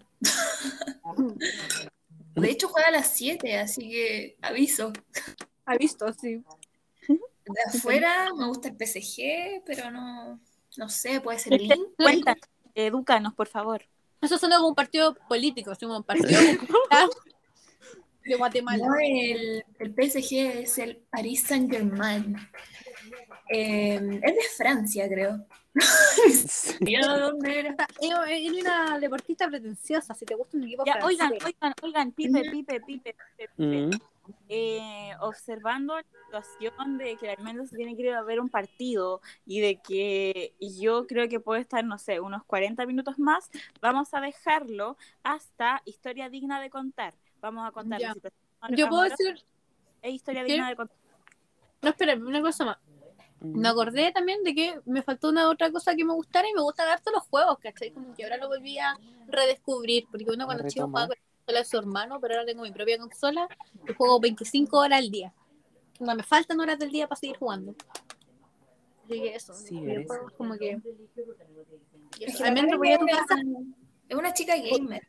De 2.36 2.50
hecho 2.50 2.68
juega 2.70 2.88
a 2.88 2.92
las 2.92 3.10
7, 3.10 3.58
así 3.60 3.90
que 3.90 4.38
aviso. 4.42 4.92
Ha 5.72 5.78
visto, 5.78 6.12
sí. 6.14 6.44
De 7.08 7.62
afuera 7.68 8.28
me 8.38 8.48
gusta 8.48 8.70
el 8.70 8.76
PSG, 8.76 9.64
pero 9.66 9.90
no, 9.92 10.40
no 10.78 10.90
sé, 10.90 11.20
puede 11.22 11.40
ser 11.40 11.54
el 11.54 11.62
Inter. 11.64 11.80
Cuéntanos, 11.98 12.46
edúcanos, 12.76 13.34
por 13.34 13.48
favor. 13.48 13.84
Eso 14.22 14.38
suena 14.38 14.58
como 14.58 14.70
un 14.70 14.76
partido 14.76 15.16
político, 15.28 15.74
como 15.80 15.98
un 15.98 16.04
partido 16.04 16.30
de 18.26 18.36
Guatemala. 18.36 18.86
No, 18.86 18.94
el, 19.02 19.66
el 19.80 19.94
PSG 19.96 20.34
es 20.62 20.78
el 20.78 20.98
Paris 21.10 21.44
Saint 21.48 21.72
Germain. 21.72 22.36
es 23.50 24.02
de 24.02 24.48
Francia, 24.56 25.08
creo. 25.10 25.46
¿Ya 26.82 27.18
dónde 27.18 27.60
era? 27.60 27.76
Una 28.60 29.00
deportista 29.00 29.48
pretenciosa, 29.48 30.14
si 30.14 30.26
te 30.26 30.36
gusta 30.36 30.58
un 30.58 30.64
equipo 30.66 30.84
Ya, 30.86 30.94
francés. 30.94 31.08
oigan, 31.10 31.32
oigan, 31.46 31.74
oigan, 31.82 32.12
Pipe. 32.12 32.42
Pipe, 32.42 32.52
Pipe, 32.52 32.82
Pipe, 32.82 33.16
Pipe. 33.38 33.54
Mm. 33.58 33.90
Eh, 34.50 35.12
observando 35.22 35.96
la 36.32 36.44
situación 36.44 36.98
de 36.98 37.16
que 37.18 37.28
la 37.28 37.34
Almendra 37.34 37.66
se 37.66 37.76
tiene 37.76 37.96
que 37.96 38.04
ir 38.04 38.14
a 38.14 38.22
ver 38.22 38.40
un 38.40 38.50
partido 38.50 39.22
y 39.46 39.62
de 39.62 39.78
que 39.78 40.54
yo 40.60 41.08
creo 41.08 41.28
que 41.30 41.40
puede 41.40 41.62
estar, 41.62 41.84
no 41.84 41.98
sé, 41.98 42.20
unos 42.20 42.44
40 42.46 42.86
minutos 42.86 43.18
más, 43.18 43.50
vamos 43.82 44.14
a 44.14 44.22
dejarlo 44.22 44.98
hasta 45.24 45.82
historia 45.86 46.30
digna 46.30 46.60
de 46.62 46.70
contar. 46.70 47.14
Vamos 47.42 47.68
a 47.68 47.72
contar 47.72 48.00
Ya. 48.00 48.10
la 48.10 48.14
situación 48.16 48.76
Yo 48.78 48.90
puedo 48.90 49.04
decir, 49.04 49.44
e 50.02 50.12
historia 50.12 50.44
¿Qué? 50.46 50.54
digna 50.54 50.70
de 50.70 50.76
contar. 50.76 50.98
no, 51.82 51.90
espérame, 51.90 52.26
una 52.28 52.42
cosa 52.42 52.66
más. 52.66 52.78
Mm. 53.40 53.60
Me 53.60 53.68
acordé 53.70 54.12
también 54.12 54.44
de 54.44 54.54
que 54.54 54.80
me 54.86 55.02
faltó 55.02 55.30
una 55.30 55.50
otra 55.50 55.72
cosa 55.72 55.96
que 55.96 56.06
me 56.06 56.14
gustara 56.14 56.48
y 56.48 56.54
me 56.54 56.62
gustan 56.62 56.88
harto 56.90 57.10
los 57.12 57.24
juegos, 57.24 57.58
¿cachai? 57.60 57.92
Como 57.92 58.14
que 58.14 58.24
ahora 58.24 58.38
lo 58.38 58.50
volví 58.50 58.78
a 58.78 58.96
redescubrir, 59.28 60.06
porque 60.12 60.26
uno 60.28 60.46
cuando 60.46 60.68
chico 60.68 60.88
jugaba 60.88 61.08
de 61.48 61.66
su 61.66 61.78
hermano, 61.78 62.20
pero 62.22 62.36
ahora 62.36 62.46
tengo 62.46 62.64
mi 62.64 62.72
propia 62.72 62.98
consola 62.98 63.48
y 63.88 63.94
juego 63.94 64.20
25 64.20 64.78
horas 64.78 65.00
al 65.00 65.10
día. 65.12 65.34
No 66.00 66.16
me 66.16 66.24
faltan 66.24 66.60
horas 66.60 66.80
del 66.80 66.92
día 66.92 67.08
para 67.08 67.20
seguir 67.20 67.38
jugando. 67.38 67.76
Así 69.06 69.20
que 69.22 69.36
eso, 69.36 69.54
Sí, 69.54 69.80
videojuegos 69.80 70.32
como 70.34 70.58
que... 70.58 70.78
Es 72.20 72.38
que 72.38 72.78
voy 72.78 72.92
a 72.94 72.98
tu 73.00 73.06
Karen 73.06 73.08
casa. 73.08 73.42
Es 74.08 74.18
una 74.18 74.34
chica 74.34 74.56
gamer. 74.58 75.08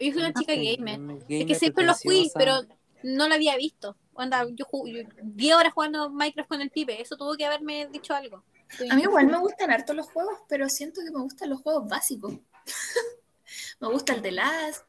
Yo 0.00 0.12
soy 0.12 0.22
una 0.22 0.32
chica 0.32 0.54
Sí, 0.54 0.76
gamer. 0.76 1.00
una 1.00 1.14
Es 1.14 1.24
que 1.26 1.38
gamer 1.38 1.56
siempre 1.56 1.84
lo 1.84 1.94
fui, 1.94 2.30
pero 2.34 2.54
no 3.02 3.28
lo 3.28 3.34
había 3.34 3.56
visto. 3.56 3.96
Onda, 4.14 4.46
yo 4.52 4.64
jugué 4.64 5.06
10 5.22 5.54
horas 5.56 5.72
jugando 5.72 6.10
Minecraft 6.10 6.48
con 6.48 6.60
el 6.60 6.70
pipe. 6.70 7.00
Eso 7.00 7.16
tuvo 7.16 7.34
que 7.36 7.44
haberme 7.44 7.86
dicho 7.88 8.14
algo. 8.14 8.44
Estoy- 8.70 8.88
A 8.90 8.94
mí 8.96 9.02
igual 9.02 9.26
me 9.26 9.38
gustan 9.38 9.70
harto 9.70 9.92
los 9.92 10.06
juegos, 10.10 10.38
pero 10.48 10.68
siento 10.68 11.00
que 11.04 11.10
me 11.12 11.20
gustan 11.22 11.50
los 11.50 11.60
juegos 11.60 11.88
básicos. 11.88 12.32
me 13.80 13.88
gusta 13.88 14.14
el 14.14 14.22
The 14.22 14.32
Last, 14.32 14.84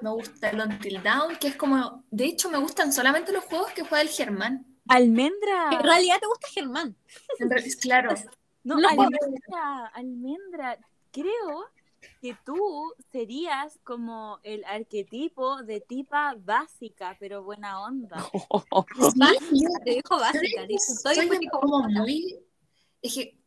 me 0.00 0.10
gusta 0.10 0.50
el 0.50 0.60
Until 0.60 1.02
Dawn, 1.02 1.36
que 1.36 1.48
es 1.48 1.56
como... 1.56 2.04
De 2.10 2.24
hecho, 2.24 2.50
me 2.50 2.58
gustan 2.58 2.92
solamente 2.92 3.32
los 3.32 3.44
juegos 3.44 3.72
que 3.72 3.82
juega 3.82 4.02
el 4.02 4.08
Germán. 4.08 4.66
Almendra. 4.88 5.70
En 5.72 5.82
realidad 5.82 6.18
te 6.20 6.26
gusta 6.26 6.48
Germán. 6.48 6.96
Claro. 7.80 8.14
No, 8.64 8.76
No, 8.76 8.88
almendra, 8.88 9.86
almendra. 9.94 10.78
Creo 11.10 11.70
que 12.20 12.36
tú 12.44 12.92
serías 13.10 13.78
como 13.82 14.40
el 14.42 14.62
arquetipo 14.64 15.62
de 15.62 15.80
tipa 15.80 16.34
básica, 16.38 17.16
pero 17.18 17.42
buena 17.42 17.80
onda. 17.80 18.16
Básica, 19.16 19.70
te 19.84 19.90
dijo 19.92 20.18
básica. 20.18 20.66
soy 21.02 21.48
como 21.48 21.88
muy... 21.88 22.38
Es 23.00 23.14
que 23.14 23.37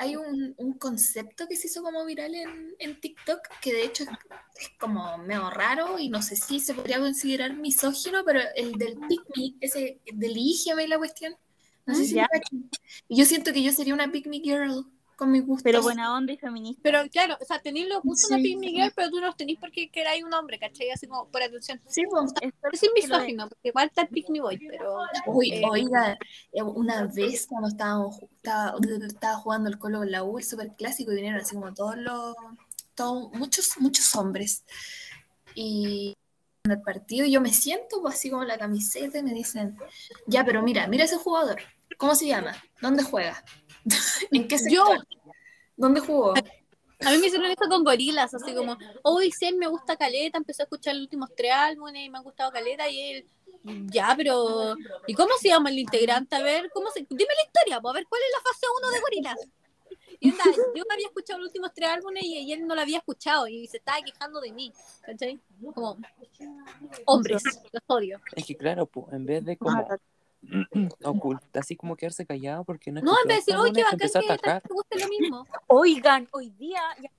hay 0.00 0.16
un, 0.16 0.54
un 0.56 0.72
concepto 0.78 1.46
que 1.46 1.56
se 1.56 1.66
hizo 1.66 1.82
como 1.82 2.06
viral 2.06 2.34
en, 2.34 2.74
en 2.78 2.98
TikTok 2.98 3.40
que 3.60 3.74
de 3.74 3.84
hecho 3.84 4.04
es, 4.04 4.10
es 4.58 4.70
como 4.78 5.18
medio 5.18 5.50
raro 5.50 5.98
y 5.98 6.08
no 6.08 6.22
sé 6.22 6.36
si 6.36 6.58
se 6.58 6.72
podría 6.72 6.98
considerar 6.98 7.54
misógino, 7.54 8.24
pero 8.24 8.40
el 8.56 8.72
del 8.72 8.96
pick 9.08 9.22
me, 9.36 9.54
ese 9.60 10.00
del 10.14 10.38
y 10.38 10.86
la 10.86 10.96
cuestión. 10.96 11.36
No 11.84 11.94
sé 11.94 12.06
si 12.06 12.14
cachan. 12.14 12.70
Y 13.08 13.16
yo 13.16 13.26
siento 13.26 13.52
que 13.52 13.62
yo 13.62 13.72
sería 13.72 13.92
una 13.92 14.10
pick 14.10 14.26
me 14.26 14.38
girl 14.38 14.86
con 15.20 15.30
mis 15.30 15.46
gustos. 15.46 15.64
Pero 15.64 15.82
buena 15.82 16.16
onda 16.16 16.32
y 16.32 16.38
feminista. 16.38 16.80
Pero 16.82 17.06
claro, 17.10 17.36
o 17.38 17.44
sea, 17.44 17.60
tenéis 17.60 17.88
los 17.88 18.02
gustos 18.02 18.30
de 18.30 18.36
Sí. 18.36 18.42
Pink 18.42 18.60
Miguel, 18.60 18.90
pero 18.96 19.10
tú 19.10 19.20
no 19.20 19.26
los 19.26 19.36
tenés 19.36 19.58
porque 19.60 19.90
queráis 19.90 20.24
un 20.24 20.32
hombre, 20.32 20.58
¿cachai? 20.58 20.90
Así 20.90 21.06
como 21.06 21.28
por 21.28 21.42
atención. 21.42 21.78
Sí, 21.86 22.04
pues. 22.10 22.32
Es 22.72 22.90
misógino, 22.94 23.46
porque 23.46 23.68
igual 23.68 23.88
está 23.88 24.02
el 24.02 24.08
Pick 24.08 24.30
Me 24.30 24.40
Boy, 24.40 24.58
pero. 24.58 25.00
Uy, 25.26 25.52
Eh, 25.52 25.62
oiga, 25.68 26.18
eh, 26.52 26.62
una 26.62 27.06
vez 27.06 27.46
cuando 27.46 27.68
estábamos, 27.68 28.18
estaba, 28.22 28.74
estaba 29.06 29.36
jugando 29.36 29.68
el 29.68 29.78
Colo 29.78 29.98
con 29.98 30.10
la 30.10 30.24
U, 30.24 30.38
el 30.38 30.44
super 30.44 30.74
clásico, 30.74 31.12
y 31.12 31.16
vinieron 31.16 31.40
así 31.40 31.54
como 31.54 31.74
todos 31.74 31.98
los, 31.98 32.34
todos, 32.94 33.30
muchos, 33.34 33.78
muchos 33.78 34.14
hombres. 34.16 34.64
Y 35.54 36.16
en 36.64 36.72
el 36.72 36.80
partido 36.80 37.26
yo 37.26 37.42
me 37.42 37.52
siento 37.52 38.00
pues, 38.00 38.14
así 38.14 38.30
como 38.30 38.44
la 38.44 38.56
camiseta 38.56 39.18
y 39.18 39.22
me 39.22 39.34
dicen, 39.34 39.76
ya, 40.26 40.46
pero 40.46 40.62
mira, 40.62 40.86
mira 40.86 41.04
ese 41.04 41.16
jugador, 41.16 41.60
¿cómo 41.98 42.14
se 42.14 42.26
llama? 42.26 42.52
¿Dónde 42.80 43.02
juega? 43.02 43.44
¿En 44.30 44.48
qué 44.48 44.56
Yo- 44.70 44.86
sector? 44.86 45.06
¿Dónde 45.76 46.00
jugó? 46.00 46.34
A 46.34 47.10
mí 47.12 47.16
me 47.18 47.28
hicieron 47.28 47.50
esto 47.50 47.66
con 47.68 47.82
gorilas, 47.82 48.34
así 48.34 48.54
como, 48.54 48.76
hoy 49.02 49.32
sí, 49.32 49.50
me 49.54 49.66
gusta 49.68 49.96
Caleta, 49.96 50.36
empecé 50.36 50.62
a 50.62 50.64
escuchar 50.64 50.94
los 50.94 51.04
últimos 51.04 51.30
tres 51.34 51.52
álbumes 51.52 52.04
y 52.04 52.10
me 52.10 52.18
han 52.18 52.24
gustado 52.24 52.52
Caleta 52.52 52.86
y 52.90 53.00
él, 53.00 53.26
ya, 53.86 54.12
pero, 54.14 54.74
¿y 55.06 55.14
cómo 55.14 55.30
se 55.40 55.48
llama 55.48 55.70
el 55.70 55.78
integrante? 55.78 56.36
A 56.36 56.42
ver, 56.42 56.70
¿cómo 56.74 56.90
se, 56.90 57.00
dime 57.08 57.32
la 57.34 57.44
historia, 57.46 57.80
pues, 57.80 57.90
a 57.90 57.94
ver, 57.94 58.06
¿cuál 58.06 58.20
es 58.20 58.28
la 58.36 58.50
fase 58.50 58.66
1 58.78 58.90
de 58.90 59.00
gorilas? 59.00 59.48
Y 60.22 60.30
onda, 60.30 60.44
yo 60.76 60.84
me 60.86 60.94
había 60.94 61.06
escuchado 61.06 61.38
los 61.38 61.46
últimos 61.48 61.72
tres 61.72 61.88
álbumes 61.88 62.22
y, 62.22 62.38
y 62.40 62.52
él 62.52 62.66
no 62.66 62.74
lo 62.74 62.82
había 62.82 62.98
escuchado 62.98 63.48
y 63.48 63.66
se 63.66 63.78
estaba 63.78 64.02
quejando 64.02 64.38
de 64.42 64.52
mí, 64.52 64.70
¿cachai? 65.00 65.40
Como, 65.74 65.96
hombres, 67.06 67.42
los 67.72 67.82
odio. 67.86 68.20
Es 68.36 68.44
que 68.44 68.56
claro, 68.56 68.84
pues, 68.84 69.06
en 69.14 69.24
vez 69.24 69.42
de 69.42 69.56
como 69.56 69.86
ocultar, 71.04 71.60
así 71.60 71.76
como 71.76 71.96
quedarse 71.96 72.26
callado 72.26 72.64
porque 72.64 72.90
no 72.92 73.00
No, 73.02 73.12
en 73.22 73.28
vez 73.28 73.44
de 73.46 73.52
decir, 73.52 73.56
oye, 73.56 73.72
qué 73.72 73.82
bacán 73.82 73.98
que 73.98 74.18
atacar. 74.18 74.62
te 74.62 74.74
guste 74.74 74.98
lo 75.00 75.08
mismo. 75.08 75.46
Oigan, 75.66 76.28
hoy 76.32 76.50
día, 76.50 76.80
ya 77.02 77.10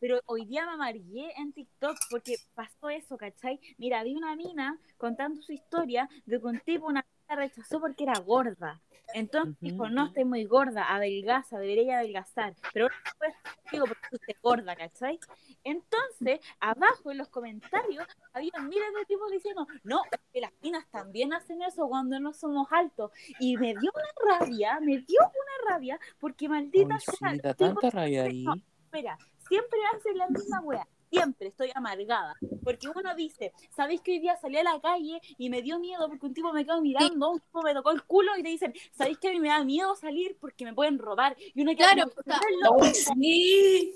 pero 0.00 0.20
hoy 0.26 0.44
día 0.46 0.66
me 0.66 0.72
amargué 0.72 1.32
en 1.36 1.52
TikTok 1.52 1.96
porque 2.10 2.36
pasó 2.54 2.88
eso, 2.88 3.16
¿cachai? 3.16 3.60
Mira, 3.78 4.02
vi 4.02 4.14
una 4.14 4.36
mina 4.36 4.78
contando 4.96 5.42
su 5.42 5.52
historia 5.52 6.08
de 6.24 6.40
que 6.40 6.46
un 6.46 6.60
tipo 6.60 6.86
una 6.86 7.04
mina 7.28 7.40
rechazó 7.42 7.80
porque 7.80 8.04
era 8.04 8.18
gorda. 8.20 8.80
Entonces 9.14 9.54
dijo, 9.60 9.88
no, 9.88 10.06
estoy 10.06 10.24
muy 10.24 10.44
gorda, 10.44 10.92
adelgaza, 10.92 11.58
debería 11.58 11.98
adelgazar. 11.98 12.54
Pero 12.72 12.86
ahora 12.86 12.96
después 13.04 13.34
digo, 13.70 13.86
porque 13.86 14.02
tú 14.10 14.16
estás 14.16 14.42
gorda, 14.42 14.76
¿cachai? 14.76 15.18
Entonces, 15.62 16.40
abajo 16.60 17.12
en 17.12 17.18
los 17.18 17.28
comentarios 17.28 18.06
había 18.32 18.52
miles 18.62 18.88
de 18.98 19.04
tipos 19.06 19.30
diciendo, 19.30 19.66
no, 19.84 20.02
es 20.10 20.20
que 20.32 20.40
las 20.40 20.52
minas 20.60 20.86
también 20.90 21.32
hacen 21.32 21.62
eso 21.62 21.88
cuando 21.88 22.18
no 22.18 22.32
somos 22.32 22.66
altos. 22.72 23.12
Y 23.38 23.56
me 23.56 23.74
dio 23.74 23.92
una 23.94 24.38
rabia, 24.38 24.80
me 24.80 24.98
dio 24.98 25.20
una 25.20 25.70
rabia, 25.70 26.00
porque 26.18 26.48
maldita 26.48 26.96
Ay, 26.96 27.00
sea, 27.00 27.30
sí, 27.30 27.38
da 27.38 27.54
tanta 27.54 27.90
rabia 27.90 28.24
ahí. 28.24 28.42
no, 28.42 28.54
espera, 28.84 29.16
siempre 29.48 29.78
hacen 29.94 30.18
la 30.18 30.28
misma 30.28 30.60
wea. 30.60 30.86
Siempre 31.10 31.48
estoy 31.48 31.70
amargada. 31.74 32.34
Porque 32.64 32.88
uno 32.88 33.14
dice, 33.14 33.52
¿sabéis 33.74 34.00
que 34.00 34.12
hoy 34.12 34.18
día 34.18 34.36
salí 34.36 34.56
a 34.58 34.62
la 34.64 34.80
calle 34.80 35.20
y 35.38 35.50
me 35.50 35.62
dio 35.62 35.78
miedo 35.78 36.08
porque 36.08 36.26
un 36.26 36.34
tipo 36.34 36.52
me 36.52 36.64
quedó 36.64 36.80
mirando, 36.80 37.30
un 37.30 37.40
tipo 37.40 37.62
me 37.62 37.74
tocó 37.74 37.90
el 37.92 38.02
culo 38.04 38.36
y 38.36 38.42
te 38.42 38.48
dicen, 38.48 38.74
¿sabéis 38.92 39.18
que 39.18 39.28
a 39.28 39.32
mí 39.32 39.40
me 39.40 39.48
da 39.48 39.62
miedo 39.64 39.94
salir 39.96 40.36
porque 40.40 40.64
me 40.64 40.74
pueden 40.74 40.98
robar? 40.98 41.36
Y 41.54 41.62
uno 41.62 41.72
queda 41.76 41.92
Claro, 41.92 42.10
como, 42.10 42.20
o 42.20 42.22
sea, 42.24 42.34
"Estás 42.34 42.50
loco". 42.62 42.84
¡Uy, 42.84 42.94
sí! 42.94 43.94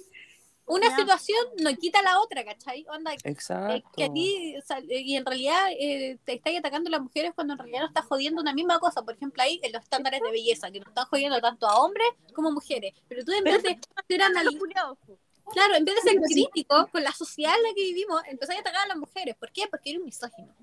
Una 0.66 0.88
Ya. 0.88 0.96
situación 0.98 1.46
no 1.64 1.74
quita 1.76 2.00
la 2.00 2.20
otra, 2.20 2.44
¿cachai? 2.44 2.86
Onda, 2.88 3.12
eh, 3.12 3.18
Exacto. 3.24 3.90
que 3.96 4.04
a 4.04 4.12
ti, 4.12 4.54
o 4.56 4.62
sea, 4.62 4.78
eh, 4.78 5.00
y 5.00 5.16
en 5.16 5.26
realidad 5.26 5.66
eh, 5.76 6.16
te 6.24 6.34
estáis 6.34 6.60
atacando 6.60 6.86
a 6.86 6.92
las 6.92 7.00
mujeres 7.00 7.32
cuando 7.34 7.54
en 7.54 7.58
realidad 7.58 7.80
no 7.80 7.86
estás 7.88 8.04
jodiendo 8.04 8.40
una 8.40 8.54
misma 8.54 8.78
cosa. 8.78 9.02
Por 9.02 9.14
ejemplo, 9.14 9.42
ahí 9.42 9.58
en 9.64 9.72
los 9.72 9.82
estándares 9.82 10.20
de 10.20 10.30
belleza, 10.30 10.70
que 10.70 10.78
no 10.78 10.86
están 10.86 11.06
jodiendo 11.06 11.40
tanto 11.40 11.66
a 11.66 11.80
hombres 11.80 12.06
como 12.34 12.52
mujeres. 12.52 12.94
Pero 13.08 13.24
tú 13.24 13.32
en 13.32 13.42
vez 13.42 13.64
de 13.64 13.80
ser 14.06 14.20
anali- 14.22 14.56
Culiao, 14.60 14.94
po. 14.94 15.18
Claro, 15.52 15.74
en 15.76 15.84
vez 15.84 15.94
de 15.96 16.00
ser 16.02 16.12
Pero 16.14 16.26
sí. 16.26 16.34
crítico 16.34 16.88
con 16.90 17.02
la 17.02 17.12
sociedad 17.12 17.54
en 17.56 17.62
la 17.62 17.68
que 17.74 17.82
vivimos, 17.82 18.22
empezás 18.26 18.56
a 18.56 18.60
atacar 18.60 18.84
a 18.84 18.88
las 18.88 18.96
mujeres. 18.96 19.36
¿Por 19.36 19.52
qué? 19.52 19.66
Porque 19.68 19.90
eres 19.90 20.00
un 20.00 20.06
misógino. 20.06 20.54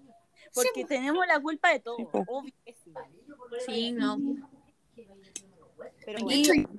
Porque 0.54 0.86
tenemos 0.86 1.26
la 1.28 1.40
culpa 1.40 1.72
de 1.72 1.80
todo. 1.80 1.98
Sí, 1.98 2.06
po. 2.12 2.24
Obvio 2.28 2.54
que 2.66 2.74
sí. 2.74 2.94
Sí, 3.66 3.92
no. 3.92 4.18
Pero 6.06 6.20
bueno. 6.24 6.70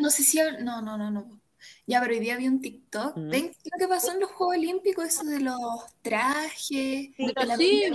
no 0.00 0.10
sé 0.10 0.22
si... 0.22 0.38
No, 0.60 0.82
no, 0.82 0.96
no, 0.96 1.10
no. 1.10 1.40
Ya, 1.86 2.00
pero 2.00 2.14
hoy 2.14 2.20
día 2.20 2.36
vi 2.36 2.48
un 2.48 2.60
TikTok. 2.60 3.16
Ujú. 3.16 3.30
¿Ven 3.30 3.52
lo 3.64 3.78
que 3.78 3.88
pasó 3.88 4.12
en 4.12 4.20
los 4.20 4.30
Juegos 4.30 4.56
Olímpicos? 4.56 5.04
Eso 5.04 5.24
de 5.24 5.40
los 5.40 5.56
trajes. 6.02 6.60
Sí, 6.60 7.14
de 7.16 7.46
la 7.46 7.56
sí. 7.56 7.90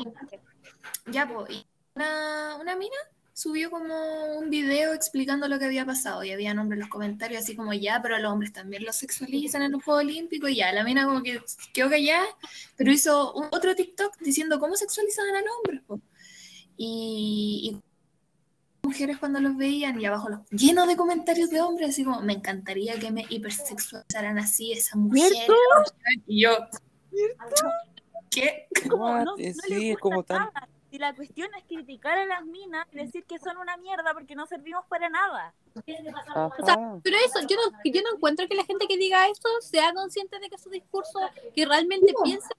Ya, 1.08 1.28
pues, 1.28 1.50
y 1.52 1.68
una, 1.96 2.58
una 2.58 2.76
mina 2.76 2.96
subió 3.38 3.70
como 3.70 3.94
un 4.40 4.50
video 4.50 4.94
explicando 4.96 5.48
lo 5.48 5.60
que 5.60 5.66
había 5.66 5.86
pasado 5.86 6.24
y 6.24 6.32
había 6.32 6.54
hombres 6.54 6.78
en 6.78 6.80
los 6.80 6.90
comentarios 6.90 7.44
así 7.44 7.56
como 7.56 7.72
ya, 7.72 8.02
pero 8.02 8.16
a 8.16 8.20
los 8.20 8.32
hombres 8.32 8.52
también 8.52 8.84
los 8.84 8.96
sexualizan 8.96 9.62
en 9.62 9.74
los 9.74 9.84
Juegos 9.84 10.06
Olímpicos 10.06 10.50
y 10.50 10.56
ya, 10.56 10.72
la 10.72 10.84
mina 10.84 11.06
como 11.06 11.22
que 11.22 11.40
quedó 11.72 11.88
callada, 11.88 12.26
pero 12.76 12.92
hizo 12.92 13.34
un- 13.36 13.46
otro 13.52 13.76
TikTok 13.76 14.18
diciendo 14.22 14.60
cómo 14.60 14.76
sexualizan 14.76 15.36
a 15.36 15.42
los 15.42 15.52
hombres. 15.58 15.82
po. 15.86 16.00
Y, 16.78 17.78
y 18.84 18.88
mujeres 18.88 19.20
cuando 19.20 19.40
los 19.40 19.56
veían 19.56 20.02
y 20.02 20.06
abajo 20.08 20.30
los 20.30 20.40
llenos 20.50 20.88
de 20.88 20.96
comentarios 20.98 21.52
de 21.52 21.62
hombres 21.62 21.90
así 21.90 22.04
como 22.04 22.22
me 22.24 22.34
encantaría 22.34 22.98
que 22.98 23.12
me 23.12 23.24
hipersexualizaran 23.30 24.40
así 24.40 24.72
esa 24.72 24.98
mujer 24.98 25.32
¿Cierto? 25.32 25.54
y 26.26 26.42
yo 26.42 26.58
¿qué? 28.32 28.68
como, 28.90 29.06
What? 29.06 29.26
no, 29.26 29.36
no 29.38 29.44
sí, 29.68 29.96
como 30.00 30.24
tan- 30.24 30.38
nada. 30.40 30.70
Si 30.90 30.98
la 30.98 31.14
cuestión 31.14 31.50
es 31.58 31.66
criticar 31.66 32.18
a 32.18 32.26
las 32.26 32.46
minas 32.46 32.88
y 32.92 32.98
decir 32.98 33.26
que 33.26 33.40
son 33.40 33.58
una 33.58 33.76
mierda 33.78 34.14
porque 34.14 34.36
no 34.36 34.46
servimos 34.46 34.86
para 34.88 35.10
nada. 35.10 35.54
Ajá. 36.30 37.00
Pero 37.04 37.18
eso, 37.18 37.42
yo 37.48 37.58
no, 37.58 37.78
yo 37.84 38.02
no 38.02 38.16
encuentro 38.16 38.48
que 38.48 38.56
la 38.56 38.64
gente 38.64 38.88
que 38.88 38.98
diga 38.98 39.28
eso 39.28 39.50
sea 39.62 39.94
consciente 39.94 40.40
de 40.40 40.50
que 40.50 40.58
su 40.58 40.70
discurso, 40.70 41.20
que 41.54 41.66
realmente 41.66 42.14
piensa 42.24 42.50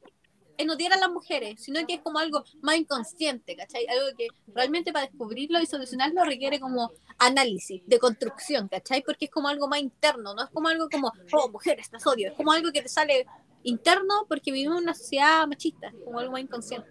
en 0.58 0.70
odiar 0.70 0.92
a 0.92 0.98
las 0.98 1.10
mujeres, 1.10 1.62
sino 1.62 1.84
que 1.86 1.94
es 1.94 2.00
como 2.00 2.18
algo 2.18 2.44
más 2.60 2.76
inconsciente, 2.76 3.56
¿cachai? 3.56 3.86
Algo 3.86 4.06
que 4.16 4.28
realmente 4.48 4.92
para 4.92 5.06
descubrirlo 5.06 5.60
y 5.60 5.66
solucionarlo 5.66 6.24
requiere 6.24 6.60
como 6.60 6.90
análisis, 7.18 7.82
de 7.86 7.98
construcción, 7.98 8.68
¿cachai? 8.68 9.02
Porque 9.02 9.26
es 9.26 9.30
como 9.30 9.48
algo 9.48 9.68
más 9.68 9.80
interno, 9.80 10.34
no 10.34 10.44
es 10.44 10.50
como 10.50 10.68
algo 10.68 10.88
como, 10.90 11.12
oh, 11.32 11.48
mujeres, 11.48 11.88
las 11.92 12.06
odio, 12.06 12.28
es 12.28 12.34
como 12.34 12.52
algo 12.52 12.70
que 12.72 12.82
te 12.82 12.88
sale 12.88 13.26
interno 13.62 14.26
porque 14.28 14.52
vivimos 14.52 14.78
en 14.78 14.84
una 14.84 14.94
sociedad 14.94 15.46
machista, 15.46 15.92
como 16.04 16.18
algo 16.18 16.32
más 16.32 16.42
inconsciente. 16.42 16.88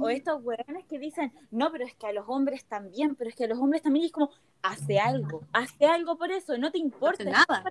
O 0.00 0.08
estos 0.08 0.42
hueones 0.42 0.86
que 0.88 0.98
dicen, 0.98 1.32
no, 1.50 1.70
pero 1.70 1.84
es 1.84 1.94
que 1.94 2.06
a 2.06 2.12
los 2.12 2.24
hombres 2.26 2.64
también, 2.64 3.14
pero 3.16 3.28
es 3.28 3.36
que 3.36 3.44
a 3.44 3.48
los 3.48 3.58
hombres 3.58 3.82
también 3.82 4.04
y 4.04 4.06
es 4.06 4.12
como, 4.12 4.30
hace 4.62 4.98
algo, 4.98 5.46
hace 5.52 5.84
algo 5.84 6.16
por 6.16 6.32
eso, 6.32 6.56
no 6.56 6.72
te 6.72 6.78
importa. 6.78 7.24
No 7.24 7.32
nada. 7.32 7.64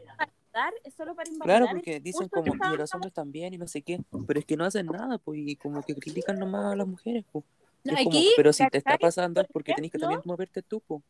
Invalidar, 0.53 0.73
es 0.83 0.93
solo 0.93 1.15
para 1.15 1.29
invalidar. 1.29 1.61
Claro, 1.61 1.75
porque 1.75 1.99
dicen 1.99 2.23
que 2.23 2.29
como, 2.29 2.47
y 2.47 2.51
estaban 2.51 2.77
los 2.77 2.93
hombres 2.93 3.13
también 3.13 3.53
y 3.53 3.57
no 3.57 3.67
sé 3.67 3.81
qué, 3.81 3.99
pero 4.27 4.39
es 4.39 4.45
que 4.45 4.57
no 4.57 4.65
hacen 4.65 4.85
nada, 4.87 5.17
pues, 5.17 5.39
y 5.43 5.55
como 5.55 5.83
que 5.83 5.95
critican 5.95 6.39
nomás 6.39 6.73
a 6.73 6.75
las 6.75 6.87
mujeres, 6.87 7.25
pues. 7.31 7.45
No, 7.83 7.95
como, 7.95 8.09
aquí, 8.09 8.31
pero 8.37 8.53
si 8.53 8.65
te 8.69 8.77
está 8.77 8.97
pasando 8.97 9.41
es 9.41 9.47
Por 9.47 9.53
porque 9.53 9.73
tenés 9.73 9.91
que 9.91 9.99
también 9.99 10.21
moverte 10.23 10.61
tú, 10.61 10.81
pues. 10.81 11.01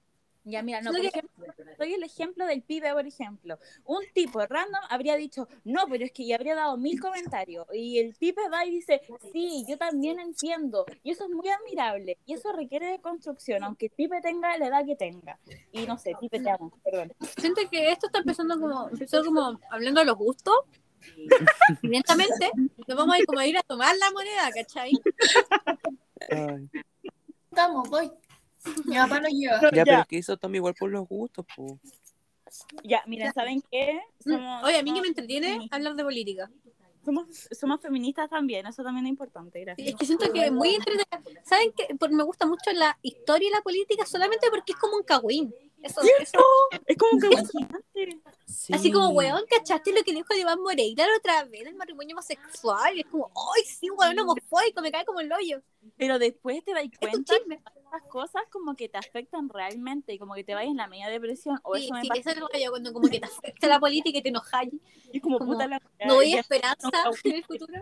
Ya, 0.45 0.61
mira, 0.61 0.81
no, 0.81 0.91
que- 0.91 1.07
ejemplo, 1.07 1.45
soy 1.77 1.93
el 1.93 2.03
ejemplo 2.03 2.45
del 2.45 2.61
pibe, 2.61 2.91
por 2.91 3.07
ejemplo. 3.07 3.59
Un 3.85 4.03
tipo 4.13 4.45
random 4.45 4.81
habría 4.89 5.15
dicho, 5.15 5.47
no, 5.63 5.87
pero 5.89 6.03
es 6.03 6.11
que 6.11 6.25
ya 6.25 6.35
habría 6.35 6.55
dado 6.55 6.75
mil 6.77 6.99
comentarios. 6.99 7.65
Y 7.73 7.99
el 7.99 8.13
pibe 8.15 8.49
va 8.49 8.65
y 8.65 8.71
dice, 8.71 9.01
sí, 9.31 9.65
yo 9.67 9.77
también 9.77 10.19
entiendo. 10.19 10.85
Y 11.01 11.11
eso 11.11 11.25
es 11.25 11.29
muy 11.29 11.47
admirable. 11.49 12.17
Y 12.25 12.33
eso 12.33 12.51
requiere 12.51 12.87
de 12.87 12.99
construcción, 12.99 13.63
aunque 13.63 13.85
el 13.85 13.91
pibe 13.91 14.21
tenga 14.21 14.57
la 14.57 14.67
edad 14.67 14.85
que 14.85 14.95
tenga. 14.97 15.39
Y 15.71 15.85
no 15.85 15.97
sé, 15.97 16.13
pibe 16.19 16.39
te 16.41 16.49
amo, 16.49 16.71
perdón. 16.83 17.13
siento 17.37 17.61
que 17.71 17.91
esto 17.91 18.07
está 18.07 18.19
empezando 18.19 18.59
como, 18.59 18.89
empezó 18.89 19.23
como 19.23 19.59
hablando 19.69 20.01
de 20.01 20.05
los 20.05 20.17
gustos. 20.17 20.55
Y 21.81 21.87
lentamente 21.87 22.49
nos 22.87 22.97
vamos 22.97 23.15
a 23.15 23.19
ir 23.19 23.25
como 23.25 23.39
a 23.39 23.45
ir 23.45 23.57
a 23.57 23.63
tomar 23.63 23.93
la 23.97 24.09
moneda, 24.11 24.49
¿cachai? 24.55 24.91
Ay. 26.29 26.69
Estamos, 27.49 27.89
voy. 27.89 28.09
Mi 28.85 28.95
papá 28.95 29.19
lo 29.19 29.27
lleva. 29.29 29.59
Ya, 29.61 29.69
Ya. 29.73 29.83
pero 29.85 29.99
es 30.01 30.07
que 30.07 30.17
eso 30.19 30.37
toma 30.37 30.55
igual 30.57 30.73
por 30.77 30.89
los 30.91 31.07
gustos, 31.07 31.45
pues. 31.55 31.73
Ya, 32.83 33.03
mira, 33.07 33.31
¿saben 33.33 33.63
qué? 33.71 33.99
Somos, 34.23 34.63
Oye, 34.63 34.77
a 34.77 34.83
mí 34.83 34.93
que 34.93 35.01
me 35.01 35.07
entretiene 35.07 35.47
feministas. 35.47 35.77
hablar 35.77 35.95
de 35.95 36.03
política. 36.03 36.51
Somos, 37.03 37.49
somos 37.51 37.81
feministas 37.81 38.29
también, 38.29 38.65
eso 38.65 38.81
también 38.83 39.05
es 39.07 39.09
importante, 39.09 39.59
Es 39.59 39.65
gracias. 39.65 39.95
que 39.99 40.05
siento 40.05 40.31
que 40.31 40.45
es 40.45 40.51
muy 40.53 40.75
entretenido. 40.75 41.41
¿Saben 41.43 41.73
qué? 41.75 41.87
Me 42.11 42.23
gusta 42.23 42.45
mucho 42.45 42.71
la 42.73 42.97
historia 43.01 43.49
y 43.49 43.51
la 43.51 43.61
política 43.61 44.05
solamente 44.05 44.47
porque 44.49 44.71
es 44.73 44.77
como 44.77 44.95
un 44.97 45.03
cagüín. 45.03 45.53
Eso, 45.83 46.01
eso. 46.01 46.39
Es 46.85 46.97
como 46.97 47.19
que 47.21 47.35
fascinante. 47.35 48.21
Así 48.71 48.91
como, 48.91 49.09
Sí. 49.09 49.13
weón, 49.15 49.43
¿cachaste 49.49 49.91
lo 49.93 50.03
que 50.03 50.13
dijo 50.13 50.33
Iván 50.33 50.61
Moreira 50.61 51.05
la 51.07 51.17
otra 51.17 51.43
vez 51.45 51.63
del 51.65 51.75
matrimonio 51.75 52.15
homosexual? 52.15 52.95
Y 52.95 53.01
es 53.01 53.05
como, 53.07 53.31
¡ay, 53.55 53.63
sí, 53.65 53.89
weón, 53.89 54.17
homofóbico! 54.19 54.81
Me 54.81 54.91
cae 54.91 55.05
como 55.05 55.19
el 55.19 55.31
hoyo. 55.31 55.61
Pero 55.97 56.17
después 56.17 56.63
te 56.63 56.73
das 56.73 56.85
cuenta 56.99 57.35
que 57.45 57.55
esas 57.55 58.09
cosas 58.09 58.43
como 58.49 58.75
que 58.75 58.87
te 58.87 58.97
afectan 58.97 59.49
realmente 59.49 60.13
y 60.13 60.17
como 60.17 60.33
que 60.33 60.43
te 60.45 60.53
vayas 60.55 60.71
en 60.71 60.77
la 60.77 60.87
media 60.87 61.09
depresión. 61.09 61.59
O 61.63 61.75
Sí, 61.75 61.85
eso 61.85 61.93
me 61.93 62.01
sí, 62.01 62.07
pasa. 62.07 62.19
eso 62.21 62.29
es 62.31 62.37
lo 62.37 62.47
que 62.47 62.63
yo 62.63 62.69
cuando 62.69 62.93
como 62.93 63.09
que 63.09 63.19
te 63.19 63.25
afecta 63.25 63.67
la 63.67 63.79
política 63.79 64.17
y 64.17 64.21
te 64.21 64.29
enojas. 64.29 64.67
Y 65.11 65.19
como, 65.19 65.39
como, 65.39 65.51
puta 65.53 65.67
la 65.67 65.81
No 66.05 66.19
hay 66.19 66.35
esperanza 66.35 66.89
en 67.25 67.33
el 67.33 67.43
futuro. 67.43 67.73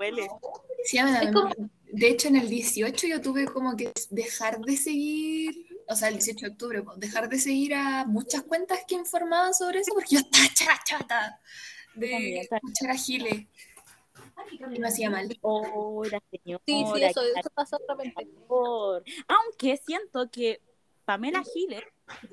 Sí, 0.84 0.98
a 0.98 1.06
mí 1.06 1.12
Es 1.12 1.32
también. 1.32 1.72
De 1.92 2.08
hecho, 2.08 2.30
en 2.30 2.38
el 2.38 2.50
18 2.50 3.08
yo 3.08 3.22
tuve 3.22 3.46
como 3.46 3.76
que 3.76 3.92
dejar 4.10 4.60
de 4.62 4.78
seguir, 4.78 5.68
o 5.92 5.96
sea, 5.96 6.08
el 6.08 6.16
18 6.16 6.46
de 6.46 6.52
octubre, 6.52 6.84
dejar 6.98 7.30
de 7.30 7.38
seguir 7.40 7.74
a 7.76 8.06
muchas 8.06 8.44
cuentas 8.44 8.80
que 8.88 8.96
informaban 8.96 9.54
sobre 9.54 9.80
eso, 9.80 9.94
porque 9.94 10.16
yo 10.16 10.20
estaba 10.22 10.46
chata, 10.54 10.84
chata 10.84 11.42
de 11.96 12.40
escuchar 12.40 12.92
a 12.92 12.96
Gile. 12.96 13.48
Y 14.74 14.80
me 14.80 14.88
hacía 14.88 15.10
mal. 15.10 15.38
Oh, 15.42 16.04
la 16.06 16.22
señora. 16.32 16.64
Sí, 16.66 16.84
sí, 16.96 17.04
eso, 17.04 17.22
eso 17.22 17.78
repente. 17.88 18.26
por- 18.48 19.04
Aunque 19.28 19.78
siento 19.78 20.30
que 20.32 20.62
Pamela 21.06 21.44
Giles 21.44 21.84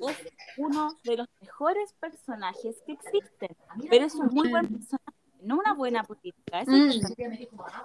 es 0.07 0.17
uno 0.57 0.97
de 1.03 1.17
los 1.17 1.27
mejores 1.41 1.93
personajes 1.93 2.77
que 2.85 2.93
existen. 2.93 3.55
Pero 3.89 4.05
es 4.05 4.15
un 4.15 4.27
muy 4.27 4.49
buen 4.49 4.67
personaje, 4.67 5.18
no 5.41 5.57
una 5.57 5.73
buena 5.73 6.03
política. 6.03 6.61
Eso 6.61 6.71
Mm. 6.71 6.89
es. 6.89 7.13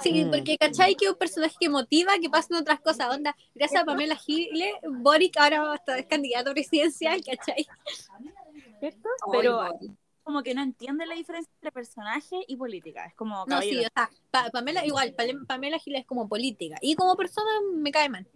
Sí, 0.00 0.24
Mm. 0.24 0.30
porque 0.30 0.56
¿cachai? 0.58 0.94
Que 0.96 1.06
es 1.06 1.10
un 1.12 1.18
personaje 1.18 1.54
que 1.58 1.68
motiva 1.68 2.12
que 2.20 2.28
pasen 2.30 2.56
otras 2.56 2.80
cosas. 2.80 3.14
Onda, 3.14 3.36
gracias 3.54 3.82
a 3.82 3.84
Pamela 3.84 4.16
Giles, 4.16 4.74
Boric 5.00 5.36
ahora 5.36 5.72
hasta 5.72 5.98
es 5.98 6.06
candidato 6.06 6.52
presidencial, 6.52 7.20
¿cachai? 7.24 7.66
¿cierto? 8.80 9.08
Pero 9.32 9.60
como 10.22 10.42
que 10.42 10.54
no 10.54 10.62
entiende 10.62 11.04
la 11.06 11.14
diferencia 11.14 11.50
entre 11.56 11.70
personaje 11.70 12.36
y 12.46 12.56
política. 12.56 13.04
Es 13.06 13.14
como 13.14 13.44
No, 13.46 13.60
sí, 13.60 13.78
o 13.78 13.82
sea, 13.94 14.10
Pa- 14.30 14.50
Pamela, 14.50 14.84
igual, 14.86 15.14
Pamela 15.46 15.78
Giles 15.78 16.00
es 16.00 16.06
como 16.06 16.28
política. 16.28 16.76
Y 16.80 16.94
como 16.94 17.14
persona 17.16 17.50
me 17.74 17.90
cae 17.92 18.08
mal. 18.08 18.26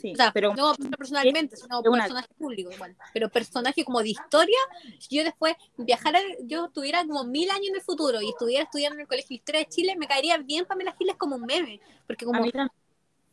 Sí, 0.00 0.12
O 0.12 0.16
sea, 0.16 0.30
pero 0.32 0.54
no 0.54 0.74
personalmente, 0.96 1.56
sino 1.56 1.80
es 1.80 1.86
una- 1.88 2.02
personaje 2.04 2.28
público 2.38 2.70
igual. 2.70 2.96
Pero 3.12 3.28
personaje 3.28 3.84
como 3.84 4.00
de 4.02 4.10
historia, 4.10 4.58
si 4.98 5.16
yo 5.16 5.24
después 5.24 5.54
viajara, 5.76 6.20
yo 6.44 6.68
tuviera 6.68 7.04
como 7.04 7.24
mil 7.24 7.50
años 7.50 7.68
en 7.70 7.74
el 7.76 7.82
futuro 7.82 8.20
y 8.20 8.28
estuviera 8.30 8.64
estudiando 8.64 8.94
en 8.96 9.00
el 9.02 9.06
Colegio 9.08 9.28
de 9.30 9.34
Historia 9.34 9.60
de 9.60 9.66
Chile, 9.66 9.96
me 9.96 10.06
caería 10.06 10.36
bien 10.38 10.64
Pamela 10.66 10.94
Giles 10.96 11.16
como 11.16 11.36
un 11.36 11.42
meme. 11.42 11.80
Porque 12.06 12.24
como, 12.24 12.40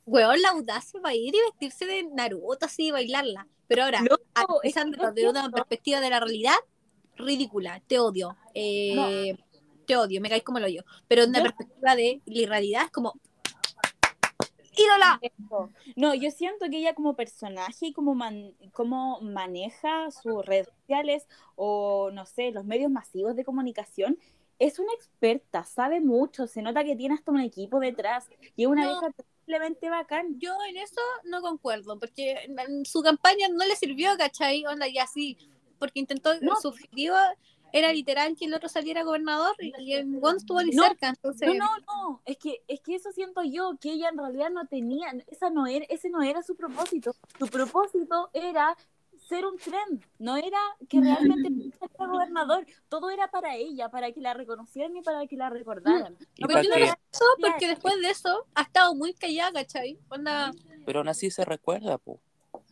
weón, 0.05 0.41
la 0.41 0.49
audacia 0.49 0.99
va 1.01 1.09
a 1.09 1.15
ir 1.15 1.33
y 1.35 1.39
vestirse 1.51 1.85
de 1.85 2.03
Naruto 2.03 2.65
así 2.65 2.87
y 2.87 2.91
bailarla. 2.91 3.47
Pero 3.67 3.83
ahora, 3.83 4.01
Loco, 4.01 4.23
analizándolo 4.33 5.03
es 5.03 5.09
que 5.09 5.15
de 5.15 5.21
yo 5.23 5.29
una 5.31 5.49
perspectiva 5.49 5.99
de 5.99 6.09
la 6.09 6.19
realidad, 6.19 6.55
ridícula, 7.15 7.81
te 7.87 7.99
odio. 7.99 8.35
Eh, 8.53 9.35
Te 9.85 9.95
odio, 9.97 10.19
me 10.19 10.29
caes 10.29 10.41
como 10.41 10.57
el 10.57 10.63
hoyo. 10.63 10.83
Pero 11.07 11.21
de 11.23 11.27
una 11.29 11.39
Yo- 11.39 11.43
perspectiva 11.45 11.95
de 11.95 12.19
la 12.25 12.47
realidad 12.49 12.85
es 12.85 12.91
como. 12.91 13.13
¡Ídola! 14.75 15.19
No, 15.95 16.13
yo 16.13 16.31
siento 16.31 16.65
que 16.69 16.77
ella 16.77 16.93
como 16.93 17.15
personaje 17.15 17.87
y 17.87 17.93
como, 17.93 18.15
man- 18.15 18.53
como 18.73 19.21
maneja 19.21 20.11
sus 20.11 20.45
redes 20.45 20.67
sociales 20.67 21.27
o, 21.55 22.09
no 22.11 22.25
sé, 22.25 22.51
los 22.51 22.65
medios 22.65 22.91
masivos 22.91 23.35
de 23.35 23.45
comunicación, 23.45 24.17
es 24.59 24.79
una 24.79 24.93
experta, 24.93 25.63
sabe 25.65 25.99
mucho, 25.99 26.47
se 26.47 26.61
nota 26.61 26.83
que 26.83 26.95
tiene 26.95 27.15
hasta 27.15 27.31
un 27.31 27.41
equipo 27.41 27.79
detrás 27.79 28.29
y 28.55 28.63
es 28.63 28.67
una 28.69 28.83
No. 28.83 28.89
vieja 29.01 29.13
simplemente 29.37 29.89
bacán. 29.89 30.39
Yo 30.39 30.55
en 30.69 30.77
eso 30.77 31.01
no 31.25 31.41
concuerdo, 31.41 31.99
porque 31.99 32.37
en 32.47 32.85
su 32.85 33.01
campaña 33.03 33.47
no 33.49 33.65
le 33.65 33.75
sirvió, 33.75 34.15
¿cachai? 34.17 34.65
Onda, 34.65 34.87
y 34.87 34.97
así, 34.97 35.37
porque 35.77 35.99
intentó, 35.99 36.33
No. 36.41 36.55
su 36.55 36.69
objetivo 36.69 37.15
era 37.71 37.91
literal 37.91 38.35
que 38.35 38.45
el 38.45 38.53
otro 38.53 38.69
saliera 38.69 39.03
gobernador 39.03 39.55
y 39.59 39.93
el 39.93 40.19
Gon 40.19 40.37
estuvo 40.37 40.61
ni 40.61 40.71
No, 40.71 40.83
cerca, 40.83 41.09
entonces... 41.09 41.47
No, 41.47 41.53
no, 41.55 41.77
no, 41.87 42.21
es 42.25 42.37
que, 42.37 42.61
es 42.67 42.79
que 42.81 42.95
eso 42.95 43.11
siento 43.11 43.43
yo, 43.43 43.77
que 43.79 43.91
ella 43.91 44.09
en 44.09 44.17
realidad 44.17 44.49
no 44.49 44.65
tenía, 44.67 45.13
esa 45.27 45.49
no 45.49 45.67
era, 45.67 45.85
ese 45.89 46.09
no 46.09 46.21
era 46.21 46.41
su 46.41 46.55
propósito. 46.55 47.15
Su 47.37 47.47
propósito 47.47 48.29
era 48.33 48.75
ser 49.27 49.45
un 49.45 49.57
tren, 49.57 50.05
no 50.19 50.37
era 50.37 50.59
que 50.87 51.01
realmente 51.01 51.49
fuera 51.97 52.13
gobernador, 52.13 52.65
todo 52.89 53.09
era 53.09 53.29
para 53.29 53.55
ella, 53.55 53.89
para 53.89 54.11
que 54.11 54.21
la 54.21 54.33
reconocieran 54.33 54.95
y 54.95 55.01
para 55.01 55.25
que 55.27 55.35
la 55.35 55.49
recordaran. 55.49 56.15
Y 56.35 56.45
Pero 56.45 56.61
no 56.63 56.75
eso 56.75 57.25
porque 57.41 57.67
después 57.67 57.99
de 58.01 58.09
eso 58.09 58.45
ha 58.53 58.61
estado 58.61 58.93
muy 58.95 59.13
callada, 59.13 59.51
¿cachai? 59.51 59.97
Onda, 60.09 60.51
Pero 60.85 60.99
aún 60.99 61.07
así 61.07 61.31
se 61.31 61.43
recuerda, 61.43 61.97
po. 61.97 62.19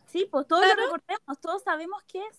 Sí, 0.06 0.28
pues 0.30 0.46
todos 0.46 0.64
Claro. 0.64 0.80
lo 0.80 0.92
recordemos, 0.94 1.40
todos 1.40 1.62
sabemos 1.62 2.02
qué 2.06 2.20
es. 2.20 2.38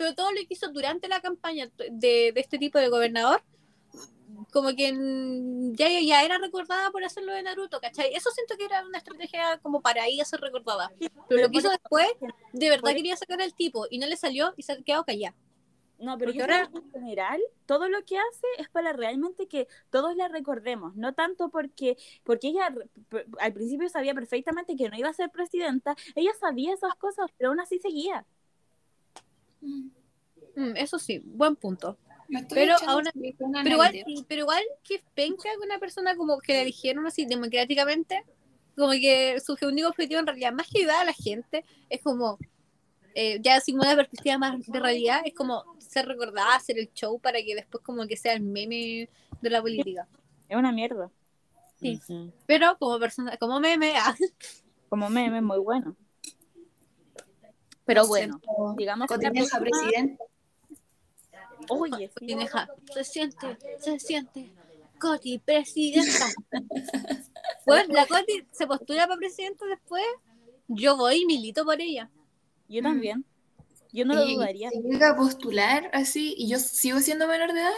Pero 0.00 0.14
todo 0.14 0.30
lo 0.32 0.38
que 0.38 0.54
hizo 0.54 0.68
durante 0.72 1.08
la 1.08 1.20
campaña 1.20 1.70
de, 1.76 2.32
de 2.32 2.40
este 2.40 2.56
tipo 2.56 2.78
de 2.78 2.88
gobernador, 2.88 3.42
como 4.50 4.70
que 4.74 4.94
ya, 5.74 5.88
ya 6.00 6.24
era 6.24 6.38
recordada 6.38 6.90
por 6.90 7.04
hacerlo 7.04 7.34
de 7.34 7.42
Naruto, 7.42 7.80
¿cachai? 7.82 8.14
Eso 8.14 8.30
siento 8.30 8.56
que 8.56 8.64
era 8.64 8.82
una 8.86 8.96
estrategia 8.96 9.58
como 9.58 9.82
para 9.82 10.06
ella 10.06 10.24
ser 10.24 10.40
recordada. 10.40 10.90
Pero 11.28 11.42
lo 11.42 11.50
que 11.50 11.58
hizo 11.58 11.68
después, 11.68 12.08
de 12.54 12.70
verdad 12.70 12.94
quería 12.94 13.14
sacar 13.14 13.42
al 13.42 13.52
tipo 13.54 13.86
y 13.90 13.98
no 13.98 14.06
le 14.06 14.16
salió 14.16 14.54
y 14.56 14.62
se 14.62 14.72
ha 14.72 14.82
quedado 14.82 15.04
callada. 15.04 15.36
No, 15.98 16.16
pero 16.16 16.32
yo 16.32 16.44
ahora- 16.44 16.66
creo 16.70 16.80
que 16.80 16.86
en 16.86 16.92
general 16.92 17.40
todo 17.66 17.90
lo 17.90 18.02
que 18.06 18.16
hace 18.16 18.46
es 18.56 18.70
para 18.70 18.94
realmente 18.94 19.48
que 19.48 19.68
todos 19.90 20.16
la 20.16 20.28
recordemos, 20.28 20.96
no 20.96 21.12
tanto 21.12 21.50
porque 21.50 21.98
porque 22.24 22.48
ella 22.48 22.74
al 23.38 23.52
principio 23.52 23.86
sabía 23.90 24.14
perfectamente 24.14 24.76
que 24.76 24.88
no 24.88 24.96
iba 24.96 25.10
a 25.10 25.12
ser 25.12 25.28
presidenta, 25.28 25.94
ella 26.14 26.30
sabía 26.40 26.72
esas 26.72 26.94
cosas, 26.94 27.30
pero 27.36 27.50
aún 27.50 27.60
así 27.60 27.78
seguía. 27.80 28.24
Mm. 29.60 29.88
Mm, 30.56 30.76
eso 30.76 30.98
sí, 30.98 31.20
buen 31.24 31.56
punto. 31.56 31.96
Me 32.28 32.40
estoy 32.40 32.56
Pero 32.58 32.76
aún- 32.86 33.04
Pero 33.12 33.70
igual, 33.70 34.04
pero 34.28 34.40
igual 34.42 34.62
que 34.84 35.02
penca 35.14 35.48
que 35.50 35.64
una 35.66 35.78
persona 35.78 36.16
como 36.16 36.38
que 36.38 36.54
la 36.54 36.62
eligieron 36.62 37.06
así 37.06 37.24
democráticamente, 37.26 38.24
como 38.76 38.92
que 38.92 39.40
su 39.40 39.56
único 39.62 39.88
objetivo 39.88 40.20
en 40.20 40.26
realidad, 40.26 40.52
más 40.52 40.68
que 40.68 40.78
ayudar 40.78 41.02
a 41.02 41.04
la 41.04 41.12
gente, 41.12 41.64
es 41.88 42.00
como, 42.02 42.38
eh, 43.14 43.38
ya 43.42 43.60
sin 43.60 43.76
una 43.78 43.96
perspectiva 43.96 44.38
más 44.38 44.64
de 44.64 44.80
realidad, 44.80 45.22
es 45.24 45.34
como 45.34 45.64
ser 45.78 46.06
recordada, 46.06 46.54
hacer 46.54 46.78
el 46.78 46.92
show 46.92 47.18
para 47.18 47.42
que 47.42 47.54
después 47.54 47.82
como 47.82 48.06
que 48.06 48.16
sea 48.16 48.32
el 48.34 48.42
meme 48.42 49.08
de 49.40 49.50
la 49.50 49.60
política. 49.60 50.06
Es 50.48 50.56
una 50.56 50.72
mierda. 50.72 51.10
Sí. 51.80 51.98
Pero 52.46 52.76
como 52.78 52.98
persona, 52.98 53.36
como 53.38 53.58
meme, 53.58 53.94
ah, 53.96 54.14
Como 54.88 55.08
meme 55.10 55.40
muy 55.40 55.58
bueno. 55.58 55.96
Pero 57.84 58.06
bueno, 58.06 58.40
digamos 58.76 59.08
que 59.08 59.14
Cotineja 59.14 59.58
presidente. 59.58 60.18
Oye, 61.68 62.10
Cotineja, 62.10 62.68
se 62.92 63.04
siente, 63.04 63.58
se 63.78 63.98
siente, 63.98 64.52
Coti, 64.98 65.38
presidenta. 65.38 66.26
Pues 67.66 67.88
la 67.88 68.06
Coti 68.06 68.46
se 68.52 68.66
postula 68.66 69.06
para 69.06 69.18
presidente 69.18 69.66
después, 69.66 70.02
yo 70.66 70.96
voy 70.96 71.22
y 71.22 71.26
milito 71.26 71.64
por 71.64 71.80
ella. 71.80 72.10
yo 72.68 72.82
también. 72.82 73.24
Yo 73.92 74.04
no 74.04 74.14
lo 74.14 74.24
Y 74.24 74.36
dudaría. 74.36 74.70
Si 74.70 74.80
llega 74.80 75.10
a 75.10 75.16
postular 75.16 75.90
así 75.92 76.34
y 76.38 76.48
yo 76.48 76.58
sigo 76.58 77.00
siendo 77.00 77.26
menor 77.26 77.52
de 77.52 77.60
edad, 77.60 77.72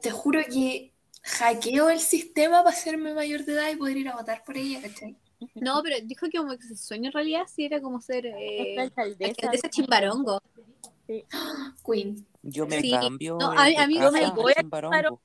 te 0.00 0.10
juro 0.10 0.40
que 0.50 0.92
hackeo 1.22 1.90
el 1.90 2.00
sistema 2.00 2.64
para 2.64 2.74
hacerme 2.74 3.14
mayor 3.14 3.44
de 3.44 3.52
edad 3.52 3.70
y 3.70 3.76
poder 3.76 3.96
ir 3.98 4.08
a 4.08 4.16
votar 4.16 4.42
por 4.44 4.56
ella, 4.56 4.80
¿cachai? 4.80 5.16
No, 5.54 5.80
pero 5.82 5.96
dijo 6.02 6.26
que 6.28 6.38
como 6.38 6.56
que 6.56 6.66
su 6.66 6.76
sueño 6.76 7.06
en 7.06 7.12
realidad 7.12 7.42
sí 7.46 7.64
era 7.64 7.80
como 7.80 8.00
ser 8.00 8.26
eh, 8.26 8.70
Esta 8.70 8.82
alcaldesa, 8.82 9.30
alcaldesa 9.30 9.70
chimbarongo. 9.70 10.42
Queen. 11.86 12.26
Yo 12.42 12.66
me 12.66 12.80
Sí. 12.80 12.90
cambio. 12.90 13.38
No, 13.40 13.50
a- 13.52 13.64
a 13.66 13.86
mí 13.86 13.96
casa 13.98 14.10
me 14.10 14.24
a 14.24 14.30
voy 14.30 14.52
a 14.52 14.60
Chimbarongo. 14.60 15.20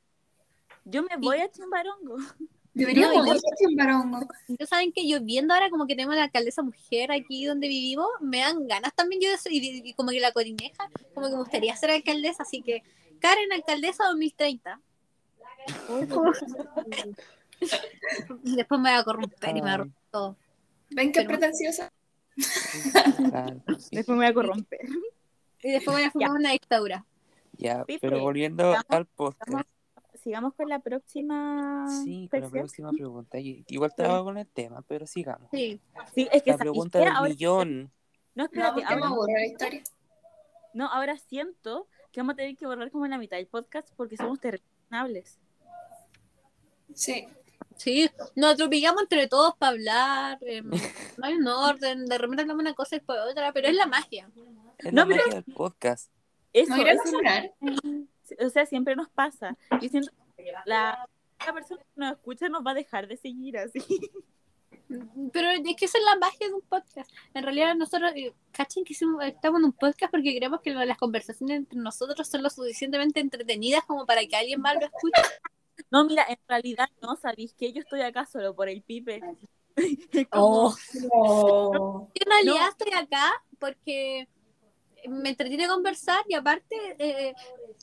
Yo 0.86 1.03
me 1.03 1.18
voy 1.18 1.38
a 1.39 1.49
Chimbarongo. 1.51 2.18
Deberíamos 2.76 3.16
No, 3.18 3.24
y- 3.24 3.28
votar 3.28 3.41
en 3.70 3.76
Barongo. 3.76 4.20
Entonces 4.47 4.70
saben 4.70 4.91
que 4.91 5.07
yo 5.07 5.22
viendo 5.22 5.53
ahora 5.53 5.70
como 5.70 5.86
que 5.86 5.93
tenemos 5.95 6.16
la 6.16 6.24
alcaldesa 6.24 6.64
mujer 6.64 7.11
aquí 7.11 7.45
donde 7.45 7.68
vivimos, 7.68 8.07
me 8.20 8.39
dan 8.39 8.68
ganas 8.68 8.93
también 8.95 9.22
yo 9.22 9.30
de 9.30 9.38
ser, 9.38 9.51
y, 9.51 9.82
y 9.86 9.93
como 9.93 10.09
que 10.09 10.20
la 10.20 10.32
corineja, 10.32 10.89
como 11.14 11.28
que 11.28 11.34
me 11.34 11.39
gustaría 11.39 11.76
ser 11.76 11.91
alcaldesa, 11.91 12.41
así 12.41 12.64
que 12.64 12.82
Karen, 13.20 13.51
alcaldesa 13.53 14.05
2030. 14.05 14.82
Después 18.43 18.82
me 18.82 18.89
voy 18.91 18.99
a 18.99 19.03
corromper 19.03 19.57
y 19.57 19.61
me 19.61 19.78
romper 19.78 20.01
todo. 20.11 20.38
¿Ven 20.91 21.11
que 21.11 21.20
es 21.22 21.26
Pero- 21.26 21.39
pretenciosa? 21.39 21.91
Sí. 22.38 23.95
Después 23.95 24.07
me 24.09 24.16
voy 24.16 24.26
a 24.26 24.34
corromper. 24.34 24.80
Y 25.61 25.72
después 25.72 25.95
voy 25.97 26.03
a 26.05 26.11
formar 26.11 26.32
una 26.32 26.51
dictadura. 26.51 27.05
Ya, 27.57 27.84
Sí, 27.88 27.97
pero 28.01 28.14
pues, 28.14 28.22
volviendo 28.24 28.64
sigamos- 28.72 28.86
al 28.89 29.05
podcast. 29.05 29.45
sigamos- 29.49 29.66
Sigamos 30.24 30.53
con 30.53 30.70
la 30.70 30.80
próxima 30.80 31.86
Sí, 32.05 32.30
con 32.32 32.39
la 32.41 32.49
próxima 32.49 32.91
pregunta. 32.93 33.38
Igual 33.39 33.89
estaba 33.89 34.24
con 34.24 34.38
el 34.38 34.47
tema, 34.47 34.82
pero 34.88 35.05
sigamos. 35.05 35.49
Sí. 35.51 35.82
Sí, 36.16 36.30
es 36.32 36.41
que 36.43 36.51
La 36.51 36.57
¿sabéis 36.57 36.72
pregunta 36.72 36.99
qué? 36.99 37.05
del 37.05 37.14
ahora, 37.16 37.30
millón. 37.30 37.82
No, 37.84 37.89
No, 38.36 38.43
espérate, 38.45 38.82
me 38.82 38.86
ahora, 38.86 39.07
aburre 39.07 39.34
la 39.34 39.45
historia. 39.47 39.84
no, 40.74 40.88
ahora 40.89 41.18
siento 41.18 41.88
que 42.14 42.22
vamos 42.22 42.34
a 42.34 42.36
tener 42.38 42.55
que 42.55 42.66
borrar 42.66 42.89
como 42.89 43.05
la 43.07 43.18
mitad 43.18 43.36
del 43.36 43.47
podcast 43.47 43.89
porque 43.97 44.16
somos 44.16 44.39
terribles. 44.39 45.39
Sí. 46.93 47.28
Sí, 47.78 48.10
nos 48.36 48.54
atropellamos 48.54 49.02
entre 49.04 49.28
todos 49.28 49.56
para 49.58 49.72
hablar, 49.72 50.38
em, 50.42 50.70
no 51.18 51.26
hay 51.26 51.34
un 51.34 51.48
orden, 51.48 52.06
de 52.06 52.18
repente 52.18 52.42
hablamos 52.44 52.62
una 52.62 52.74
cosa 52.74 52.96
y 52.96 53.00
después 53.00 53.20
otra, 53.30 53.52
pero 53.54 53.68
es 53.68 53.76
la 53.76 53.86
magia. 53.88 54.30
Es 54.78 54.94
No, 54.94 55.02
la 55.02 55.08
pero- 55.08 55.24
magia 55.26 55.42
del 55.42 55.54
podcast. 55.56 56.12
Eso, 56.54 56.76
¿No 56.76 56.86
eso 56.86 57.02
o 58.40 58.50
sea, 58.50 58.66
siempre 58.68 58.96
nos 58.96 59.10
pasa. 59.10 59.58
Yo 59.82 59.90
siento 59.90 60.12
que 60.38 60.52
la, 60.66 61.08
la 61.46 61.54
persona 61.54 61.82
que 61.82 61.88
nos 61.96 62.12
escucha 62.14 62.48
nos 62.50 62.64
va 62.66 62.72
a 62.72 62.76
dejar 62.76 63.08
de 63.08 63.18
seguir 63.18 63.58
así. 63.58 63.80
Pero 65.32 65.50
es 65.50 65.62
que 65.76 65.86
esa 65.86 65.98
es 65.98 66.04
la 66.04 66.16
magia 66.18 66.48
de 66.48 66.54
un 66.54 66.62
podcast. 66.62 67.12
En 67.34 67.44
realidad 67.44 67.74
nosotros, 67.76 68.12
eh, 68.16 68.34
cachen 68.52 68.84
que 68.84 68.94
hicimos- 68.94 69.24
estamos 69.24 69.60
en 69.60 69.66
un 69.66 69.72
podcast 69.74 70.12
porque 70.12 70.36
creemos 70.36 70.62
que 70.62 70.72
las 70.74 70.98
conversaciones 70.98 71.58
entre 71.58 71.80
nosotros 71.80 72.28
son 72.28 72.44
lo 72.44 72.50
suficientemente 72.50 73.20
entretenidas 73.20 73.84
como 73.86 74.06
para 74.06 74.24
que 74.26 74.36
alguien 74.36 74.62
más 74.62 74.76
lo 74.76 74.86
escuche. 74.86 75.22
No, 75.94 76.04
mira, 76.06 76.26
en 76.28 76.39
realidad 76.48 76.89
no, 77.04 77.16
¿sabéis 77.16 77.54
que 77.54 77.72
Yo 77.72 77.82
estoy 77.82 78.02
acá 78.02 78.26
solo 78.26 78.56
por 78.56 78.68
el 78.68 78.82
pipe. 78.82 79.22
Como- 80.32 80.74
Oh. 81.12 81.72
No. 81.74 82.12
Yo 82.16 82.22
en 82.26 82.30
realidad 82.32 82.66
No. 82.66 82.70
estoy 82.70 82.94
acá 82.94 83.32
porque 83.60 84.28
me 85.08 85.30
entretiene 85.30 85.68
conversar 85.68 86.24
y 86.28 86.34
aparte, 86.34 86.76
eh, 86.98 87.34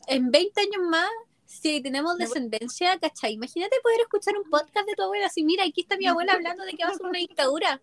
en 0.08 0.30
20 0.30 0.60
años 0.60 0.82
más, 0.88 1.08
si 1.46 1.80
tenemos 1.82 2.16
descendencia, 2.18 2.98
¿cachai? 2.98 3.34
Imagínate 3.34 3.76
poder 3.82 4.00
escuchar 4.00 4.36
un 4.36 4.48
podcast 4.50 4.86
de 4.88 4.94
tu 4.94 5.02
abuela 5.02 5.26
así, 5.26 5.42
mira, 5.44 5.64
aquí 5.64 5.82
está 5.82 5.96
mi 5.96 6.06
abuela 6.06 6.32
hablando 6.32 6.64
de 6.64 6.72
que 6.72 6.84
va 6.84 6.90
a 6.90 6.94
ser 6.94 7.06
una 7.06 7.18
dictadura. 7.28 7.80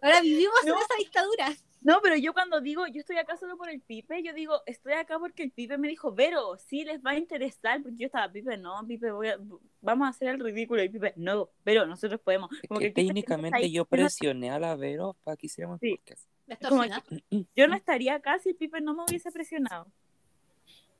Ahora 0.00 0.20
vivimos 0.20 0.54
en 0.64 0.74
esa 0.74 0.94
dictadura. 0.98 1.56
No, 1.84 2.00
pero 2.02 2.16
yo 2.16 2.32
cuando 2.32 2.60
digo, 2.60 2.86
yo 2.86 3.00
estoy 3.00 3.16
acá 3.16 3.36
solo 3.36 3.56
por 3.56 3.68
el 3.68 3.80
pipe, 3.80 4.22
yo 4.22 4.32
digo, 4.32 4.62
estoy 4.66 4.92
acá 4.92 5.18
porque 5.18 5.42
el 5.42 5.50
pipe 5.50 5.78
me 5.78 5.88
dijo, 5.88 6.12
Vero, 6.14 6.56
sí 6.58 6.84
les 6.84 7.02
va 7.02 7.10
a 7.12 7.16
interesar, 7.18 7.82
porque 7.82 7.96
yo 7.98 8.06
estaba, 8.06 8.30
pipe, 8.30 8.56
no, 8.56 8.86
pipe, 8.86 9.10
voy 9.10 9.28
a- 9.28 9.38
vamos 9.80 10.06
a 10.06 10.10
hacer 10.10 10.28
el 10.28 10.40
ridículo, 10.40 10.82
y 10.82 10.88
pipe, 10.88 11.12
no, 11.16 11.50
pero 11.64 11.84
nosotros 11.86 12.20
podemos. 12.20 12.50
Es 12.62 12.68
Como 12.68 12.78
que 12.80 12.90
técnicamente 12.90 13.70
yo 13.70 13.84
presioné 13.84 14.50
a 14.50 14.58
la 14.60 14.76
Vero 14.76 15.16
para 15.24 15.36
que 15.36 15.46
hiciéramos 15.46 15.80
Sí. 15.80 15.96
podcast. 15.96 16.28
Como 16.68 16.84
extorsiona. 16.84 17.46
Yo 17.56 17.66
no 17.68 17.74
estaría 17.74 18.14
acá 18.14 18.38
si 18.38 18.50
el 18.50 18.56
pipe 18.56 18.80
no 18.80 18.94
me 18.94 19.04
hubiese 19.04 19.30
presionado. 19.32 19.86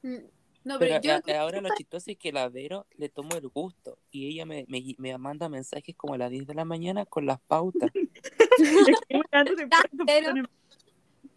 Mm, 0.03 0.17
No, 0.65 0.79
Pero 0.79 1.01
pero 1.03 1.21
yo 1.27 1.41
ahora 1.41 1.61
lo 1.61 1.71
chistoso 1.77 2.11
es 2.13 2.17
que 2.17 2.31
la 2.33 2.49
Vero 2.49 2.87
le 2.97 3.09
tomo 3.09 3.35
el 3.37 3.49
gusto 3.49 3.99
y 4.13 4.29
ella 4.29 4.47
me, 4.47 4.65
me, 4.69 4.95
me 4.97 5.19
manda 5.19 5.49
mensajes 5.49 5.97
como 5.97 6.15
a 6.15 6.19
las 6.19 6.31
10 6.31 6.47
de 6.47 6.55
la 6.55 6.65
mañana 6.65 7.05
con 7.05 7.27
las 7.27 7.41
pautas. 7.41 7.91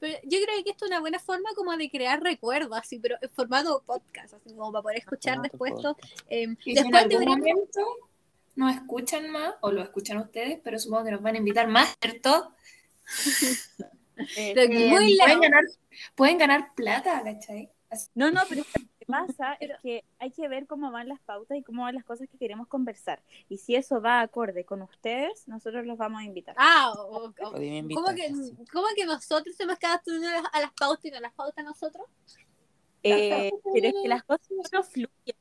Pero- 0.05 0.19
yo 0.23 0.37
creo 0.45 0.63
que 0.63 0.69
esto 0.71 0.85
es 0.85 0.91
una 0.91 0.99
buena 0.99 1.19
forma 1.19 1.49
como 1.55 1.75
de 1.75 1.89
crear 1.89 2.21
recuerdos, 2.21 2.77
así, 2.77 2.99
pero 2.99 3.15
en 3.21 3.29
formato 3.31 3.81
podcast, 3.85 4.33
así 4.35 4.49
como 4.53 4.71
para 4.71 4.83
poder 4.83 4.97
escuchar 4.99 5.35
Formato 5.35 5.51
después 5.51 5.73
esto. 5.73 5.97
eh, 6.29 6.43
Y 6.43 6.63
si 6.63 6.69
en 6.71 6.75
después 6.75 6.95
algún 7.03 7.09
deberíamos- 7.09 7.39
momento 7.39 7.81
nos 8.55 8.73
escuchan 8.75 9.29
más, 9.31 9.55
o 9.61 9.71
lo 9.71 9.81
escuchan 9.81 10.17
ustedes, 10.17 10.59
pero 10.63 10.77
supongo 10.79 11.05
que 11.05 11.11
nos 11.11 11.21
van 11.21 11.35
a 11.35 11.39
invitar 11.39 11.67
más, 11.67 11.95
¿cierto? 12.01 12.53
Eh, 14.37 14.53
Eh, 14.55 14.89
pueden, 14.89 15.41
ganar, 15.41 15.63
pueden 16.15 16.37
ganar 16.37 16.73
plata, 16.73 17.21
¿cachai? 17.21 17.69
Así- 17.89 18.09
No, 18.15 18.31
no, 18.31 18.41
pero 18.47 18.63
pasa 19.05 19.53
es 19.59 19.71
que 19.81 20.03
hay 20.19 20.31
que 20.31 20.47
ver 20.47 20.67
cómo 20.67 20.91
van 20.91 21.07
las 21.07 21.19
pautas 21.21 21.57
y 21.57 21.63
cómo 21.63 21.83
van 21.83 21.95
las 21.95 22.03
cosas 22.05 22.27
que 22.29 22.37
queremos 22.37 22.67
conversar. 22.67 23.21
Y 23.49 23.57
si 23.57 23.75
eso 23.75 24.01
va 24.01 24.21
acorde 24.21 24.65
con 24.65 24.81
ustedes, 24.81 25.47
nosotros 25.47 25.85
los 25.85 25.97
vamos 25.97 26.21
a 26.21 26.25
invitar. 26.25 26.55
Ah, 26.57 26.91
o- 26.95 27.33
¿cómo, 27.95 28.07
que. 28.15 28.27
¿Cómo 28.71 28.87
que 28.95 29.05
nosotros 29.05 29.59
hemos 29.59 29.77
cada 29.79 30.01
uno 30.07 30.27
a 30.27 30.31
las- 30.31 30.53
a 30.53 30.59
las 30.61 30.73
pautas 30.73 31.05
y 31.05 31.11
no 31.11 31.19
las 31.19 31.33
pautas 31.33 31.63
nosotros? 31.65 32.05
Eh, 33.05 33.51
pero 33.73 33.87
es 33.87 33.93
que 34.01 34.07
las 34.07 34.23
cosas 34.23 34.49
no 34.71 34.83
fluyen. 34.83 35.35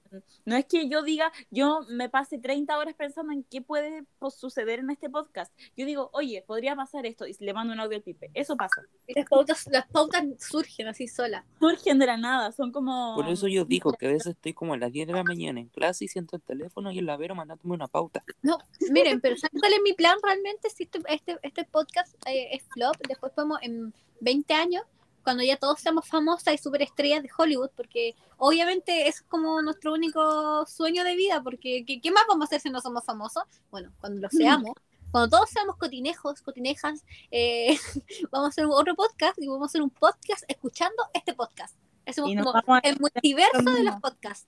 No 0.45 0.57
es 0.57 0.67
que 0.67 0.89
yo 0.89 1.03
diga, 1.03 1.33
yo 1.51 1.81
me 1.89 2.09
pase 2.09 2.39
30 2.39 2.79
horas 2.79 2.95
pensando 2.95 3.33
en 3.33 3.43
qué 3.45 3.63
puede 3.63 4.05
pues, 4.19 4.35
suceder 4.35 4.79
en 4.79 4.91
este 4.91 5.11
podcast. 5.11 5.53
Yo 5.77 5.87
digo, 5.87 6.11
oye, 6.13 6.45
podría 6.47 6.77
pasar 6.77 7.07
esto, 7.07 7.27
y 7.27 7.35
le 7.41 7.53
mando 7.53 7.73
un 7.73 7.81
audio 7.81 7.97
al 7.97 8.03
pipe. 8.03 8.31
Eso 8.35 8.57
pasa. 8.57 8.83
Las 9.09 9.29
pautas, 9.29 9.67
las 9.73 9.87
pautas 9.89 10.25
surgen 10.39 10.89
así 10.89 11.09
solas. 11.09 11.45
Surgen 11.59 11.99
de 11.99 12.07
la 12.07 12.17
nada, 12.17 12.53
son 12.53 12.71
como. 12.71 13.15
Por 13.17 13.29
eso 13.29 13.49
yo 13.49 13.65
digo 13.65 13.93
que 13.93 14.07
a 14.07 14.11
veces 14.11 14.35
estoy 14.35 14.53
como 14.53 14.75
a 14.75 14.77
las 14.77 14.93
10 14.93 15.09
de 15.09 15.13
la 15.15 15.25
mañana 15.25 15.59
en 15.59 15.69
clase 15.69 16.05
y 16.05 16.09
siento 16.09 16.37
el 16.37 16.43
teléfono 16.43 16.93
y 16.93 16.99
el 16.99 17.07
Vero 17.17 17.35
mandándome 17.35 17.75
una 17.75 17.89
pauta. 17.89 18.25
No, 18.43 18.59
miren, 18.91 19.21
pero 19.21 19.37
¿saben 19.37 19.59
cuál 19.59 19.73
es 19.73 19.81
mi 19.83 19.93
plan 19.95 20.17
realmente? 20.23 20.69
Si 20.71 20.85
este, 20.85 21.01
este, 21.09 21.39
este 21.43 21.65
podcast 21.65 22.15
eh, 22.27 22.49
es 22.53 22.63
flop, 22.65 22.97
después 23.09 23.33
podemos 23.33 23.59
en 23.63 23.95
20 24.21 24.55
años, 24.55 24.85
cuando 25.25 25.43
ya 25.43 25.57
todos 25.57 25.81
seamos 25.81 26.07
famosas 26.07 26.55
y 26.55 26.59
superestrellas 26.59 27.23
de 27.23 27.31
Hollywood, 27.37 27.71
porque 27.75 28.15
obviamente 28.37 29.09
eso 29.09 29.23
es 29.23 29.29
como 29.29 29.61
nuestro 29.63 29.95
único 29.95 30.65
sueño 30.67 31.03
de 31.03 31.17
vida, 31.17 31.43
porque 31.43 31.85
¿qué, 31.87 32.01
qué 32.01 32.11
más 32.13 32.25
vamos 32.29 32.45
a 32.45 32.47
hacer 32.47 32.61
si 32.61 32.71
no 32.71 32.81
somos 32.81 33.05
famosos? 33.05 33.43
Bueno, 33.71 33.93
cuando 34.01 34.21
lo 34.21 34.29
seamos. 34.29 34.73
Cuando 35.11 35.37
todos 35.37 35.49
seamos 35.49 35.77
cotinejos, 35.77 36.43
cotinejas, 36.43 37.05
eh, 37.31 37.77
vamos 38.33 38.47
a 38.47 38.49
hacer 38.49 38.67
otro 38.69 38.95
podcast 38.95 39.41
y 39.41 39.47
vamos 39.47 39.63
a 39.63 39.67
hacer 39.67 39.83
un 39.83 39.91
podcast 39.91 40.45
escuchando 40.49 41.03
este 41.15 41.35
podcast. 41.35 41.77
Nos 42.07 42.17
como 42.17 42.79
el 42.83 42.99
multiverso 43.01 43.63
de 43.63 43.85
los 43.85 44.01
podcasts. 44.01 44.47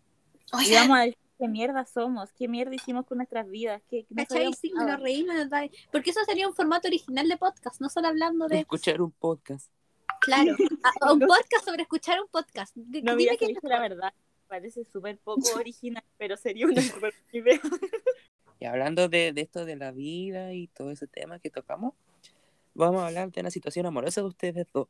y 0.66 0.74
vamos 0.74 0.98
a 0.98 1.00
decir 1.02 1.18
qué 1.38 1.48
mierda 1.48 1.84
somos, 1.84 2.32
qué 2.32 2.48
mierda 2.48 2.74
hicimos 2.74 3.06
con 3.06 3.18
nuestras 3.18 3.48
vidas. 3.48 3.82
Qué, 3.88 4.06
sabíamos 4.28 4.58
Sí, 4.58 4.72
nos 4.74 5.00
reímos, 5.00 5.36
porque 5.92 6.10
eso 6.10 6.20
sería 6.24 6.48
un 6.48 6.54
formato 6.54 6.88
original 6.88 7.28
de 7.28 7.36
podcast, 7.36 7.80
no 7.80 7.88
solo 7.88 8.08
hablando 8.08 8.48
de, 8.48 8.60
Escuchar 8.60 9.00
un 9.00 9.12
podcast. 9.12 9.70
Claro, 10.26 10.56
a- 10.82 11.06
a 11.08 11.12
un 11.12 11.20
podcast 11.28 11.64
sobre 11.64 11.82
escuchar 11.82 12.20
un 12.20 12.28
podcast. 12.28 12.72
D- 12.76 13.02
No, 13.02 13.16
dime 13.16 13.36
que 13.38 13.54
la 13.62 13.80
verdad, 13.80 14.12
parece 14.48 14.84
súper 14.84 15.18
poco 15.18 15.40
original, 15.56 16.04
pero 16.18 16.36
sería 16.36 16.66
una 16.66 16.82
súper 16.82 17.14
buena 17.32 17.58
idea. 17.60 17.60
Y 18.60 18.64
hablando 18.66 19.08
de, 19.08 19.32
de 19.32 19.40
esto 19.40 19.64
de 19.64 19.76
la 19.76 19.90
vida 19.92 20.52
y 20.54 20.68
todo 20.68 20.90
ese 20.90 21.06
tema 21.06 21.38
que 21.38 21.50
tocamos, 21.50 21.94
vamos 22.74 23.02
a 23.02 23.06
hablar 23.08 23.30
de 23.32 23.42
la 23.42 23.50
situación 23.50 23.86
amorosa 23.86 24.20
de 24.20 24.26
ustedes 24.28 24.66
dos. 24.72 24.88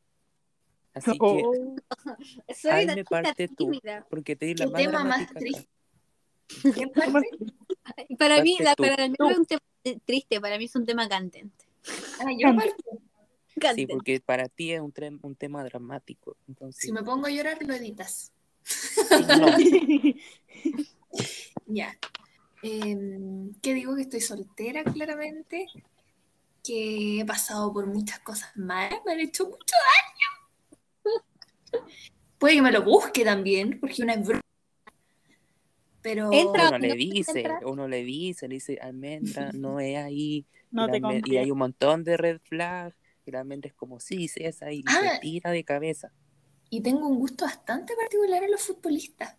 Así 0.93 1.11
que, 1.11 1.17
Oh. 1.19 1.75
Soy 2.55 2.71
Ay, 2.71 2.85
una 2.85 2.95
me 2.95 3.01
chica 3.03 3.09
parte 3.21 3.47
tú. 3.49 3.55
tímida. 3.71 4.05
porque 4.09 4.35
te 4.35 4.45
di 4.47 4.55
la 4.55 4.65
Qué 4.65 4.71
más 4.71 4.81
tema 4.81 5.03
más 5.03 5.27
triste. 5.33 5.67
Para 8.17 8.41
mí, 8.41 8.57
la, 8.59 8.75
tú. 8.75 8.83
para 8.83 9.07
mí 9.07 9.15
no 9.19 9.29
es 9.29 9.37
un 9.37 9.45
tema 9.45 9.61
triste, 10.05 10.39
para 10.41 10.57
mí 10.57 10.65
es 10.65 10.75
un 10.75 10.85
tema 10.85 11.07
candente. 11.07 11.65
Ah, 12.19 12.31
yo. 12.37 12.49
Sí, 13.75 13.87
porque 13.87 14.19
para 14.19 14.47
ti 14.49 14.71
es 14.71 14.81
un, 14.81 14.93
tre- 14.93 15.19
un 15.21 15.35
tema 15.35 15.63
dramático. 15.63 16.35
Entonces, 16.47 16.81
Si 16.81 16.91
me 16.91 17.03
pongo 17.03 17.27
a 17.27 17.29
llorar, 17.31 17.57
lo 17.61 17.73
editas. 17.73 18.31
no. 19.37 19.47
Ya. 21.65 21.97
¿Qué 22.61 23.73
digo? 23.73 23.95
Que 23.95 24.01
estoy 24.03 24.21
soltera, 24.21 24.83
claramente. 24.83 25.67
Que 26.63 27.19
he 27.21 27.25
pasado 27.25 27.71
por 27.73 27.87
muchas 27.87 28.19
cosas 28.19 28.55
malas. 28.55 28.99
Me 29.05 29.13
han 29.13 29.19
hecho 29.21 29.45
mucho 29.45 29.75
daño. 31.03 31.83
Puede 32.39 32.55
que 32.55 32.61
me 32.61 32.71
lo 32.71 32.83
busque 32.83 33.23
también, 33.23 33.79
porque 33.79 34.03
una 34.03 34.13
es 34.13 34.25
bruja. 34.25 34.41
Pero. 36.01 36.31
Entra- 36.31 36.69
uno 36.69 36.79
le 36.79 36.95
dice, 36.95 37.39
entra. 37.39 37.59
uno 37.65 37.87
le 37.87 38.03
dice, 38.03 38.47
le 38.47 38.55
dice, 38.55 38.77
almendra, 38.81 39.51
no 39.53 39.79
es 39.79 39.97
ahí. 39.97 40.45
No 40.69 40.85
y, 40.85 41.21
te 41.21 41.31
y 41.31 41.37
hay 41.37 41.49
un 41.49 41.59
montón 41.59 42.03
de 42.03 42.17
red 42.17 42.39
flags. 42.43 42.93
Almendra 43.35 43.67
es 43.69 43.75
como, 43.75 43.99
sí, 43.99 44.27
sí, 44.27 44.39
es 44.43 44.61
ahí. 44.61 44.79
Y 44.79 44.83
Ah. 44.87 45.13
se 45.15 45.19
tira 45.19 45.51
de 45.51 45.63
cabeza. 45.63 46.11
Y 46.69 46.81
tengo 46.81 47.07
un 47.07 47.17
gusto 47.19 47.45
bastante 47.45 47.95
particular 47.95 48.43
en 48.43 48.51
los 48.51 48.61
futbolistas. 48.61 49.35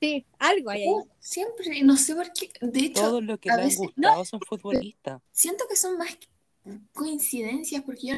Sí, 0.00 0.24
algo 0.38 0.70
hay 0.70 0.82
ahí. 0.82 0.88
Oh, 0.90 1.08
Siempre, 1.18 1.82
no 1.82 1.96
sé 1.96 2.14
por 2.14 2.32
qué. 2.32 2.50
De 2.60 2.80
hecho, 2.80 3.02
Todos 3.02 3.24
los 3.24 3.38
que 3.40 3.50
a 3.50 3.56
le 3.56 3.62
han 3.64 3.74
gustado 3.74 4.24
son 4.24 4.40
futbolistas. 4.40 5.20
siento 5.32 5.64
que 5.68 5.74
son 5.76 5.98
más 5.98 6.16
coincidencias, 6.92 7.82
porque 7.82 8.06
yo 8.08 8.14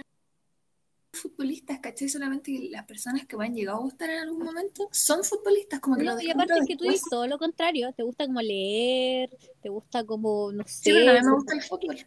futbolistas, 1.12 1.80
¿cachai? 1.80 2.09
Solamente 2.09 2.53
que 2.53 2.68
las 2.70 2.84
personas 2.86 3.26
que 3.26 3.36
me 3.36 3.44
han 3.44 3.55
llegado 3.55 3.78
a 3.78 3.80
gustar 3.82 4.11
en 4.11 4.18
algún 4.20 4.44
momento 4.44 4.88
son 4.92 5.24
futbolistas, 5.24 5.80
como 5.80 5.96
que 5.96 6.05
No, 6.05 6.14
los 6.14 6.22
y 6.22 6.30
aparte 6.30 6.55
es 6.61 6.66
que 6.66 6.76
tú 6.76 6.84
dices 6.84 7.03
todo 7.11 7.26
lo 7.26 7.38
contrario, 7.38 7.92
te 7.92 8.03
gusta 8.03 8.26
como 8.26 8.40
leer, 8.40 9.36
te 9.61 9.68
gusta 9.68 10.05
como, 10.05 10.53
no 10.53 10.62
sé. 10.66 10.72
Sí, 10.72 10.90
pero 10.92 11.05
también 11.07 11.26
me 11.26 11.32
gusta 11.32 11.55
el 11.55 11.62
fútbol. 11.62 12.07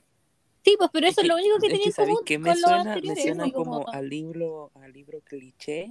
Sí, 0.64 0.76
pues 0.78 0.90
pero 0.94 1.08
eso 1.08 1.22
es 1.22 1.24
que- 1.24 1.28
lo 1.28 1.36
único 1.36 1.58
que 1.60 1.68
es 1.68 1.74
tenía 1.74 1.86
en 1.88 1.92
¿sabéis 1.94 2.16
común 2.18 2.26
con 2.26 2.42
me 2.42 2.50
los 2.52 2.60
suena? 2.60 2.84
Me 2.84 2.90
anteriores. 2.92 3.24
suena 3.24 3.44
así 3.44 3.52
como 3.52 3.86
al 3.90 4.10
libro, 4.10 4.72
al 4.76 4.94
libro 4.94 5.20
cliché, 5.22 5.90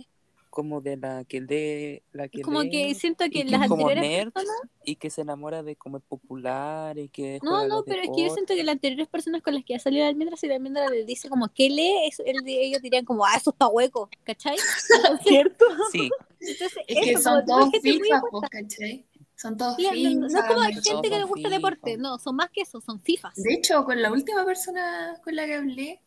como 0.48 0.80
de 0.82 0.96
la 0.98 1.24
que 1.24 1.40
lee, 1.40 2.02
la 2.12 2.28
que 2.28 2.42
como 2.42 2.62
lee 2.62 2.70
que 2.70 2.94
siento 2.94 3.24
que 3.24 3.30
que 3.30 3.44
las 3.44 3.62
es 3.62 3.68
como 3.68 3.88
anteriores 3.88 4.10
nerd 4.26 4.32
personas 4.32 4.60
y 4.84 4.96
que 4.96 5.08
se 5.10 5.20
enamora 5.22 5.62
de 5.62 5.76
como 5.76 5.96
el 5.96 6.02
popular 6.02 6.98
y 6.98 7.08
que 7.08 7.38
No, 7.42 7.66
no, 7.66 7.76
los 7.76 7.84
pero 7.86 8.02
es 8.02 8.10
que 8.14 8.22
yo 8.24 8.34
siento 8.34 8.54
que 8.54 8.62
las 8.62 8.74
anteriores 8.74 9.08
personas 9.08 9.40
con 9.42 9.54
las 9.54 9.64
que 9.64 9.74
ha 9.74 9.78
salido 9.78 10.02
la 10.04 10.08
almendra, 10.10 10.36
si 10.36 10.46
la 10.48 10.54
almendra 10.56 10.88
le 10.90 11.04
dice 11.04 11.28
como 11.30 11.48
que 11.48 11.70
lee, 11.70 12.06
eso- 12.06 12.22
él- 12.26 12.42
ellos 12.46 12.82
dirían 12.82 13.04
como, 13.06 13.24
ah, 13.24 13.34
eso 13.36 13.50
está 13.50 13.68
hueco, 13.68 14.10
¿cachai? 14.24 14.56
Entonces, 15.16 15.26
¿Cierto? 15.26 15.64
Sí, 15.90 16.10
entonces 16.40 16.82
Es 16.86 17.00
que 17.04 17.18
son 17.18 17.42
FIFA, 17.82 18.18
opuesta. 18.18 18.22
pues, 18.30 18.50
¿cachai? 18.50 19.06
Son 19.42 19.56
todos 19.56 19.74
Sí, 19.76 19.82
no, 19.84 19.90
FIFA. 19.92 20.10
no 20.14 20.26
es 20.26 20.34
como 20.46 20.60
gente 20.62 21.10
que 21.10 21.18
le 21.18 21.24
gusta 21.24 21.48
FIFA. 21.48 21.50
deporte, 21.50 21.96
no, 21.98 22.18
son 22.20 22.36
más 22.36 22.50
que 22.50 22.60
eso, 22.60 22.80
son 22.80 23.00
FIFAs. 23.00 23.34
De 23.34 23.54
hecho, 23.54 23.84
con 23.84 24.00
la 24.00 24.12
última 24.12 24.44
persona 24.44 25.20
con 25.24 25.34
la 25.34 25.46
que 25.46 25.54
hablé, 25.54 26.00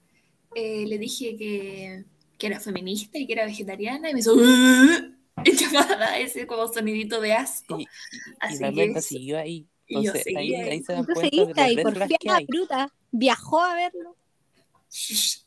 eh, 0.56 0.86
le 0.88 0.98
dije 0.98 1.36
que, 1.36 2.06
que 2.38 2.48
era 2.48 2.62
feminista 2.62 3.18
y 3.18 3.28
que 3.28 3.34
era 3.34 3.46
vegetariana 3.46 4.10
y 4.10 4.14
me 4.14 4.20
hizo 4.22 4.34
"Uh", 4.36 4.40
llamada 5.44 6.18
ese 6.20 6.48
como 6.48 6.66
sonidito 6.72 7.20
de 7.20 7.34
asco. 7.34 7.78
y, 7.78 7.84
y- 7.84 7.86
y 7.86 7.88
Así 8.40 8.60
la 8.60 8.72
que 8.72 9.02
siguió 9.02 9.38
ahí. 9.38 9.68
Y 9.88 9.96
yo 9.96 10.00
Entonces 10.00 10.24
seguí 10.24 10.38
ahí, 10.38 10.56
ahí. 10.56 10.70
ahí 10.70 10.84
se 10.84 10.94
dan 10.94 11.02
Entonces 11.02 11.30
cuenta 11.30 11.38
de 11.38 11.46
seguiste 11.46 11.62
ahí, 11.62 11.76
porfiada 11.84 12.38
hay. 12.38 12.46
bruta, 12.46 12.94
viajó 13.12 13.60
a 13.60 13.76
verlo. 13.76 14.16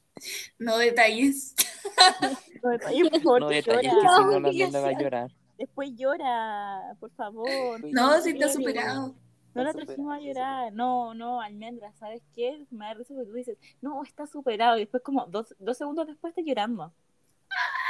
No 0.59 0.77
detalles. 0.79 1.55
No 2.63 2.71
detalles, 2.71 3.09
por 3.11 3.21
favor, 3.23 3.41
No 3.41 3.49
que 3.49 3.55
detalles 3.55 3.93
que 3.95 4.01
si 4.01 4.25
no 4.25 4.41
la 4.71 4.81
va 4.81 4.89
a 4.89 5.01
llorar. 5.01 5.31
Después 5.59 5.91
llora, 5.97 6.95
por 7.01 7.11
favor. 7.11 7.81
No, 7.93 8.21
sí 8.23 8.31
está 8.31 8.49
superado. 8.49 9.15
No 9.55 9.65
la 9.65 9.73
trajimos 9.73 10.15
a 10.15 10.21
llorar. 10.21 10.73
No, 10.73 11.15
no, 11.15 11.41
almendra, 11.41 11.93
¿sabes 11.95 12.23
qué? 12.33 12.65
Me 12.71 12.87
da 12.87 12.95
risa 12.95 13.13
porque 13.15 13.29
tú 13.29 13.35
dices, 13.35 13.59
no, 13.81 14.03
está 14.05 14.27
superado. 14.27 14.77
Y 14.77 14.81
después, 14.81 15.03
como 15.03 15.27
dos, 15.27 15.55
dos 15.59 15.77
segundos 15.77 16.07
después, 16.07 16.33
te 16.33 16.45
lloramos. 16.45 16.93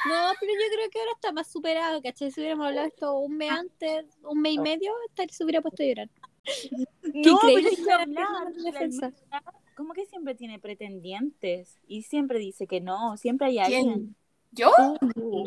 No, 0.08 0.32
pero 0.40 0.52
yo 0.52 0.74
creo 0.74 0.90
que 0.90 0.98
ahora 1.00 1.12
está 1.14 1.32
más 1.32 1.48
superado, 1.48 2.00
¿cachai? 2.00 2.30
Si 2.30 2.40
hubiéramos 2.40 2.68
hablado 2.68 2.86
esto 2.86 3.18
un 3.18 3.36
mes 3.36 3.50
antes, 3.50 4.06
un 4.22 4.40
mes 4.40 4.54
y 4.54 4.58
medio, 4.58 4.92
tal 5.14 5.28
se 5.28 5.44
hubiera 5.44 5.60
puesto 5.60 5.82
a 5.82 5.86
llorar. 5.86 6.08
No, 7.14 7.38
pero 7.42 7.68
que 7.84 7.92
hablar, 7.92 8.52
defensa. 8.64 9.12
como 9.76 9.92
que 9.92 10.06
siempre 10.06 10.34
tiene 10.34 10.58
pretendientes 10.58 11.78
y 11.86 12.02
siempre 12.02 12.38
dice 12.38 12.66
que 12.66 12.80
no, 12.80 13.16
siempre 13.16 13.48
hay 13.48 13.58
¿Quién? 13.66 13.88
alguien. 13.88 14.16
¿Yo? 14.52 14.70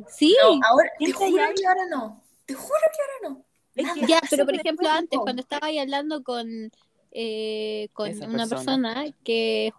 Sí, 0.10 0.36
No, 0.41 0.60
ahora, 0.68 0.89
te 0.99 1.12
juro 1.12 1.43
que 1.56 1.68
ahora 1.68 1.86
no. 1.89 2.24
Te 2.45 2.54
juro 2.54 2.80
que 2.93 3.02
ahora 3.02 3.36
no. 3.36 3.45
Nada. 3.76 3.95
ya, 4.08 4.22
pero 4.30 4.45
por 4.45 4.56
ejemplo 4.56 4.89
antes, 4.89 5.20
cuando 5.20 5.41
estaba 5.41 5.68
ahí 5.68 5.80
hablando 5.80 6.24
con, 6.24 6.72
eh, 7.12 7.89
con 7.93 8.10
Esa 8.10 8.26
una 8.26 8.47
persona. 8.47 8.93
persona 8.93 9.06
que, 9.24 9.74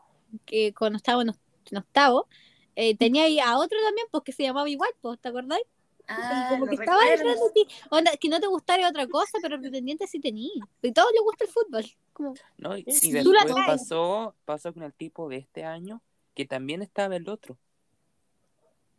que 0.47 0.73
cuando 0.75 0.97
estaba 0.97 1.23
en, 1.23 1.29
oc- 1.29 1.39
en 1.71 1.79
octavo, 1.79 2.27
eh, 2.75 2.97
tenía 2.97 3.25
ahí 3.25 3.39
a 3.39 3.59
otro 3.59 3.79
también, 3.85 4.07
pues 4.11 4.25
que 4.25 4.33
se 4.33 4.43
llamaba 4.45 4.69
igual, 4.69 4.91
pues, 5.01 5.21
¿te 5.21 5.29
acordáis? 5.29 5.65
Ah, 6.09 6.47
como 6.51 6.67
que 6.67 6.75
estaba 6.75 7.01
recuerdo. 7.03 7.25
detrás 7.25 7.41
de 7.55 7.65
ti. 7.65 7.75
Onda, 7.91 8.11
que 8.17 8.29
no 8.29 8.41
te 8.41 8.47
gustara 8.47 8.89
otra 8.89 9.07
cosa, 9.07 9.39
pero 9.41 9.61
pretendiente 9.61 10.07
sí 10.07 10.21
tenía. 10.21 10.51
Y 10.83 10.89
a 10.89 10.93
todos 10.93 11.13
les 11.13 11.23
gusta 11.23 11.45
el 11.45 11.51
fútbol. 11.51 11.85
Como, 12.13 12.35
¿no? 12.59 12.77
Y, 12.77 12.85
y 12.87 13.13
después 13.13 13.55
pasó, 13.67 14.35
pasó 14.45 14.73
con 14.75 14.83
el 14.83 14.93
tipo 14.95 15.29
de 15.29 15.37
este 15.37 15.65
año, 15.65 16.03
que 16.35 16.45
también 16.47 16.83
estaba 16.83 17.17
el 17.17 17.29
otro. 17.29 17.59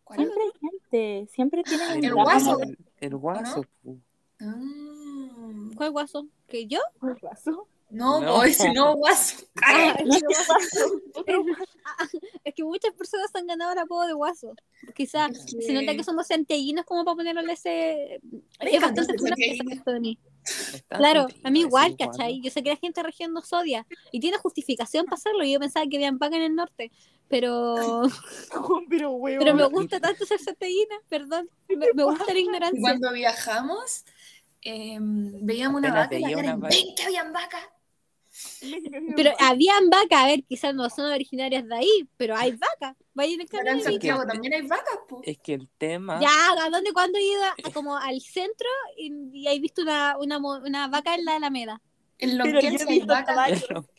¿Cuál? 0.03 0.19
Siempre 0.19 0.43
hay 0.43 0.69
gente, 0.69 1.31
siempre 1.33 1.63
tienen 1.63 2.03
El 2.03 2.13
un 2.13 2.23
guaso. 2.23 2.59
El, 2.61 2.77
el 2.99 3.15
guaso. 3.15 3.65
pu. 3.81 3.99
Ah. 4.41 4.83
¿cuál 5.75 5.91
guaso? 5.91 6.27
¿Que 6.47 6.67
yo? 6.67 6.79
¿El 7.01 7.15
guaso? 7.15 7.67
No, 7.89 8.21
No. 8.21 8.43
ese 8.43 8.73
no, 8.73 8.95
guaso. 8.95 9.45
Ah, 9.63 9.95
es, 9.99 10.23
que, 11.25 11.33
Ah, 11.85 12.07
es 12.43 12.53
que 12.55 12.63
muchas 12.63 12.93
personas 12.95 13.29
han 13.35 13.45
ganado 13.45 13.71
el 13.71 13.77
apodo 13.77 14.07
de 14.07 14.13
guaso. 14.13 14.55
Quizás 14.95 15.31
se 15.45 15.73
nota 15.73 15.95
que 15.95 16.03
somos 16.03 16.27
santiaguinos 16.27 16.85
como 16.85 17.05
para 17.05 17.15
ponerle 17.15 17.53
ese... 17.53 18.19
Es 18.59 18.81
bastante. 18.81 19.13
Está 20.73 20.97
Claro, 20.97 21.27
a 21.43 21.51
mí 21.51 21.61
igual. 21.61 21.95
¿cachai? 21.97 22.41
Yo 22.41 22.49
sé 22.49 22.63
que 22.63 22.69
la 22.69 22.75
gente 22.77 22.99
de 23.01 23.05
región 23.05 23.31
nos 23.31 23.53
odia 23.53 23.85
y 24.11 24.19
tiene 24.19 24.37
justificación 24.37 25.05
para 25.05 25.15
hacerlo. 25.15 25.45
Yo 25.45 25.59
pensaba 25.59 25.85
que 25.87 25.97
habían 25.97 26.17
paga 26.17 26.35
en 26.35 26.43
el 26.43 26.55
norte, 26.55 26.91
pero, 27.33 28.03
Pero, 28.89 29.11
huevo. 29.13 29.39
pero 29.43 29.55
me 29.55 29.65
gusta 29.65 29.99
tanto 29.99 30.23
ser 30.25 30.39
santiaguina, 30.39 30.95
perdón. 31.09 31.49
Me, 31.67 31.87
me 31.95 32.03
gusta 32.03 32.31
la 32.31 32.39
Y 32.39 32.43
ignorancia. 32.43 32.79
cuando 32.79 33.11
viajamos, 33.11 34.05
eh, 34.61 34.97
veíamos 35.01 35.79
una 35.79 35.91
vaca 35.91 36.19
y 36.19 36.35
una 36.35 36.55
vaca. 36.57 36.75
ven 36.75 36.95
que 36.95 37.03
habían 37.03 37.33
vacas. 37.33 37.63
Pero 39.15 39.31
habían 39.39 39.89
vacas, 39.89 40.23
a 40.23 40.27
ver, 40.27 40.43
quizás 40.43 40.73
no 40.75 40.89
son 40.89 41.11
originarias 41.11 41.67
de 41.67 41.75
ahí, 41.75 42.07
pero 42.17 42.35
hay 42.35 42.51
vacas. 42.51 42.95
Vayan 43.15 43.41
en 43.41 43.47
Acá 43.47 43.71
en 43.71 43.81
Santiago 43.81 44.21
que- 44.21 44.27
también 44.27 44.53
hay 44.53 44.61
vacas, 44.67 44.99
po. 45.07 45.21
Es 45.23 45.37
que 45.39 45.53
el 45.55 45.67
tema. 45.77 46.19
Ya, 46.21 46.29
¿a 46.63 46.69
dónde 46.69 46.93
cuando 46.93 47.17
he 47.17 47.23
ido 47.23 47.43
a- 47.43 47.55
como 47.73 47.97
al 47.97 48.21
centro 48.21 48.67
y, 48.97 49.11
y 49.33 49.47
hay 49.47 49.59
visto 49.59 49.81
una, 49.81 50.17
una, 50.19 50.39
mo- 50.39 50.61
una 50.65 50.87
vaca 50.87 51.15
en 51.15 51.25
la 51.25 51.35
Alameda? 51.37 51.81
En 52.19 52.37
Pero 52.37 52.61
sí 52.61 52.67
he 52.67 52.89
hay 52.91 52.99
vacas. 53.01 53.35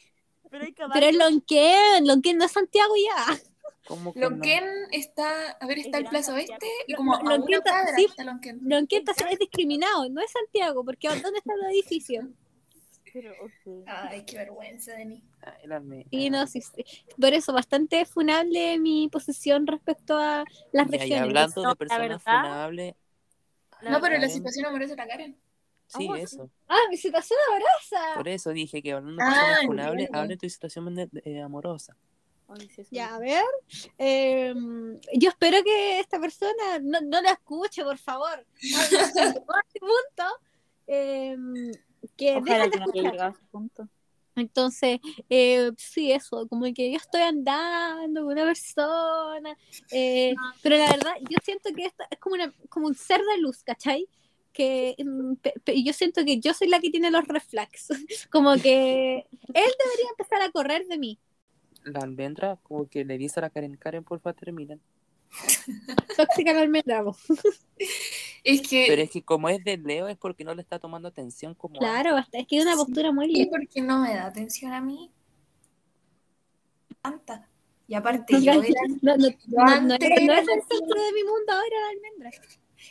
Pero, 0.92 1.06
es 1.06 1.16
Lonquén, 1.16 2.06
Lonquén 2.06 2.38
no 2.38 2.44
es 2.44 2.52
Santiago 2.52 2.92
ya. 2.96 3.38
¿cómo 3.86 4.14
que 4.14 4.20
no? 4.20 4.30
Lonquén 4.30 4.64
está, 4.92 5.50
a 5.52 5.66
ver, 5.66 5.78
está 5.78 5.98
el 5.98 6.06
Plaza 6.06 6.32
Gran 6.32 6.40
Oeste 6.48 6.66
y 6.86 6.94
como 6.94 7.14
a 7.16 7.22
Lonquén 7.22 7.42
una 7.42 7.56
está- 7.58 7.70
cuadra 7.70 7.96
sí. 7.96 8.04
está 8.06 8.24
Lonquén. 8.24 8.60
Lonquén 8.62 9.04
está- 9.06 9.28
es 9.30 9.38
discriminado, 9.38 10.08
no 10.08 10.20
es 10.22 10.30
Santiago, 10.30 10.84
porque 10.84 11.08
¿dónde 11.08 11.38
está 11.38 11.52
el 11.54 11.74
edificio? 11.74 12.28
Pero. 13.12 13.32
Ay, 13.86 14.24
qué 14.24 14.38
vergüenza, 14.38 14.92
Denis. 14.94 15.22
Ay, 15.42 15.66
la 15.68 15.78
me- 15.80 16.04
Sí, 16.10 16.30
no, 16.30 16.46
sí, 16.48 16.60
sí. 16.62 16.84
Por 17.20 17.32
eso, 17.32 17.52
bastante 17.52 18.04
funable 18.06 18.78
mi 18.80 19.08
posición 19.08 19.66
respecto 19.68 20.16
a 20.18 20.44
las 20.72 20.90
Ya, 20.90 20.96
y 20.96 20.98
regiones. 20.98 21.22
hablando 21.22 21.54
No, 21.56 21.62
de 21.62 21.68
la 21.68 21.74
personas 21.76 22.00
verdad- 22.08 22.20
funables. 22.42 22.94
No, 23.82 24.00
pero 24.00 24.18
la 24.18 24.28
situación 24.28 24.66
amorosa 24.66 24.90
de 24.92 24.96
la 24.96 25.06
Karen. 25.06 25.36
Sí, 25.96 26.08
Ah, 26.10 26.18
eso. 26.18 26.50
Ah, 26.68 26.78
mi 26.90 26.96
situación 26.96 27.38
amorosa. 27.48 28.14
Por 28.16 28.28
eso 28.28 28.50
dije 28.50 28.82
que 28.82 28.92
hablando 28.92 29.22
de 29.22 29.28
Ah, 29.30 29.56
personas 29.62 29.86
hable 30.12 30.28
de 30.28 30.36
tu 30.36 30.48
situación 30.48 30.94
de- 30.94 31.08
de- 31.10 31.42
amorosa. 31.42 31.96
Ya, 32.90 33.14
a 33.14 33.18
ver. 33.18 33.44
eh, 33.98 34.54
yo 35.14 35.28
espero 35.30 35.62
que 35.64 35.98
esta 36.00 36.20
persona 36.20 36.78
no, 36.82 37.00
no 37.00 37.22
la 37.22 37.30
escuche, 37.32 37.82
por 37.82 37.98
favor. 37.98 38.46
Este 39.64 39.80
punto. 39.80 40.24
eh, 40.86 41.36
que 42.16 42.36
Ojalá 42.36 42.66
no 42.66 42.84
a 43.22 43.28
ese 43.30 43.40
punto. 43.50 43.88
Entonces, 44.36 44.98
eh, 45.30 45.70
sí, 45.78 46.10
eso, 46.12 46.46
como 46.48 46.64
que 46.74 46.90
yo 46.90 46.96
estoy 46.98 47.22
andando 47.22 48.22
con 48.24 48.32
una 48.32 48.44
persona, 48.44 49.56
eh, 49.92 50.34
pero 50.62 50.76
la 50.76 50.90
verdad, 50.90 51.12
yo 51.30 51.38
siento 51.42 51.70
que 51.74 51.84
esta 51.86 52.04
es 52.10 52.18
como, 52.18 52.34
una, 52.34 52.52
como 52.68 52.88
un 52.88 52.94
ser 52.96 53.20
de 53.22 53.38
luz, 53.38 53.62
¿cachai? 53.62 54.06
Que 54.54 54.94
mm, 55.04 55.34
pe- 55.42 55.54
pe- 55.64 55.82
yo 55.82 55.92
siento 55.92 56.24
que 56.24 56.40
yo 56.40 56.54
soy 56.54 56.68
la 56.68 56.80
que 56.80 56.88
tiene 56.90 57.10
los 57.10 57.26
reflex, 57.28 57.88
como 58.30 58.54
que 58.54 59.26
él 59.52 59.72
debería 59.84 60.10
empezar 60.10 60.40
a 60.40 60.50
correr 60.50 60.86
de 60.86 60.96
mí. 60.96 61.18
La 61.82 61.98
almendra, 62.00 62.56
como 62.62 62.88
que 62.88 63.04
le 63.04 63.18
dice 63.18 63.40
a 63.40 63.42
la 63.42 63.50
Karen, 63.50 63.76
Karen, 63.76 64.04
porfa, 64.04 64.32
terminen. 64.32 64.80
Tóxica 66.16 66.52
la 66.54 66.60
almendra, 66.62 67.04
po. 67.04 67.14
Es 68.44 68.60
que, 68.68 68.84
Pero 68.88 69.02
es 69.02 69.10
que 69.10 69.22
como 69.22 69.48
es 69.48 69.64
de 69.64 69.76
Leo, 69.78 70.06
es 70.06 70.16
porque 70.18 70.44
no 70.44 70.54
le 70.54 70.60
está 70.62 70.78
tomando 70.78 71.08
atención 71.08 71.54
como 71.54 71.78
Claro, 71.78 72.12
basta- 72.12 72.38
es 72.38 72.46
que 72.46 72.58
es 72.58 72.64
una 72.64 72.76
postura 72.76 73.10
muy 73.10 73.26
¿y 73.26 73.34
linda. 73.34 73.50
por 73.50 73.66
qué 73.68 73.80
no 73.80 73.98
me 74.00 74.14
da 74.14 74.26
atención 74.26 74.72
a 74.72 74.80
mí? 74.82 75.10
Tanta. 77.02 77.48
Y 77.88 77.94
aparte, 77.94 78.34
No, 78.34 78.38
yo 78.40 78.54
no, 78.54 78.62
era, 78.62 78.80
no, 79.02 79.16
no, 79.16 79.26
no, 79.26 79.30
no 79.56 79.94
antes 79.94 79.98
es- 80.10 80.10
no 80.26 80.32
era 80.32 80.40
es 80.42 80.48
el 80.48 80.60
centro 80.62 81.02
de 81.02 81.12
mi 81.12 81.22
mundo 81.24 81.52
ahora 81.52 81.80
la 81.80 81.88
almendra. 81.88 82.30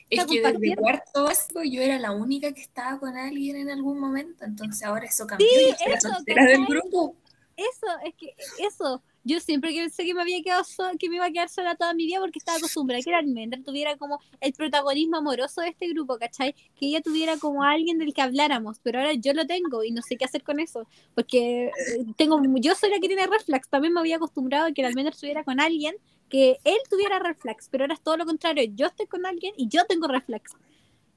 Es 0.10 0.26
que 0.26 0.42
desde 0.42 0.76
cuarto 0.76 1.24
básico 1.24 1.62
yo 1.64 1.82
era 1.82 2.00
la 2.00 2.12
única 2.12 2.52
que 2.54 2.62
estaba 2.62 3.00
con 3.00 3.16
alguien 3.18 3.58
en 3.58 3.70
algún 3.70 4.00
momento, 4.00 4.46
entonces 4.46 4.84
ahora 4.84 5.06
eso 5.06 5.26
cambió. 5.28 5.48
Sí, 5.48 5.74
la 5.88 5.96
eso, 5.96 6.10
del 6.26 6.66
grupo. 6.66 7.16
Eso, 7.56 7.88
es 8.06 8.16
que 8.16 8.36
eso. 8.60 9.04
Yo 9.26 9.40
siempre 9.40 9.74
pensé 9.74 10.04
que 10.04 10.14
me 10.14 10.22
había 10.22 10.42
quedado 10.42 10.66
sola, 10.66 10.92
que 11.00 11.10
me 11.10 11.16
iba 11.16 11.26
a 11.26 11.32
quedar 11.32 11.48
sola 11.48 11.76
toda 11.76 11.94
mi 11.94 12.06
vida 12.06 12.20
porque 12.20 12.40
estaba 12.40 12.58
acostumbrada 12.58 13.00
a 13.00 13.04
que 13.04 13.12
la 13.12 13.20
almendra 13.20 13.62
tuviera 13.64 13.96
como 13.96 14.20
el 14.42 14.52
protagonismo 14.52 15.18
amoroso 15.18 15.62
de 15.62 15.70
este 15.70 15.88
grupo, 15.88 16.18
¿cachai? 16.18 16.54
Que 16.76 16.88
ella 16.88 17.02
tuviera 17.02 17.38
como 17.38 17.64
alguien 17.64 18.00
del 18.00 18.14
que 18.14 18.22
habláramos, 18.22 18.80
pero 18.84 19.00
ahora 19.00 19.14
yo 19.14 19.34
lo 19.34 19.46
tengo 19.46 19.84
y 19.84 19.92
no 19.92 20.02
sé 20.02 20.18
qué 20.18 20.26
hacer 20.26 20.44
con 20.44 20.60
eso, 20.60 20.88
porque 21.16 21.68
eh, 21.68 21.72
tengo, 22.18 22.42
yo 22.60 22.76
soy 22.76 22.90
la 22.90 23.00
que 23.00 23.08
tiene 23.08 23.26
reflex, 23.28 23.70
también 23.70 23.94
me 23.94 24.02
había 24.02 24.18
acostumbrado 24.18 24.68
a 24.68 24.72
que 24.74 24.82
la 24.82 24.90
almendra 24.90 25.14
estuviera 25.14 25.46
con 25.46 25.62
alguien, 25.62 25.96
que 26.34 26.58
él 26.64 26.78
tuviera 26.90 27.20
reflex, 27.20 27.70
pero 27.70 27.84
ahora 27.84 27.94
es 27.94 28.02
todo 28.02 28.18
lo 28.18 28.26
contrario, 28.26 28.64
yo 28.74 28.88
estoy 28.88 29.06
con 29.06 29.24
alguien 29.26 29.54
y 29.56 29.68
yo 29.68 29.86
tengo 29.86 30.08
reflex. 30.08 30.52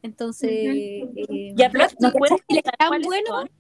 Entonces, 0.03 0.51
eh, 0.53 1.53
Ya, 1.57 1.71
pero 1.71 1.87
no 2.01 2.09
¿no 2.09 2.13
puedes 2.13 2.39
él 2.49 2.59
es 2.59 2.63
tan 2.79 3.01
bueno 3.03 3.27
son? 3.35 3.51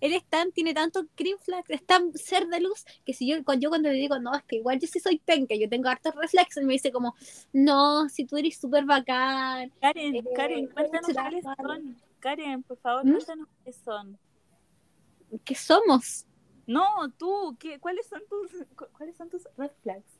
él 0.00 0.12
es 0.14 0.24
tan, 0.26 0.52
tiene 0.52 0.74
tanto 0.74 1.06
green 1.16 1.38
flag, 1.38 1.64
es 1.68 1.84
tan 1.84 2.12
ser 2.14 2.46
de 2.46 2.60
luz, 2.60 2.84
que 3.04 3.14
si 3.14 3.26
yo, 3.28 3.42
cuando 3.44 3.64
yo 3.64 3.68
cuando 3.68 3.88
le 3.88 3.96
digo, 3.96 4.18
no, 4.20 4.32
es 4.34 4.44
que 4.44 4.56
igual 4.56 4.78
yo 4.78 4.86
sí 4.86 5.00
soy 5.00 5.18
penca, 5.18 5.54
yo 5.56 5.68
tengo 5.68 5.88
hartos 5.88 6.14
reflexos, 6.14 6.62
me 6.64 6.72
dice 6.74 6.92
como, 6.92 7.14
no, 7.52 8.08
si 8.08 8.24
tú 8.24 8.36
eres 8.36 8.56
súper 8.58 8.84
bacán, 8.84 9.72
Karen, 9.80 10.14
Eh, 10.16 10.22
Karen, 10.36 10.66
cuéntanos 10.68 11.12
cuáles 11.12 11.44
son. 11.56 11.96
Karen, 12.20 12.62
por 12.62 12.78
favor, 12.78 13.04
¿Mm? 13.04 13.12
cuéntanos 13.12 13.48
cuáles 13.56 13.80
son. 13.84 14.18
¿qué 15.44 15.54
somos? 15.56 16.26
No, 16.66 16.86
tú, 17.18 17.56
¿qué, 17.58 17.80
¿cuáles 17.80 18.06
son 18.06 18.22
tus 18.28 18.50
cu- 18.76 18.86
cuáles 18.96 19.16
son 19.16 19.28
tus 19.28 19.42
red 19.56 19.70
flags? 19.82 20.11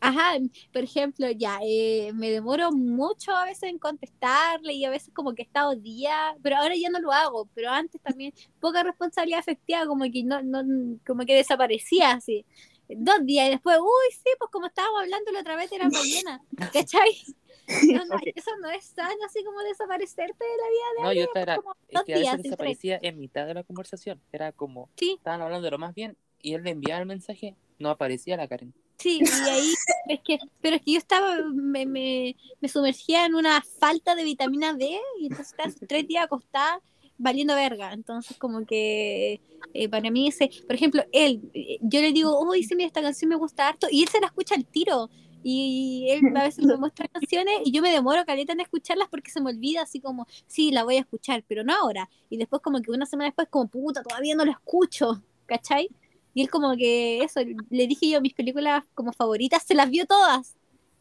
Ajá, 0.00 0.38
por 0.72 0.82
ejemplo, 0.82 1.30
ya, 1.30 1.58
eh, 1.62 2.12
me 2.14 2.30
demoro 2.30 2.70
mucho 2.72 3.32
a 3.34 3.44
veces 3.44 3.64
en 3.64 3.78
contestarle 3.78 4.72
y 4.74 4.84
a 4.84 4.90
veces 4.90 5.12
como 5.14 5.34
que 5.34 5.42
he 5.42 5.44
estado 5.44 5.74
día, 5.74 6.36
pero 6.42 6.56
ahora 6.56 6.74
ya 6.76 6.88
no 6.90 7.00
lo 7.00 7.12
hago, 7.12 7.48
pero 7.54 7.70
antes 7.70 8.00
también 8.00 8.32
poca 8.60 8.82
responsabilidad 8.82 9.40
afectiva, 9.40 9.86
como 9.86 10.04
que 10.04 10.22
no, 10.24 10.42
no, 10.42 10.62
como 11.06 11.24
que 11.26 11.34
desaparecía 11.34 12.12
así. 12.12 12.44
Dos 12.88 13.26
días 13.26 13.48
y 13.48 13.50
después, 13.50 13.78
uy, 13.78 14.12
sí, 14.12 14.30
pues 14.38 14.50
como 14.50 14.66
estábamos 14.66 15.02
hablando 15.02 15.30
la 15.32 15.40
otra 15.40 15.56
vez 15.56 15.70
la 15.72 15.88
ballena, 15.90 16.40
¿cachai? 16.72 17.12
No. 17.68 18.16
Eso 18.34 18.50
no 18.62 18.70
es 18.70 18.84
sano, 18.86 19.24
así 19.26 19.44
como 19.44 19.60
desaparecerte 19.60 20.42
de 20.42 20.56
la 20.56 20.68
vida 20.70 20.86
de 20.96 21.02
No, 21.04 21.12
yo 21.12 21.28
otra 21.28 21.42
era, 21.42 21.56
como 21.56 21.72
es 21.88 21.94
dos 21.94 22.04
que 22.04 22.14
a 22.14 22.18
días, 22.18 22.36
veces 22.36 22.44
desaparecía 22.44 22.98
en 23.02 23.18
mitad 23.18 23.46
de 23.46 23.52
la 23.52 23.62
conversación. 23.62 24.22
Era 24.32 24.52
como, 24.52 24.88
Sí. 24.96 25.16
estaban 25.18 25.42
hablando 25.42 25.66
de 25.66 25.70
lo 25.72 25.78
más 25.78 25.94
bien 25.94 26.16
y 26.40 26.54
él 26.54 26.62
le 26.62 26.70
enviaba 26.70 27.00
el 27.00 27.06
mensaje, 27.06 27.56
no 27.78 27.90
aparecía 27.90 28.38
la 28.38 28.48
Karen. 28.48 28.72
Sí, 28.98 29.20
y 29.22 29.48
ahí, 29.48 29.74
es 30.08 30.20
que, 30.24 30.38
pero 30.60 30.76
es 30.76 30.82
que 30.82 30.92
yo 30.92 30.98
estaba, 30.98 31.36
me, 31.54 31.86
me, 31.86 32.34
me 32.60 32.68
sumergía 32.68 33.26
en 33.26 33.36
una 33.36 33.62
falta 33.78 34.16
de 34.16 34.24
vitamina 34.24 34.74
D 34.74 34.98
y 35.20 35.26
entonces 35.26 35.50
estaba 35.50 35.72
tres 35.86 36.08
días 36.08 36.24
acostada 36.24 36.82
valiendo 37.18 37.54
verga. 37.54 37.92
Entonces, 37.92 38.36
como 38.38 38.64
que 38.64 39.40
eh, 39.74 39.88
para 39.88 40.10
mí 40.10 40.28
ese, 40.28 40.50
por 40.66 40.74
ejemplo, 40.74 41.04
él, 41.12 41.50
eh, 41.54 41.78
yo 41.80 42.00
le 42.00 42.12
digo, 42.12 42.40
uy, 42.40 42.62
sí, 42.62 42.74
mira, 42.74 42.86
esta 42.86 43.02
canción 43.02 43.28
me 43.28 43.36
gusta 43.36 43.68
harto, 43.68 43.86
y 43.90 44.02
él 44.02 44.08
se 44.08 44.20
la 44.20 44.28
escucha 44.28 44.54
al 44.54 44.64
tiro. 44.64 45.10
Y 45.44 46.08
él 46.10 46.36
a 46.36 46.42
veces 46.42 46.64
me 46.64 46.76
muestra 46.76 47.06
canciones 47.06 47.60
y 47.64 47.70
yo 47.70 47.80
me 47.80 47.92
demoro 47.92 48.24
caleta 48.24 48.52
en 48.52 48.60
escucharlas 48.60 49.08
porque 49.08 49.30
se 49.30 49.40
me 49.40 49.50
olvida 49.50 49.82
así 49.82 50.00
como, 50.00 50.26
sí, 50.48 50.72
la 50.72 50.82
voy 50.82 50.96
a 50.96 51.00
escuchar, 51.00 51.44
pero 51.46 51.62
no 51.62 51.74
ahora. 51.74 52.10
Y 52.28 52.38
después 52.38 52.60
como 52.60 52.82
que 52.82 52.90
una 52.90 53.06
semana 53.06 53.28
después 53.28 53.46
como, 53.48 53.68
puta, 53.68 54.02
todavía 54.02 54.34
no 54.34 54.44
la 54.44 54.52
escucho, 54.52 55.22
¿cachai? 55.46 55.90
Y 56.38 56.42
él 56.42 56.50
como 56.50 56.76
que 56.76 57.24
eso, 57.24 57.40
le 57.68 57.86
dije 57.88 58.08
yo 58.10 58.20
mis 58.20 58.32
películas 58.32 58.84
como 58.94 59.12
favoritas, 59.12 59.64
se 59.66 59.74
las 59.74 59.90
vio 59.90 60.06
todas. 60.06 60.54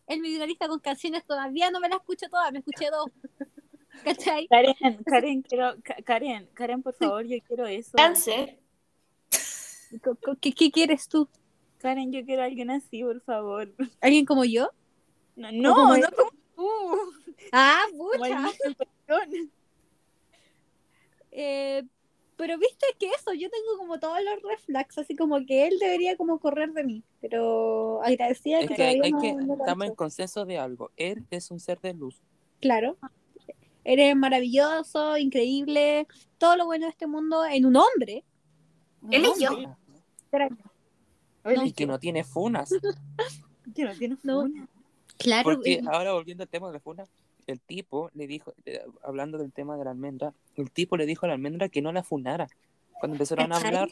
Él 0.08 0.20
me 0.20 0.30
dio 0.30 0.38
una 0.38 0.48
lista 0.48 0.68
con 0.68 0.80
canciones, 0.80 1.24
todavía 1.28 1.70
no 1.70 1.80
me 1.80 1.90
las 1.90 2.00
escucho 2.00 2.28
todas, 2.28 2.52
me 2.52 2.58
escuché 2.58 2.90
dos. 2.90 3.06
¿Cachai? 4.04 4.48
Karen, 4.48 5.04
Karen, 5.06 5.42
quiero, 5.44 5.76
Ka- 5.84 5.98
Karen, 6.04 6.50
Karen, 6.56 6.82
por 6.82 6.96
favor, 6.96 7.24
yo 7.28 7.38
quiero 7.48 7.68
eso. 7.68 7.92
Cáncer. 7.96 8.58
¿Qué, 10.42 10.52
qué 10.54 10.72
quieres 10.72 11.08
tú? 11.08 11.30
Karen, 11.78 12.12
yo 12.12 12.26
quiero 12.26 12.42
a 12.42 12.46
alguien 12.46 12.72
así, 12.72 13.04
por 13.04 13.22
favor. 13.22 13.72
¿Alguien 14.02 14.26
como 14.26 14.44
yo? 14.44 14.72
No, 15.36 15.52
no, 15.52 15.76
como 15.76 15.96
tú. 15.98 17.12
Ah, 17.52 17.84
Como 17.92 18.10
pucha. 18.10 18.42
Eh, 21.32 21.84
pero 22.38 22.58
viste 22.58 22.86
que 23.00 23.08
eso, 23.08 23.34
yo 23.34 23.50
tengo 23.50 23.78
como 23.78 24.00
todos 24.00 24.20
los 24.24 24.42
reflex, 24.44 24.98
así 25.00 25.16
como 25.16 25.44
que 25.46 25.68
él 25.68 25.78
debería 25.80 26.16
como 26.16 26.40
correr 26.40 26.72
de 26.72 26.84
mí, 26.84 27.04
pero 27.20 28.02
agradecida 28.04 28.60
Es 28.60 28.70
que 28.70 28.76
que 28.76 28.84
hay, 28.84 28.98
todavía 29.00 29.04
hay 29.06 29.12
no, 29.12 29.22
que, 29.40 29.46
no 29.46 29.54
estamos 29.56 29.88
en 29.88 29.96
consenso 29.96 30.46
de 30.46 30.58
algo. 30.58 30.92
Él 30.96 31.26
es 31.32 31.52
un 31.52 31.60
ser 31.60 31.80
de 31.82 31.94
luz. 31.94 32.22
Claro. 32.62 32.98
Eres 33.84 34.16
maravilloso, 34.16 35.18
increíble, 35.18 36.08
todo 36.38 36.56
lo 36.58 36.66
bueno 36.66 36.86
de 36.86 36.92
este 36.92 37.08
mundo 37.08 37.46
en 37.46 37.66
un 37.66 37.76
hombre. 37.76 38.24
Él 39.10 39.26
y 39.26 39.44
yo. 39.44 39.76
Y 41.64 41.72
que 41.72 41.86
no 41.86 41.98
tiene 42.00 42.24
funas. 42.24 42.70
que 43.76 43.84
no 43.84 43.94
tiene 43.96 44.18
No. 44.24 44.42
funa. 44.42 44.68
Claro, 45.18 45.44
Porque 45.44 45.82
ahora 45.92 46.14
volviendo 46.14 46.44
al 46.44 46.50
tema 46.50 46.68
de 46.68 46.74
la 46.74 46.80
funa, 46.80 47.06
el 47.48 47.60
tipo 47.62 48.12
le 48.14 48.28
dijo, 48.28 48.54
eh, 48.66 48.82
hablando 49.04 49.38
del 49.38 49.52
tema 49.54 49.78
de 49.78 49.86
la 49.86 49.92
almendra, 49.92 50.34
el 50.56 50.70
tipo 50.72 50.98
le 50.98 51.06
dijo 51.06 51.26
a 51.26 51.30
la 51.30 51.34
almendra 51.36 51.70
que 51.70 51.82
no 51.82 51.92
la 51.92 52.04
funara. 52.04 52.48
Cuando 53.00 53.16
empezaron 53.16 53.52
a 53.52 53.58
hablar, 53.58 53.90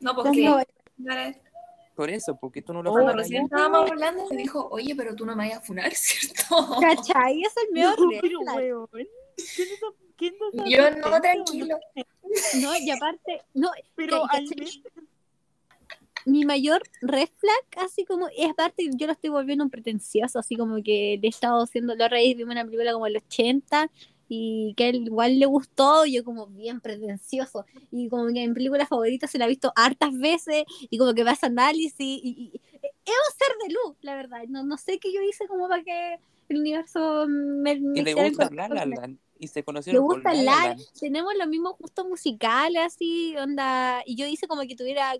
No, 0.00 0.14
porque 0.14 0.64
por 1.94 2.10
eso, 2.10 2.36
porque 2.36 2.60
tú 2.60 2.74
no 2.74 2.82
lo 2.82 2.90
cuando 2.90 3.10
funaras. 3.12 3.26
recién 3.28 3.44
estábamos 3.44 3.90
hablando 3.90 4.28
me 4.28 4.36
dijo, 4.36 4.68
oye, 4.70 4.94
pero 4.94 5.14
tú 5.16 5.24
no 5.24 5.32
me 5.34 5.44
vayas 5.44 5.58
a 5.58 5.62
funar, 5.62 5.90
¿cierto? 5.94 6.76
¿Cachai? 6.80 7.42
Es 7.42 7.54
el 7.56 7.74
No, 7.74 7.90
mejor 7.90 8.08
pero 8.20 8.38
reflex. 8.40 8.56
weón. 8.56 8.88
¿Quién 9.36 9.68
es 9.68 9.72
esa- 9.72 9.86
quién 10.16 10.34
es 10.34 10.54
esa 10.54 10.68
Yo 10.68 10.90
no, 11.10 11.20
tranquilo. 11.20 11.78
No, 12.60 12.76
y 12.76 12.90
aparte, 12.90 13.42
no, 13.54 13.70
Pero 13.94 14.22
¿cachai? 14.22 14.42
Almendra, 14.42 14.66
mi 16.26 16.44
mayor 16.44 16.82
red 17.02 17.28
flag, 17.38 17.84
así 17.86 18.04
como, 18.04 18.28
es 18.36 18.50
aparte, 18.50 18.90
yo 18.96 19.06
lo 19.06 19.12
estoy 19.14 19.30
volviendo 19.30 19.64
un 19.64 19.70
pretencioso, 19.70 20.38
así 20.40 20.56
como 20.56 20.76
que 20.82 21.18
le 21.22 21.28
he 21.28 21.30
estado 21.30 21.62
haciendo, 21.62 21.94
la 21.94 22.08
vez 22.08 22.36
vimos 22.36 22.52
una 22.52 22.64
película 22.64 22.92
como 22.92 23.06
el 23.06 23.16
80 23.16 23.90
y 24.28 24.74
que 24.76 24.88
él 24.90 24.96
igual 25.06 25.38
le 25.38 25.46
gustó, 25.46 26.04
y 26.04 26.14
yo 26.16 26.24
como 26.24 26.48
bien 26.48 26.80
pretencioso, 26.80 27.64
y 27.92 28.08
como 28.08 28.26
que 28.32 28.42
en 28.42 28.54
película 28.54 28.86
favorita 28.86 29.28
se 29.28 29.38
la 29.38 29.44
ha 29.44 29.48
visto 29.48 29.72
hartas 29.76 30.18
veces, 30.18 30.64
y 30.90 30.98
como 30.98 31.14
que 31.14 31.24
me 31.24 31.30
hace 31.30 31.46
análisis, 31.46 32.00
y, 32.00 32.20
y- 32.24 32.50
y- 32.54 32.60
es 33.04 33.14
un 33.14 33.38
ser 33.38 33.56
de 33.68 33.74
luz, 33.74 33.96
la 34.02 34.16
verdad, 34.16 34.42
no, 34.48 34.64
no 34.64 34.76
sé 34.78 34.98
qué 34.98 35.12
yo 35.12 35.22
hice 35.22 35.46
como 35.46 35.68
para 35.68 35.84
que 35.84 36.18
el 36.48 36.58
universo 36.60 37.26
me, 37.28 37.78
me 37.80 38.02
le 38.02 38.14
gusta 38.14 38.50
encontrar 38.50 38.70
La 38.70 38.86
La 38.86 38.86
con. 38.86 39.20
Y 39.38 39.48
se 39.48 39.62
conocieron 39.64 40.06
por 40.06 40.22
gusta 40.22 40.32
La 40.32 40.42
La 40.42 40.56
la, 40.56 40.74
Land. 40.74 40.80
tenemos 41.00 41.34
los 41.38 41.48
mismos 41.48 41.76
gustos 41.78 42.06
musicales, 42.06 42.82
así, 42.84 43.36
onda, 43.38 44.02
y 44.06 44.16
yo 44.16 44.26
hice 44.26 44.48
como 44.48 44.62
que 44.62 44.76
tuviera, 44.76 45.14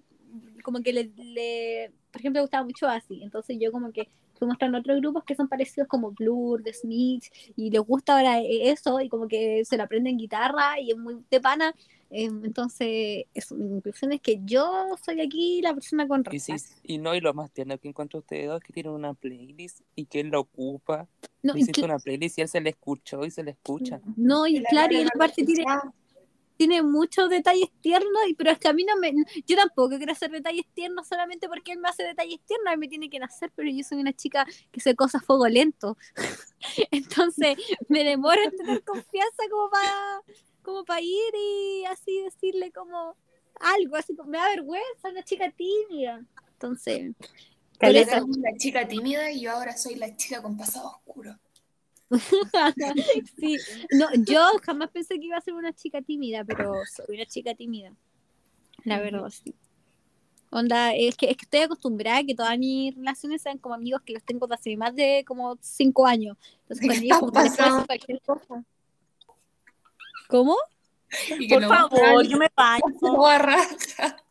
como 0.63 0.81
que 0.83 0.93
le, 0.93 1.11
le- 1.17 1.93
por 2.11 2.21
ejemplo, 2.21 2.39
le 2.41 2.43
gustaba 2.45 2.65
mucho 2.65 2.89
así, 2.89 3.23
entonces 3.23 3.57
yo 3.61 3.71
como 3.73 3.93
que 3.93 4.09
fui 4.39 4.47
mostrando 4.47 4.79
otros 4.79 5.01
grupos 5.01 5.25
que 5.25 5.35
son 5.35 5.49
parecidos 5.49 5.89
como 5.89 6.11
Blur, 6.13 6.63
The 6.63 6.73
Smiths, 6.73 7.31
y 7.57 7.71
les 7.71 7.81
gusta 7.81 8.17
ahora 8.19 8.41
e- 8.41 8.71
eso, 8.71 9.01
y 9.01 9.09
como 9.09 9.29
que 9.29 9.65
se 9.65 9.77
lo 9.77 9.85
aprenden 9.85 10.13
en 10.13 10.19
guitarra, 10.19 10.79
y 10.81 10.91
es 10.91 10.97
muy 10.99 11.17
de 11.31 11.41
pana, 11.41 11.75
eh, 12.11 12.25
entonces, 12.27 13.25
eso, 13.35 13.55
mi 13.55 13.69
conclusión 13.69 14.13
es 14.13 14.21
que 14.21 14.41
yo 14.45 14.89
soy 15.05 15.21
aquí 15.21 15.61
la 15.63 15.75
persona 15.75 16.07
con 16.07 16.23
Y, 16.31 16.39
sí, 16.39 16.53
razón. 16.53 16.69
y 16.85 16.99
no, 16.99 17.15
y 17.15 17.21
lo 17.21 17.35
más 17.35 17.51
tierno 17.51 17.79
que 17.79 17.89
encuentro 17.89 18.21
ustedes 18.21 18.49
dos 18.49 18.59
es 18.59 18.65
que 18.65 18.73
tienen 18.73 18.93
una 18.93 19.15
playlist 19.15 19.81
y 19.95 20.07
que 20.07 20.21
él 20.21 20.31
la 20.31 20.39
ocupa. 20.39 21.09
No, 21.43 21.55
Le 21.55 21.61
y 21.61 21.85
una 21.85 21.99
playlist 21.99 22.39
y 22.39 22.43
él 22.43 22.49
se 22.49 22.61
la 22.61 22.71
escuchó 22.71 23.25
y 23.25 23.31
se 23.31 23.43
la 23.43 23.51
escucha. 23.53 24.01
no, 24.17 24.47
y 24.47 24.61
La 24.61 24.69
claro, 24.69 24.93
y 24.95 25.03
aparte 25.03 25.45
tiene. 25.45 25.65
Tiene 26.57 26.83
muchos 26.83 27.29
detalles 27.31 27.69
tiernos, 27.81 28.29
y, 28.29 28.35
pero 28.35 28.51
es 28.51 28.59
que 28.59 28.69
a 28.69 28.73
mí 28.73 28.85
no 28.85 28.97
me. 28.97 29.13
Yo 29.47 29.57
tampoco 29.57 29.97
quiero 29.97 30.13
hacer 30.13 30.31
detalles 30.31 30.67
tiernos 30.75 31.07
solamente 31.07 31.49
porque 31.49 31.73
él 31.73 31.79
me 31.79 31.89
hace 31.89 32.03
detalles 32.03 32.41
tiernos, 32.47 32.73
él 32.73 32.79
me 32.79 32.89
tiene 32.89 33.11
que 33.11 33.19
nacer, 33.19 33.53
pero 33.55 33.71
yo 33.71 33.85
soy 33.85 33.99
una 33.99 34.13
chica 34.13 34.45
que 34.45 34.81
hace 34.81 34.95
cosas 34.95 35.23
a 35.23 35.25
fuego 35.25 35.49
lento. 35.49 35.97
Entonces 36.91 37.59
me 37.89 38.05
demoro 38.05 38.41
en 38.43 38.57
tener 38.57 38.83
confianza 38.85 39.43
como 39.51 39.71
para 39.71 40.23
como 40.63 40.85
para 40.85 41.01
ir 41.01 41.35
y 41.35 41.85
así 41.85 42.23
decirle 42.23 42.73
como 42.73 43.17
algo, 43.61 43.97
así 43.97 44.17
como 44.17 44.31
me 44.31 44.39
da 44.39 44.49
vergüenza, 44.49 45.09
una 45.11 45.23
chica 45.23 45.51
tímida. 45.53 46.25
Entonces, 46.53 47.15
por 47.17 47.79
Caleta 47.79 48.17
eso, 48.17 48.27
es 48.31 48.37
la 48.39 48.57
chica 48.57 48.89
tímida 48.89 49.31
y 49.31 49.43
yo 49.43 49.53
ahora 49.53 49.77
soy 49.77 49.95
la 49.95 50.17
chica 50.17 50.43
con 50.43 50.57
pasado 50.57 50.89
oscuro. 50.89 51.39
sí, 53.39 53.57
no, 53.91 54.09
yo 54.15 54.41
jamás 54.63 54.91
pensé 54.91 55.19
que 55.19 55.27
iba 55.27 55.37
a 55.37 55.41
ser 55.41 55.55
una 55.55 55.73
chica 55.73 56.01
tímida, 56.03 56.45
pero 56.45 56.75
soy 56.87 57.17
una 57.17 57.27
chica 57.27 57.55
tímida. 57.55 57.93
La 58.85 59.01
verdad, 59.01 59.29
sí. 59.31 59.55
Onda, 60.51 60.95
es 60.95 61.17
que, 61.17 61.31
es 61.31 61.37
que 61.37 61.45
estoy 61.45 61.61
acostumbrada 61.61 62.19
a 62.19 62.25
que 62.25 62.35
todas 62.35 62.57
mis 62.57 62.95
relaciones 62.95 63.43
sean 63.43 63.59
como 63.59 63.75
amigos 63.75 64.03
que 64.03 64.13
los 64.13 64.23
tengo 64.23 64.47
desde 64.47 64.55
hace 64.55 64.77
más 64.77 64.95
de 64.95 65.25
como 65.27 65.59
cinco 65.61 66.07
años. 66.07 66.37
Entonces, 66.63 66.81
¿Qué 66.81 66.89
con 66.89 67.05
ellos 67.05 67.19
como 67.19 67.33
que 67.33 67.41
les 67.41 67.57
puedo 67.57 67.57
pasando? 67.57 67.75
decir 67.75 67.87
cualquier 67.87 68.21
cosa. 68.23 68.65
¿Cómo? 70.29 70.57
Y 71.39 71.49
Por 71.49 71.63
no 71.63 71.69
favor, 71.69 72.27
yo 72.27 72.39
me 72.39 72.49
baño. 72.55 72.83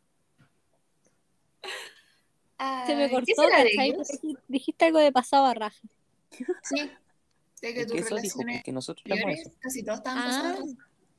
Se 2.86 2.96
me 2.96 3.10
cortó. 3.10 3.34
Porque 3.36 3.98
dijiste 4.48 4.86
algo 4.86 5.00
de 5.00 5.12
pasado 5.12 5.46
a 5.46 5.54
raja. 5.54 5.82
Sí. 6.64 6.90
Que 7.62 7.86
tus 7.86 7.94
que 7.94 8.00
eso 8.00 8.16
dijo, 8.18 8.40
nosotros 8.72 9.06
eso. 9.08 9.52
casi 9.60 9.80
estaban 9.80 10.02
Ah, 10.06 10.58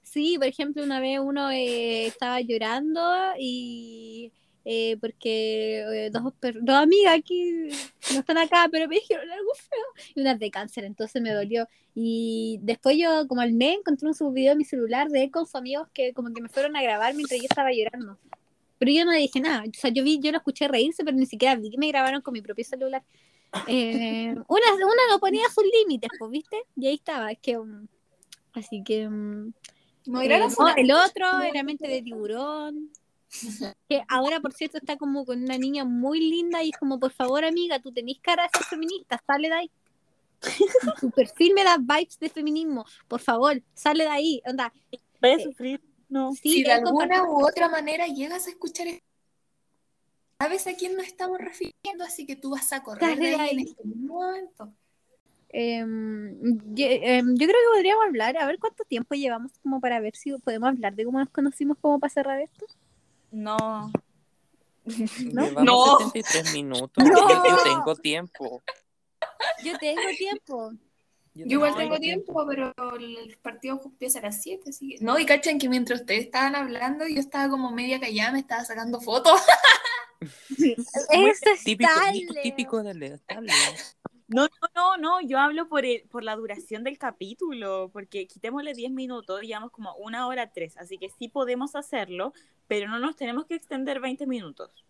sí, 0.03 0.37
por 0.39 0.47
ejemplo, 0.47 0.83
una 0.83 1.01
vez 1.01 1.19
uno 1.19 1.51
eh, 1.51 2.07
estaba 2.07 2.41
llorando 2.41 3.01
y 3.39 4.33
eh, 4.69 4.97
porque 5.01 6.07
eh, 6.07 6.11
dos, 6.11 6.25
dos 6.61 6.77
amigas 6.77 7.15
aquí 7.15 7.69
no 8.13 8.19
están 8.19 8.37
acá, 8.37 8.69
pero 8.69 8.89
me 8.89 8.97
dijeron 8.97 9.31
algo 9.31 9.53
feo 9.55 10.13
y 10.17 10.21
unas 10.23 10.41
de 10.41 10.51
cáncer, 10.51 10.83
entonces 10.85 11.23
me 11.23 11.31
dolió. 11.33 11.69
Y 11.95 12.59
después 12.63 12.97
yo, 12.99 13.29
como 13.29 13.43
al 13.43 13.53
mes, 13.53 13.79
encontré 13.79 14.09
un 14.09 14.15
subvideo 14.15 14.53
en 14.53 14.59
mi 14.59 14.65
celular 14.65 15.09
de 15.09 15.23
él 15.23 15.31
con 15.31 15.47
sus 15.47 15.55
amigos 15.55 15.89
que 15.95 16.13
como 16.13 16.33
que 16.35 16.43
me 16.43 16.49
fueron 16.49 16.75
a 16.77 16.83
grabar 16.83 17.15
mientras 17.15 17.41
yo 17.41 17.47
estaba 17.49 17.71
llorando. 17.73 18.19
Pero 18.79 18.91
yo 18.91 19.05
no 19.05 19.13
dije 19.13 19.39
nada, 19.39 19.63
o 19.69 19.73
sea, 19.73 19.91
yo 19.91 20.03
vi, 20.03 20.19
yo 20.19 20.33
lo 20.33 20.39
escuché 20.39 20.67
reírse, 20.67 21.05
pero 21.05 21.17
ni 21.17 21.27
siquiera 21.27 21.55
vi 21.55 21.71
que 21.71 21.79
me 21.79 21.87
grabaron 21.87 22.21
con 22.21 22.33
mi 22.33 22.43
propio 22.43 22.65
celular. 22.65 23.05
Eh, 23.67 24.31
una, 24.49 24.75
una 24.75 25.03
no 25.11 25.19
ponía 25.19 25.49
sus 25.49 25.65
límites, 25.81 26.11
pues, 26.19 26.31
¿viste? 26.31 26.63
Y 26.77 26.87
ahí 26.87 26.95
estaba, 26.95 27.31
es 27.33 27.39
que... 27.41 27.59
um, 27.59 27.87
así 28.53 28.83
que... 28.85 29.07
um, 29.07 29.53
No 30.07 30.21
eh, 30.23 30.29
no, 30.59 30.75
el 30.77 30.93
otro 30.93 31.41
era 31.41 31.63
mente 31.63 31.89
de 31.89 32.03
tiburón. 32.03 32.91
Que 33.89 34.03
ahora, 34.09 34.41
por 34.41 34.53
cierto, 34.53 34.79
está 34.79 34.97
como 34.97 35.25
con 35.25 35.43
una 35.43 35.59
niña 35.59 35.85
muy 35.85 36.21
linda 36.21 36.63
y 36.63 36.71
es 36.71 36.77
como, 36.79 36.99
por 36.99 37.13
favor, 37.13 37.45
amiga, 37.45 37.81
tú 37.81 37.93
tenés 37.93 38.19
cara 38.21 38.45
de 38.45 38.49
ser 38.57 38.67
feminista, 38.67 39.23
sale 39.27 39.49
de 39.49 39.55
ahí. 39.55 39.71
Tu 41.01 41.11
perfil 41.11 41.55
me 41.55 41.65
da 41.65 41.77
vibes 41.79 42.19
de 42.19 42.29
feminismo. 42.29 42.85
Por 43.09 43.21
favor, 43.21 43.61
sale 43.75 44.05
de 44.05 44.11
ahí. 44.11 44.43
Onda, 44.47 44.73
Voy 45.21 45.31
a 45.31 45.35
Eh, 45.35 45.43
sufrir. 45.43 45.81
No. 46.09 46.33
sí, 46.35 46.53
si 46.53 46.63
de 46.63 46.73
alguna 46.73 47.25
u 47.25 47.45
otra 47.45 47.69
manera 47.69 48.07
llegas 48.07 48.47
a 48.47 48.51
escuchar 48.51 48.87
esto, 48.87 49.06
sabes 50.39 50.67
a 50.67 50.75
quién 50.75 50.97
nos 50.97 51.07
estamos 51.07 51.39
refiriendo, 51.39 52.05
así 52.05 52.27
que 52.27 52.37
tú 52.37 52.51
vas 52.51 52.73
a 52.73 52.83
correr 52.83 53.19
de 53.19 53.35
ahí 53.35 53.51
en 53.53 53.61
este 53.61 53.83
momento. 53.85 54.73
Em, 55.49 56.37
yo, 56.75 56.87
em, 56.87 57.29
yo 57.37 57.47
creo 57.47 57.61
que 57.61 57.77
podríamos 57.77 58.05
hablar, 58.05 58.37
a 58.37 58.47
ver 58.47 58.59
cuánto 58.59 58.85
tiempo 58.85 59.15
llevamos 59.15 59.53
como 59.63 59.81
para 59.81 60.01
ver 60.01 60.15
si 60.17 60.33
podemos 60.39 60.69
hablar 60.69 60.95
de 60.95 61.05
cómo 61.05 61.19
nos 61.19 61.31
conocimos 61.31 61.79
como 61.81 61.99
para 61.99 62.13
cerrar 62.13 62.41
esto. 62.41 62.67
No. 63.33 63.91
Llevamos 64.87 65.65
No. 65.65 65.99
73 66.13 66.53
minutos. 66.55 67.05
No. 67.05 67.29
Yo, 67.29 67.63
tengo 67.65 67.97
tiempo. 67.97 68.63
Yo 69.65 69.77
tengo 69.79 70.01
tiempo. 70.17 70.73
Yo 71.35 71.45
igual 71.47 71.77
tengo 71.77 71.99
tiempo, 71.99 72.47
pero 72.47 72.73
el 72.99 73.37
partido 73.43 73.81
empieza 73.85 74.21
a 74.21 74.23
las 74.23 74.41
7, 74.41 74.71
así 74.71 74.89
que... 74.89 75.05
No, 75.05 75.19
y 75.19 75.27
cachan 75.27 75.59
que 75.59 75.69
mientras 75.69 76.01
ustedes 76.01 76.25
estaban 76.25 76.55
hablando, 76.55 77.07
yo 77.07 77.21
estaba 77.21 77.51
como 77.51 77.73
media 77.73 78.01
callada, 78.01 78.33
me 78.33 78.39
estaba 78.39 78.65
sacando 78.65 79.01
fotos. 79.01 79.39
Es 80.21 81.41
Típico, 81.65 81.91
típico 82.43 82.83
de. 82.83 83.21
No, 84.29 84.43
no, 84.49 84.49
no, 84.75 84.97
no, 84.97 85.21
yo 85.21 85.39
hablo 85.39 85.69
por, 85.69 85.85
el, 85.85 86.03
por 86.09 86.25
la 86.25 86.35
duración 86.35 86.83
del 86.83 86.99
capítulo, 86.99 87.91
porque 87.93 88.27
quitémosle 88.27 88.75
10 88.75 88.91
minutos, 88.91 89.41
digamos 89.41 89.71
como 89.71 89.95
una 89.97 90.27
hora 90.27 90.51
tres, 90.51 90.77
así 90.79 90.99
que 90.99 91.11
sí 91.11 91.29
podemos 91.29 91.77
hacerlo, 91.77 92.33
pero 92.67 92.89
no 92.89 92.99
nos 92.99 93.15
tenemos 93.15 93.47
que 93.47 93.55
extender 93.55 94.01
20 94.01 94.27
minutos. 94.27 94.85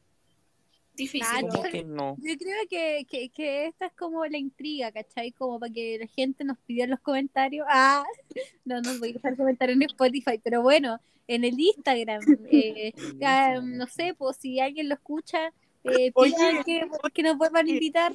Difícil. 0.94 1.28
Ah, 1.30 1.40
¿Cómo 1.42 1.64
yo- 1.64 1.70
que 1.70 1.84
no? 1.84 2.16
Yo 2.18 2.34
creo 2.38 2.56
que, 2.70 3.06
que, 3.06 3.28
que 3.28 3.66
esta 3.66 3.86
es 3.86 3.92
como 3.92 4.24
la 4.24 4.38
intriga, 4.38 4.90
¿cachai? 4.90 5.30
Como 5.32 5.60
para 5.60 5.70
que 5.70 5.98
la 5.98 6.06
gente 6.06 6.42
nos 6.42 6.56
pidiera 6.58 6.84
en 6.84 6.90
los 6.92 7.00
comentarios. 7.00 7.66
Ah, 7.68 8.02
no, 8.64 8.80
no 8.80 8.98
voy 8.98 9.10
a 9.10 9.12
dejar 9.12 9.36
comentarios 9.36 9.76
en 9.76 9.82
Spotify, 9.82 10.40
pero 10.42 10.62
bueno, 10.62 10.98
en 11.28 11.44
el 11.44 11.58
Instagram. 11.58 12.22
eh, 12.50 12.92
no 13.64 13.86
sé, 13.86 14.14
pues 14.16 14.36
si 14.38 14.60
alguien 14.60 14.88
lo 14.88 14.94
escucha, 14.94 15.52
eh, 15.84 16.12
pidan 16.12 16.64
que, 16.64 16.88
que 17.14 17.22
nos 17.22 17.36
vuelvan 17.36 17.66
a 17.66 17.70
invitar. 17.70 18.12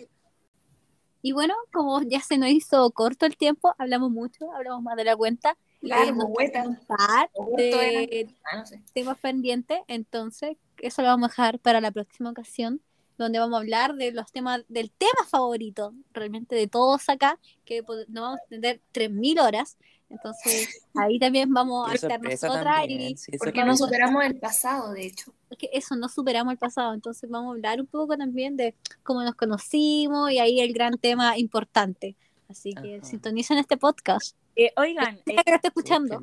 Y 1.24 1.34
bueno, 1.34 1.54
como 1.72 2.02
ya 2.02 2.20
se 2.20 2.38
nos 2.38 2.50
hizo 2.50 2.90
corto 2.92 3.26
el 3.28 3.38
tiempo, 3.38 3.76
hablamos 3.78 4.10
mucho, 4.12 4.52
hablamos 4.54 4.82
más 4.82 4.96
de 4.96 5.04
la 5.04 5.16
cuenta. 5.16 5.56
Largo, 5.82 6.24
Eh, 6.24 6.26
hueta. 6.30 6.64
un 6.68 6.76
par 6.86 7.30
Corto 7.34 7.54
de 7.56 8.28
Ah, 8.52 8.58
no 8.58 8.66
sé. 8.66 8.82
temas 8.94 9.18
pendientes, 9.18 9.80
entonces 9.88 10.58
eso 10.78 11.02
lo 11.02 11.08
vamos 11.10 11.28
a 11.28 11.32
dejar 11.32 11.60
para 11.60 11.82
la 11.82 11.92
próxima 11.92 12.30
ocasión, 12.32 12.82
donde 13.18 13.40
vamos 13.40 13.56
a 13.56 13.62
hablar 13.62 13.96
de 13.96 14.12
los 14.12 14.32
temas, 14.32 14.64
del 14.68 14.92
tema 14.92 15.26
favorito, 15.28 15.94
realmente 16.14 16.56
de 16.56 16.68
todos 16.68 17.08
acá, 17.10 17.40
que 17.66 17.82
nos 17.82 18.08
vamos 18.24 18.38
a 18.40 18.42
extender 18.44 18.82
3.000 18.92 19.40
horas, 19.40 19.78
entonces 20.12 20.82
ahí 20.96 21.18
también 21.20 21.54
vamos 21.54 21.90
a 21.90 21.96
estar 21.96 22.22
nosotras 22.22 22.64
también, 22.64 23.02
y 23.02 23.18
sí, 23.18 23.32
Porque 23.38 23.64
no 23.64 23.76
superamos 23.78 24.24
el 24.26 24.38
pasado, 24.38 24.92
de 24.92 25.06
hecho. 25.08 25.34
es 25.50 25.58
que 25.58 25.70
eso, 25.74 25.96
no 25.96 26.10
superamos 26.10 26.52
el 26.52 26.58
pasado, 26.58 26.94
entonces 26.94 27.30
vamos 27.30 27.50
a 27.50 27.56
hablar 27.56 27.80
un 27.80 27.88
poco 27.88 28.18
también 28.18 28.58
de 28.58 28.76
cómo 29.04 29.24
nos 29.24 29.36
conocimos 29.36 30.32
y 30.32 30.40
ahí 30.40 30.60
el 30.60 30.74
gran 30.74 30.98
tema 30.98 31.38
importante. 31.38 32.16
Así 32.50 32.74
que 32.74 32.98
Ajá. 32.98 33.06
sintonicen 33.06 33.58
este 33.58 33.78
podcast. 33.78 34.36
Eh, 34.56 34.74
oigan, 34.76 35.20
eh, 35.26 35.36
que 35.44 35.52
lo 35.52 35.56
esté 35.56 35.70
escuchando. 35.70 36.22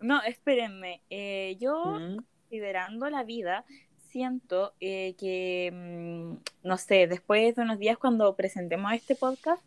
No, 0.00 0.20
espérenme, 0.22 1.00
eh, 1.10 1.56
yo 1.60 2.00
Mm, 2.00 2.16
considerando 2.48 3.08
la 3.08 3.22
vida, 3.22 3.64
siento 4.10 4.74
eh, 4.80 5.14
que, 5.18 5.70
mm, 5.72 6.66
no 6.66 6.76
sé, 6.76 7.06
después 7.06 7.54
de 7.54 7.62
unos 7.62 7.78
días 7.78 7.96
cuando 7.96 8.34
presentemos 8.34 8.92
este 8.92 9.14
podcast, 9.14 9.62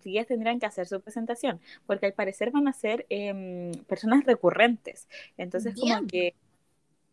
chiquillas 0.00 0.26
tendrán 0.26 0.58
que 0.58 0.66
hacer 0.66 0.86
su 0.86 1.00
presentación, 1.00 1.60
porque 1.86 2.06
al 2.06 2.12
parecer 2.12 2.50
van 2.50 2.68
a 2.68 2.72
ser 2.72 3.06
em, 3.08 3.72
personas 3.86 4.24
recurrentes. 4.24 5.08
Entonces, 5.36 5.74
como 5.78 6.06
que, 6.06 6.34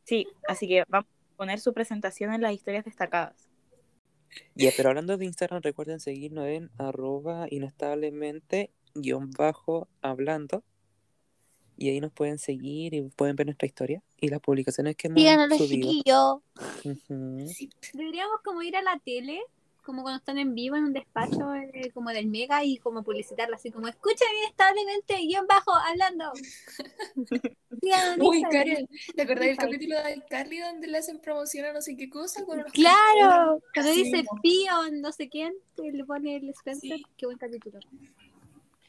sí, 0.04 0.28
así 0.48 0.68
que 0.68 0.84
vamos 0.88 1.10
a 1.34 1.38
poner 1.38 1.60
su 1.60 1.74
presentación 1.74 2.34
en 2.34 2.42
las 2.42 2.54
historias 2.54 2.86
destacadas. 2.86 3.48
Ya, 4.56 4.72
pero 4.76 4.90
hablando 4.90 5.18
de 5.18 5.26
Instagram, 5.26 5.62
recuerden 5.62 6.00
seguirnos 6.00 6.48
en 6.48 6.70
arroba 6.78 7.48
inestablemente 7.50 8.72
guion 8.94 9.32
bajo 9.32 9.88
hablando. 10.02 10.64
Y 11.80 11.90
ahí 11.90 12.00
nos 12.00 12.12
pueden 12.12 12.40
seguir 12.40 12.96
y 12.96 13.02
pueden 13.04 13.36
ver 13.36 13.46
nuestra 13.46 13.68
historia 13.68 14.02
y 14.20 14.30
las 14.30 14.40
publicaciones 14.40 14.96
que 14.96 15.08
hemos 15.08 15.50
los 15.50 15.60
subido. 15.60 16.42
chiquillos. 16.84 17.00
Ujú. 17.10 17.48
Sí. 17.48 17.70
Deberíamos 17.94 18.42
como 18.44 18.64
ir 18.64 18.76
a 18.76 18.82
la 18.82 19.00
tele, 19.06 19.40
como 19.88 20.02
cuando 20.02 20.18
están 20.20 20.38
en 20.38 20.54
vivo 20.54 20.76
en 20.76 20.84
un 20.84 20.94
despacho 20.94 21.56
eh, 21.56 21.92
como 21.94 22.10
del 22.10 22.28
Mega 22.28 22.62
y 22.66 22.78
como 22.78 23.04
publicitarla 23.04 23.56
así 23.56 23.72
como 23.72 23.88
escucha 23.88 24.26
bien 24.34 24.50
establemente, 24.50 25.16
guion 25.16 25.48
bajo, 25.48 25.72
hablando. 25.74 26.34
Uy. 28.20 28.44
Karen, 28.52 28.90
¿te 29.16 29.22
acordás 29.22 29.46
del 29.46 29.58
capítulo 29.58 29.96
de 30.04 30.22
Carly 30.30 30.60
donde 30.60 30.88
le 30.88 30.98
hacen 30.98 31.20
promoción 31.20 31.66
a 31.68 31.72
no 31.74 31.82
sé 31.82 31.96
qué 31.96 32.10
cosa? 32.10 32.44
Con 32.46 32.62
Claro, 32.74 33.62
cuando 33.74 33.92
dice. 33.94 34.26
Pion, 34.44 35.00
no 35.00 35.14
sé 35.14 35.30
quién, 35.30 35.54
que 35.78 35.90
le 35.94 36.04
pone 36.04 36.36
el 36.36 36.50
Spencer, 36.50 36.98
Sí. 36.98 37.06
qué 37.16 37.26
buen 37.26 37.38
capítulo. 37.38 37.80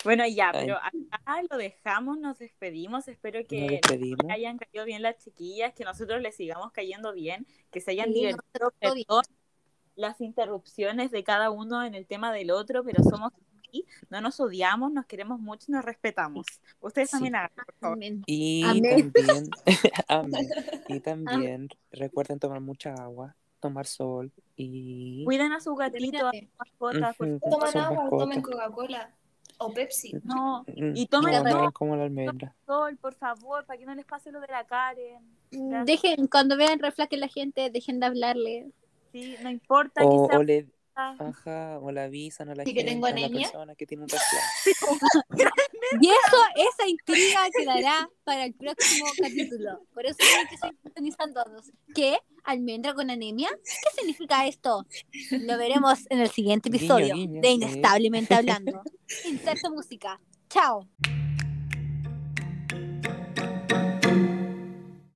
Bueno, 0.05 0.27
ya, 0.27 0.51
Ay. 0.53 0.67
pero 0.67 0.79
acá 0.79 1.43
lo 1.49 1.57
dejamos, 1.59 2.19
nos 2.19 2.39
despedimos, 2.39 3.07
espero 3.07 3.41
que 3.47 3.69
despedimos. 3.69 4.31
hayan 4.31 4.59
caído 4.59 4.85
bien 4.85 5.03
las 5.03 5.19
chiquillas, 5.19 5.75
que 5.75 5.85
nosotros 5.85 6.21
les 6.23 6.35
sigamos 6.35 6.73
cayendo 6.73 7.13
bien, 7.13 7.47
que 7.71 7.81
se 7.81 7.93
hayan 7.93 8.09
Sí, 8.09 8.15
divertido, 8.15 8.43
nosotros 8.55 8.73
todo 8.81 8.95
bien. 8.95 9.07
perdón 9.07 9.25
las 9.99 10.21
interrupciones 10.21 11.11
de 11.11 11.25
cada 11.25 11.51
uno 11.51 11.83
en 11.85 11.95
el 11.95 12.07
tema 12.07 12.33
del 12.33 12.51
otro, 12.53 12.85
pero 12.85 13.03
somos 13.03 13.33
así, 13.67 13.85
no 14.11 14.21
nos 14.21 14.39
odiamos, 14.41 14.93
nos 14.93 15.07
queremos 15.07 15.41
mucho 15.41 15.67
y 15.69 15.73
nos 15.73 15.85
respetamos. 15.85 16.47
Ustedes 16.81 17.11
Sí. 17.11 17.17
también 17.17 17.35
hagan, 17.37 17.51
por 17.67 17.75
favor. 17.75 17.97
Amén. 17.99 18.23
Y 18.27 18.63
Amén. 18.65 19.13
también, 19.13 19.51
amén. 20.09 20.49
Y 20.89 21.01
también 21.01 21.69
recuerden 21.91 22.39
tomar 22.39 22.61
mucha 22.61 22.95
agua, 22.95 23.35
tomar 23.61 23.87
sol 23.87 24.31
y 24.57 25.25
Cuiden 25.25 25.53
a 25.53 25.61
su 25.61 25.75
gatito, 25.75 26.29
a 26.29 26.31
sus 26.33 26.49
mascotas. 26.59 27.17
Toman 27.17 27.77
agua, 27.77 28.03
mascotas. 28.05 28.19
tomen 28.21 28.43
Coca-Cola 28.43 29.11
o 29.59 29.73
Pepsi. 29.75 30.13
No, 30.23 30.65
Mm, 30.69 30.93
Y 30.95 31.07
tomen 31.07 31.43
no, 31.43 31.65
no 31.65 31.73
como 31.73 31.97
la 31.97 32.05
almendra. 32.05 32.55
sol, 32.67 32.97
por 32.99 33.15
favor, 33.15 33.67
para 33.67 33.77
que 33.79 33.85
no 33.85 33.95
les 33.97 34.05
pase 34.07 34.31
lo 34.31 34.41
de 34.41 34.47
la 34.47 34.65
Karen. 34.65 35.25
Gracias. 35.51 35.87
Dejen, 35.87 36.29
cuando 36.29 36.57
vean 36.57 36.79
reflaque 36.79 37.17
la 37.17 37.27
gente, 37.27 37.69
dejen 37.71 37.99
de 37.99 38.07
hablarle. 38.07 38.71
Sí, 39.13 39.37
no 39.43 39.51
importa 39.51 40.05
O, 40.05 40.27
que 40.27 40.33
sea 40.33 40.39
o 40.39 40.43
le 40.43 40.67
Ah, 41.01 41.15
ajá, 41.21 41.79
o 41.79 41.93
le 41.93 42.01
avisan 42.01 42.49
a 42.49 42.57
la 42.57 42.65
Sí, 42.65 42.75
que 42.75 42.83
tengo 42.83 43.07
a 43.07 43.11
la 43.11 43.19
anemia. 43.19 43.43
persona 43.43 43.77
que 43.77 43.87
tiene 43.87 44.03
un 44.03 44.09
resfriado. 44.09 44.47
Y 46.01 46.09
eso, 46.09 46.37
esa 46.57 46.89
intriga 46.89 47.41
quedará 47.57 48.11
para 48.25 48.47
el 48.47 48.55
próximo 48.55 49.07
capítulo. 49.17 49.87
Por 49.95 50.07
eso 50.07 50.17
tienen 50.19 50.49
que 50.49 50.59
seguir 50.59 50.77
sintonizando 50.83 51.45
todos. 51.45 51.71
¿Qué? 51.95 52.19
¿Almendra 52.43 52.95
con 52.95 53.11
anemia? 53.11 53.49
¿Qué 53.65 54.01
significa 54.01 54.49
esto? 54.49 54.85
Lo 55.31 55.57
veremos 55.57 56.01
en 56.11 56.19
el 56.19 56.31
siguiente 56.31 56.69
episodio 56.69 57.15
guiño, 57.15 57.43
de 57.43 57.49
eh. 57.49 57.53
Inestablemente 57.53 58.35
Hablando. 58.35 58.83
Inserta 59.25 59.71
música. 59.71 60.21
Chao. 60.49 60.89